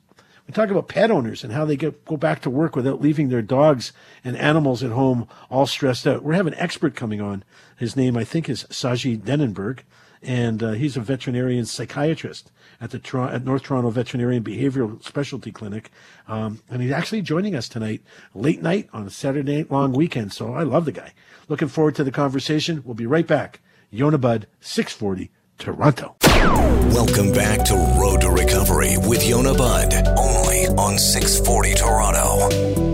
[0.47, 3.29] we talk about pet owners and how they get, go back to work without leaving
[3.29, 3.93] their dogs
[4.23, 6.23] and animals at home all stressed out.
[6.23, 7.43] We're having an expert coming on.
[7.77, 9.79] His name, I think, is Sagi Denenberg,
[10.21, 12.51] and uh, he's a veterinarian psychiatrist
[12.81, 15.89] at the at North Toronto Veterinarian Behavioral Specialty Clinic.
[16.27, 18.01] Um, and he's actually joining us tonight,
[18.33, 20.33] late night on a Saturday night long weekend.
[20.33, 21.13] So I love the guy.
[21.47, 22.81] Looking forward to the conversation.
[22.83, 23.61] We'll be right back.
[23.91, 26.15] Yonah Budd, 640 Toronto.
[26.93, 32.92] Welcome back to Road to Recovery with Yonah Budd, only on 640 Toronto.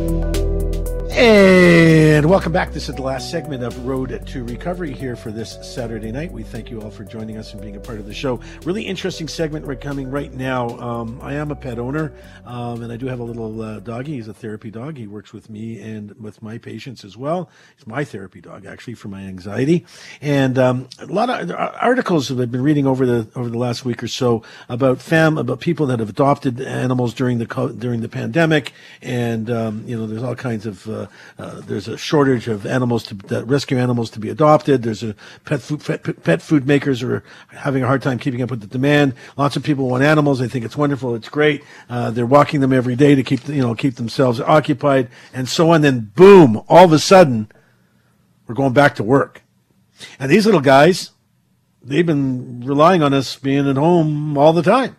[1.12, 2.72] And welcome back.
[2.72, 6.32] This is the last segment of Road to Recovery here for this Saturday night.
[6.32, 8.40] We thank you all for joining us and being a part of the show.
[8.64, 10.70] Really interesting segment we're coming right now.
[10.80, 12.14] Um, I am a pet owner,
[12.46, 14.14] um, and I do have a little uh, doggy.
[14.14, 14.98] He's a therapy dog.
[14.98, 17.50] He works with me and with my patients as well.
[17.76, 19.86] He's my therapy dog, actually, for my anxiety.
[20.22, 23.84] And um, a lot of articles that I've been reading over the over the last
[23.84, 28.10] week or so about fam about people that have adopted animals during the during the
[28.10, 30.99] pandemic, and um, you know, there's all kinds of uh,
[31.38, 34.84] uh, there's a shortage of animals to rescue animals to be adopted.
[34.84, 35.16] There's a
[35.46, 38.68] pet food pet, pet food makers are having a hard time keeping up with the
[38.68, 39.14] demand.
[39.38, 40.40] Lots of people want animals.
[40.40, 41.16] They think it's wonderful.
[41.16, 41.64] It's great.
[41.90, 45.72] Uh, they're walking them every day to keep you know keep themselves occupied and so
[45.72, 45.82] on.
[45.82, 47.52] Then boom, all of a sudden,
[48.48, 49.44] we're going back to work.
[50.20, 51.12] And these little guys,
[51.84, 54.98] they've been relying on us being at home all the time.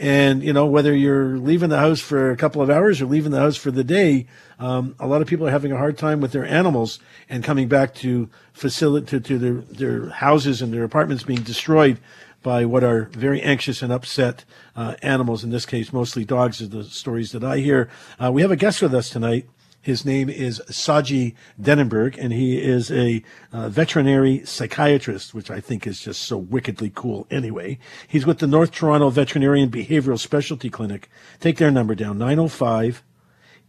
[0.00, 3.32] And, you know, whether you're leaving the house for a couple of hours or leaving
[3.32, 4.26] the house for the day,
[4.58, 7.68] um, a lot of people are having a hard time with their animals and coming
[7.68, 11.98] back to facility, to, to their, their houses and their apartments being destroyed
[12.42, 15.44] by what are very anxious and upset uh, animals.
[15.44, 17.90] In this case, mostly dogs, are the stories that I hear.
[18.18, 19.50] Uh, we have a guest with us tonight.
[19.82, 25.86] His name is Sagi Denenberg, and he is a uh, veterinary psychiatrist, which I think
[25.86, 27.78] is just so wickedly cool anyway.
[28.06, 31.08] He's with the North Toronto Veterinarian Behavioral Specialty Clinic.
[31.40, 33.02] Take their number down, 905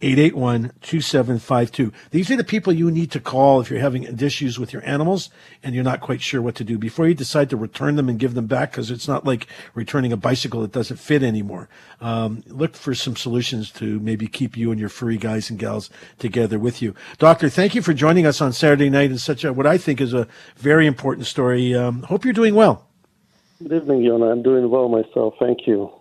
[0.01, 1.93] 881 2752.
[2.09, 5.29] These are the people you need to call if you're having issues with your animals
[5.63, 8.19] and you're not quite sure what to do before you decide to return them and
[8.19, 11.69] give them back because it's not like returning a bicycle that doesn't fit anymore.
[11.99, 15.89] Um, look for some solutions to maybe keep you and your furry guys and gals
[16.19, 16.95] together with you.
[17.19, 20.01] Doctor, thank you for joining us on Saturday night in such a, what I think
[20.01, 21.75] is a very important story.
[21.75, 22.87] Um, hope you're doing well.
[23.61, 24.31] Good evening, Yonah.
[24.31, 25.35] I'm doing well myself.
[25.39, 25.91] Thank you.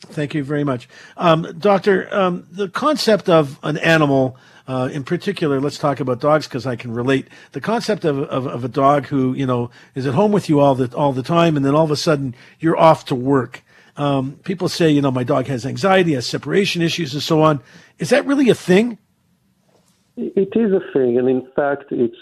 [0.00, 0.88] Thank you very much.
[1.16, 4.36] Um, doctor, um, the concept of an animal,
[4.68, 7.28] uh, in particular, let's talk about dogs because I can relate.
[7.52, 10.60] The concept of, of, of, a dog who, you know, is at home with you
[10.60, 13.62] all the, all the time and then all of a sudden you're off to work.
[13.96, 17.62] Um, people say, you know, my dog has anxiety, has separation issues and so on.
[17.98, 18.98] Is that really a thing?
[20.16, 21.18] It is a thing.
[21.18, 22.16] And in fact, it's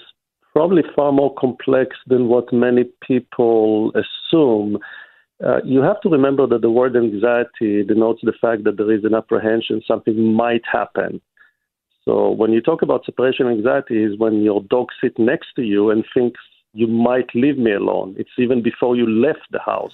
[0.53, 4.79] probably far more complex than what many people assume.
[5.45, 9.05] Uh, you have to remember that the word anxiety denotes the fact that there is
[9.05, 11.21] an apprehension something might happen.
[12.05, 15.91] So when you talk about separation anxiety is when your dog sits next to you
[15.91, 16.41] and thinks
[16.73, 18.15] you might leave me alone.
[18.19, 19.93] It's even before you left the house.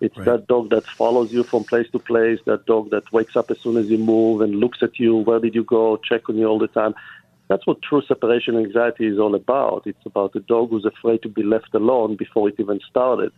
[0.00, 0.26] It's right.
[0.26, 3.58] that dog that follows you from place to place, that dog that wakes up as
[3.62, 6.46] soon as you move and looks at you, where did you go, check on you
[6.46, 6.94] all the time.
[7.48, 9.82] That's what true separation anxiety is all about.
[9.86, 13.32] It's about a dog who's afraid to be left alone before it even started.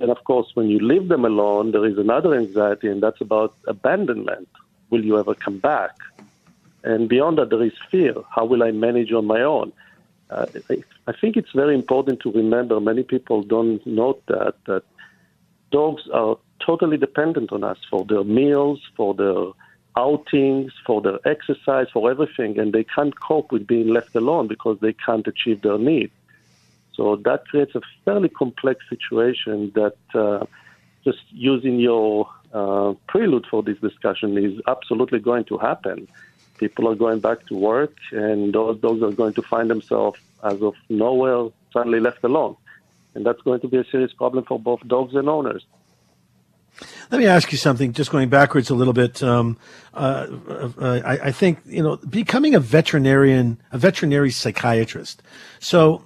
[0.00, 3.54] And of course, when you leave them alone, there is another anxiety, and that's about
[3.66, 4.48] abandonment.
[4.88, 5.94] Will you ever come back?
[6.82, 8.14] And beyond that, there is fear.
[8.34, 9.72] How will I manage on my own?
[10.30, 10.46] Uh,
[11.06, 12.80] I think it's very important to remember.
[12.80, 14.84] Many people don't note that that
[15.70, 19.52] dogs are totally dependent on us for their meals, for their
[19.96, 24.78] outings, for their exercise, for everything, and they can't cope with being left alone because
[24.80, 26.12] they can't achieve their needs.
[26.94, 30.46] So that creates a fairly complex situation that uh,
[31.04, 36.08] just using your uh, prelude for this discussion is absolutely going to happen.
[36.58, 40.60] People are going back to work, and those dogs are going to find themselves as
[40.60, 42.56] of nowhere suddenly left alone.
[43.14, 45.64] And that's going to be a serious problem for both dogs and owners.
[47.10, 49.22] Let me ask you something, just going backwards a little bit.
[49.22, 49.58] Um,
[49.92, 55.22] uh, uh, I, I, think, you know, becoming a veterinarian, a veterinary psychiatrist.
[55.58, 56.04] So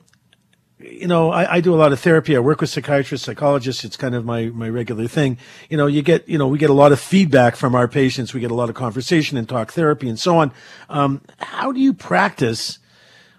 [0.90, 2.36] you know, I, I, do a lot of therapy.
[2.36, 3.84] I work with psychiatrists, psychologists.
[3.84, 5.38] It's kind of my, my regular thing.
[5.70, 8.34] You know, you get, you know, we get a lot of feedback from our patients.
[8.34, 10.52] We get a lot of conversation and talk therapy and so on.
[10.88, 12.78] Um, how do you practice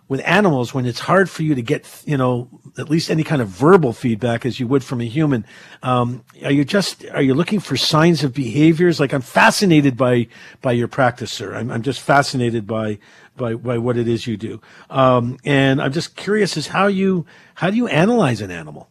[0.08, 2.48] with animals when it's hard for you to get, you know,
[2.78, 5.46] at least any kind of verbal feedback as you would from a human?
[5.82, 9.00] Um, are you just, are you looking for signs of behaviors?
[9.00, 10.28] Like I'm fascinated by,
[10.62, 11.56] by your practice, sir.
[11.56, 13.00] I'm, I'm just fascinated by,
[13.38, 14.62] by, by what it is you do.
[14.90, 17.26] Um, and I'm just curious as how you,
[17.56, 18.90] how do you analyze an animal?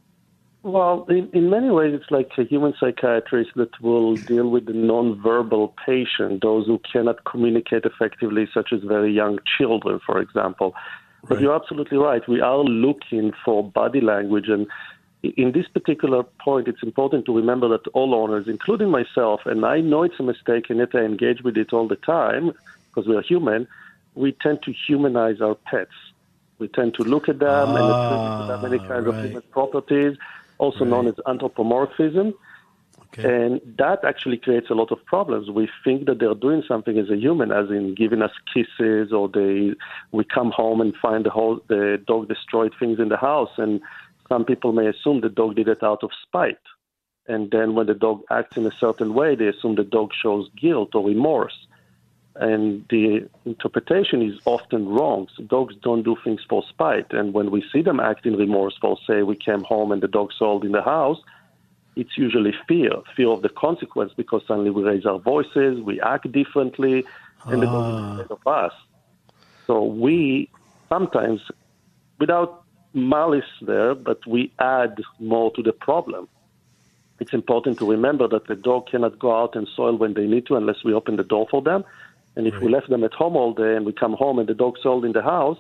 [0.62, 4.72] Well, in, in many ways, it's like a human psychiatrist that will deal with the
[4.72, 10.74] nonverbal patient, those who cannot communicate effectively, such as very young children, for example.
[11.28, 12.26] But you're absolutely right.
[12.28, 14.48] We are looking for body language.
[14.48, 14.66] And
[15.22, 19.80] in this particular point, it's important to remember that all owners, including myself, and I
[19.80, 22.52] know it's a mistake, and yet I engage with it all the time
[22.88, 23.66] because we are human,
[24.14, 25.92] we tend to humanize our pets.
[26.58, 29.18] We tend to look at them ah, and attribute them many kinds right.
[29.18, 30.16] of human properties,
[30.58, 30.90] also right.
[30.90, 32.34] known as anthropomorphism.
[33.18, 33.32] Okay.
[33.32, 35.48] And that actually creates a lot of problems.
[35.48, 39.28] We think that they're doing something as a human, as in giving us kisses, or
[39.28, 39.74] they
[40.10, 43.80] we come home and find the whole the dog destroyed things in the house, and
[44.28, 46.58] some people may assume the dog did it out of spite.
[47.26, 50.50] And then when the dog acts in a certain way, they assume the dog shows
[50.60, 51.66] guilt or remorse.
[52.36, 55.28] And the interpretation is often wrong.
[55.36, 57.12] So dogs don't do things for spite.
[57.12, 60.64] And when we see them acting remorseful, say we came home and the dog sold
[60.64, 61.18] in the house,
[61.96, 66.30] it's usually fear, fear of the consequence because suddenly we raise our voices, we act
[66.32, 67.04] differently,
[67.46, 68.12] and the dog is ah.
[68.12, 68.72] afraid of us.
[69.66, 70.50] So we
[70.88, 71.40] sometimes,
[72.18, 76.28] without malice there, but we add more to the problem.
[77.20, 80.46] It's important to remember that the dog cannot go out and soil when they need
[80.46, 81.84] to unless we open the door for them.
[82.36, 82.64] And if right.
[82.64, 85.04] we left them at home all day and we come home and the dog soiled
[85.04, 85.58] in the house,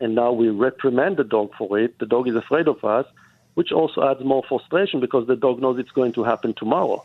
[0.00, 3.06] and now we reprimand the dog for it, the dog is afraid of us,
[3.54, 7.04] which also adds more frustration because the dog knows it's going to happen tomorrow.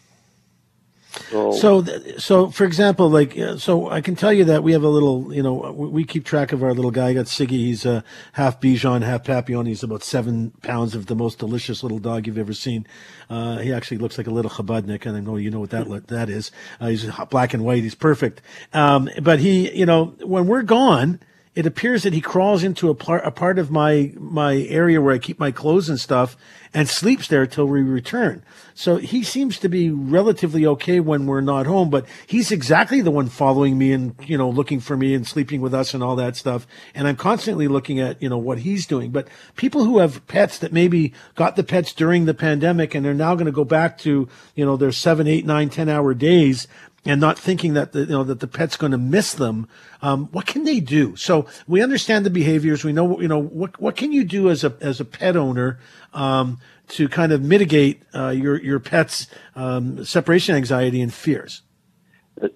[1.29, 1.83] So, so,
[2.17, 5.33] so, for example, like, uh, so I can tell you that we have a little,
[5.33, 7.09] you know, we keep track of our little guy.
[7.09, 7.49] I got Siggy.
[7.49, 8.03] He's a
[8.33, 9.65] half Bichon, half Papillon.
[9.65, 12.87] He's about seven pounds of the most delicious little dog you've ever seen.
[13.29, 16.07] Uh, he actually looks like a little Chabadnik, and I know you know what that
[16.07, 16.51] that is.
[16.79, 17.83] Uh, he's black and white.
[17.83, 18.41] He's perfect.
[18.73, 21.19] Um, but he, you know, when we're gone,
[21.57, 25.15] it appears that he crawls into a part a part of my my area where
[25.15, 26.37] I keep my clothes and stuff
[26.71, 28.43] and sleeps there till we return.
[28.75, 33.09] So he seems to be relatively okay when we're not home, but he's exactly the
[33.09, 36.15] one following me and you know looking for me and sleeping with us and all
[36.17, 36.67] that stuff.
[36.93, 39.09] And I'm constantly looking at you know what he's doing.
[39.09, 43.15] But people who have pets that maybe got the pets during the pandemic and they're
[43.15, 46.67] now going to go back to you know their seven, eight, nine, ten hour days
[47.05, 49.67] and not thinking that the, you know that the pet's going to miss them.
[50.01, 51.15] Um, what can they do?
[51.15, 52.83] So we understand the behaviors.
[52.83, 55.79] We know you know what what can you do as a as a pet owner
[56.13, 56.59] um,
[56.89, 61.61] to kind of mitigate uh, your your pet's um, separation anxiety and fears.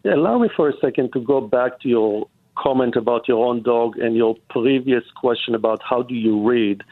[0.05, 2.27] Allow me for a second to go back to your
[2.57, 6.83] comment about your own dog and your previous question about how do you read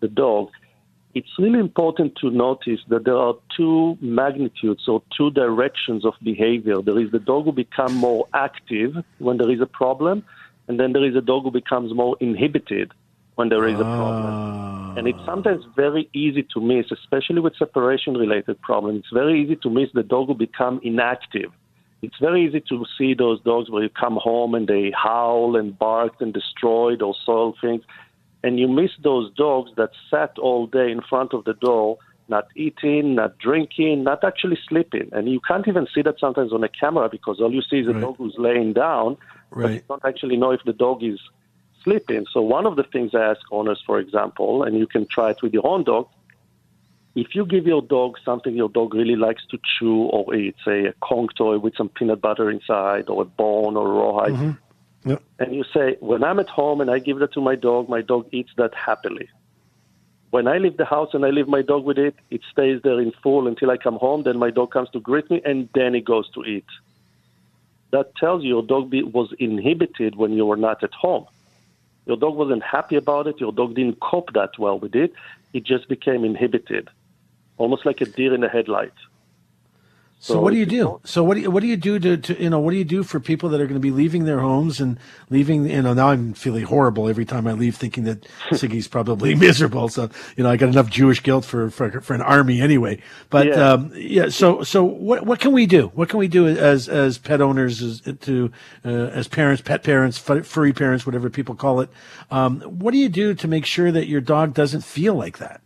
[0.00, 0.50] the dog
[1.16, 6.82] it's really important to notice that there are two magnitudes or two directions of behavior.
[6.82, 10.22] There is the dog who becomes more active when there is a problem,
[10.68, 12.92] and then there is a dog who becomes more inhibited
[13.36, 14.32] when there is a problem.
[14.34, 14.94] Ah.
[14.98, 18.98] And it's sometimes very easy to miss, especially with separation related problems.
[18.98, 21.50] It's very easy to miss the dog who becomes inactive.
[22.02, 25.78] It's very easy to see those dogs where you come home and they howl and
[25.78, 27.82] bark and destroy those soil things
[28.42, 31.98] and you miss those dogs that sat all day in front of the door,
[32.28, 35.08] not eating, not drinking, not actually sleeping.
[35.12, 37.88] And you can't even see that sometimes on a camera because all you see is
[37.88, 38.00] a right.
[38.00, 39.16] dog who's laying down,
[39.50, 39.62] right.
[39.62, 41.20] but you don't actually know if the dog is
[41.82, 42.26] sleeping.
[42.32, 45.42] So one of the things I ask owners, for example, and you can try it
[45.42, 46.08] with your own dog,
[47.14, 50.84] if you give your dog something your dog really likes to chew or eat, say
[50.84, 54.50] a Kong toy with some peanut butter inside, or a bone or a rawhide, mm-hmm.
[55.38, 58.02] And you say, when I'm at home and I give that to my dog, my
[58.02, 59.28] dog eats that happily.
[60.30, 63.00] When I leave the house and I leave my dog with it, it stays there
[63.00, 64.24] in full until I come home.
[64.24, 66.66] Then my dog comes to greet me, and then it goes to eat.
[67.92, 71.26] That tells you your dog was inhibited when you were not at home.
[72.06, 73.40] Your dog wasn't happy about it.
[73.40, 75.12] Your dog didn't cope that well with it.
[75.52, 76.88] It just became inhibited,
[77.58, 78.98] almost like a deer in the headlights.
[80.26, 81.00] So, so what do you do?
[81.04, 82.84] So what do you, what do you do to, to, you know what do you
[82.84, 84.98] do for people that are going to be leaving their homes and
[85.30, 89.34] leaving you know now I'm feeling horrible every time I leave thinking that Siggy's probably
[89.46, 93.00] miserable so you know I got enough Jewish guilt for for, for an army anyway
[93.30, 93.70] but yeah.
[93.70, 97.18] Um, yeah so so what what can we do what can we do as as
[97.18, 98.50] pet owners as to
[98.84, 101.88] uh, as parents pet parents furry parents whatever people call it
[102.32, 105.60] um, what do you do to make sure that your dog doesn't feel like that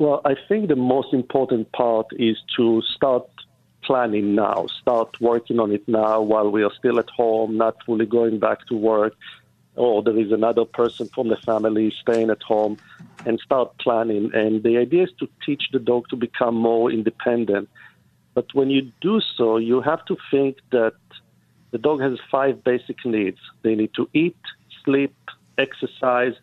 [0.00, 3.24] well, I think the most important part is to start
[3.90, 8.06] planning now, start working on it now while we are still at home, not fully
[8.06, 9.14] going back to work,
[9.74, 12.78] or there is another person from the family staying at home,
[13.26, 14.30] and start planning.
[14.32, 17.68] And the idea is to teach the dog to become more independent.
[18.34, 20.94] But when you do so, you have to think that
[21.72, 24.38] the dog has five basic needs they need to eat,
[24.84, 25.16] sleep,
[25.58, 26.34] exercise,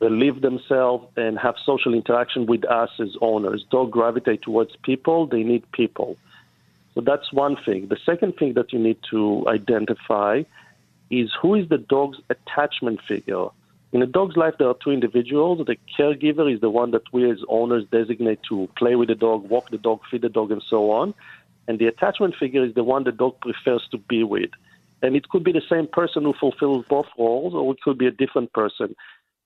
[0.00, 3.64] relieve themselves, and have social interaction with us as owners.
[3.72, 6.16] Dog gravitate towards people, they need people.
[6.96, 7.88] So that's one thing.
[7.88, 10.44] The second thing that you need to identify
[11.10, 13.48] is who is the dog's attachment figure.
[13.92, 15.58] In a dog's life, there are two individuals.
[15.66, 19.46] The caregiver is the one that we as owners designate to play with the dog,
[19.50, 21.12] walk the dog, feed the dog, and so on.
[21.68, 24.50] And the attachment figure is the one the dog prefers to be with.
[25.02, 28.06] And it could be the same person who fulfills both roles, or it could be
[28.06, 28.96] a different person.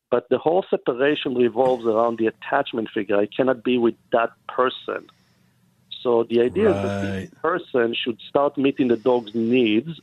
[0.08, 3.16] But the whole separation revolves around the attachment figure.
[3.16, 5.08] I cannot be with that person.
[6.02, 6.76] So the idea right.
[6.76, 10.00] is that the person should start meeting the dog's needs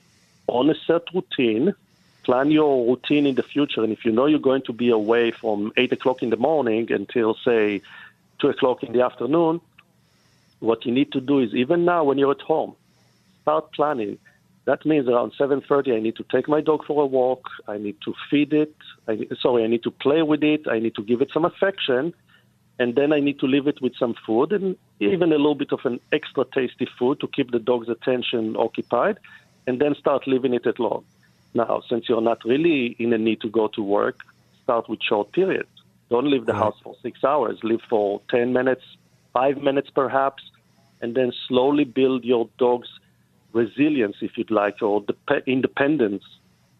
[0.48, 1.74] on a set routine.
[2.24, 5.32] Plan your routine in the future, and if you know you're going to be away
[5.40, 7.82] from eight o'clock in the morning until say
[8.41, 9.61] two o'clock in the afternoon,
[10.60, 12.76] what you need to do is even now when you're at home,
[13.44, 14.18] start planning.
[14.65, 17.48] That means around 7:30, I need to take my dog for a walk.
[17.69, 18.76] I need to feed it.
[19.07, 20.68] I, sorry, I need to play with it.
[20.68, 22.14] I need to give it some affection
[22.79, 25.71] and then I need to leave it with some food and even a little bit
[25.71, 29.17] of an extra tasty food to keep the dog's attention occupied,
[29.65, 31.03] and then start leaving it at alone.
[31.53, 34.19] Now, since you're not really in a need to go to work,
[34.63, 35.69] start with short periods.
[36.09, 36.63] Don't leave the right.
[36.63, 37.59] house for six hours.
[37.63, 38.83] Leave for 10 minutes,
[39.33, 40.43] five minutes perhaps,
[41.01, 42.89] and then slowly build your dog's
[43.53, 45.03] resilience, if you'd like, or
[45.45, 46.23] independence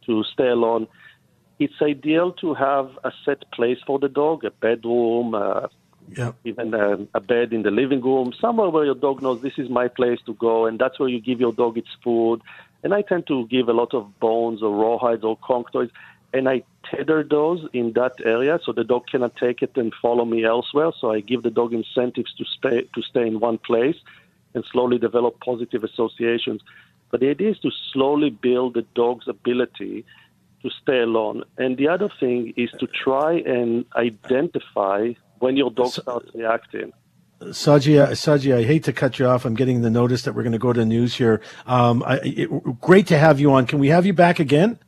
[0.06, 0.88] to stay alone.
[1.60, 5.70] It's ideal to have a set place for the dog, a bedroom, a
[6.16, 6.36] yep.
[6.44, 9.70] even a, a, bed in the living room, somewhere where your dog knows this is
[9.70, 12.42] my place to go, and that's where you give your dog its food.
[12.84, 15.90] And I tend to give a lot of bones or rawhides or Kong toys,
[16.34, 20.26] and I tether those in that area so the dog cannot take it and follow
[20.26, 20.92] me elsewhere.
[21.00, 23.98] So I give the dog incentives to stay to stay in one place
[24.54, 26.62] and slowly develop positive associations.
[27.10, 30.06] But the idea is to slowly build the dog's ability
[30.64, 31.44] to stay alone.
[31.58, 36.94] And the other thing is to try and identify when your dog starts reacting.
[37.52, 39.46] Sagi, Sagi, I hate to cut you off.
[39.46, 41.40] I'm getting the notice that we're going to go to news here.
[41.68, 43.68] Um, I, it, great to have you on.
[43.68, 44.80] Can we have you back again?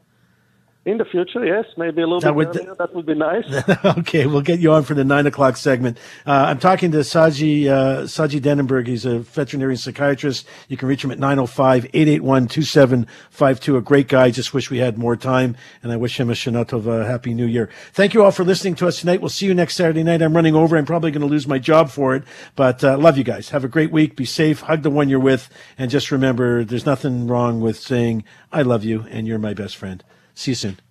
[0.89, 2.73] In the future, yes, maybe a little that bit would, earlier.
[2.73, 3.45] That would be nice.
[3.99, 5.99] okay, we'll get you on for the nine o'clock segment.
[6.25, 8.87] Uh, I'm talking to Sagi uh, Sagi Denenberg.
[8.87, 10.47] He's a veterinary psychiatrist.
[10.67, 13.77] You can reach him at 905-881-2752.
[13.77, 14.31] A great guy.
[14.31, 17.69] Just wish we had more time, and I wish him a Shanatov happy new year.
[17.93, 19.21] Thank you all for listening to us tonight.
[19.21, 20.23] We'll see you next Saturday night.
[20.23, 20.75] I'm running over.
[20.75, 22.23] I'm probably going to lose my job for it,
[22.55, 23.49] but uh, love you guys.
[23.49, 24.15] Have a great week.
[24.15, 24.61] Be safe.
[24.61, 28.83] Hug the one you're with, and just remember, there's nothing wrong with saying I love
[28.83, 30.03] you and you're my best friend.
[30.39, 30.88] See you soon.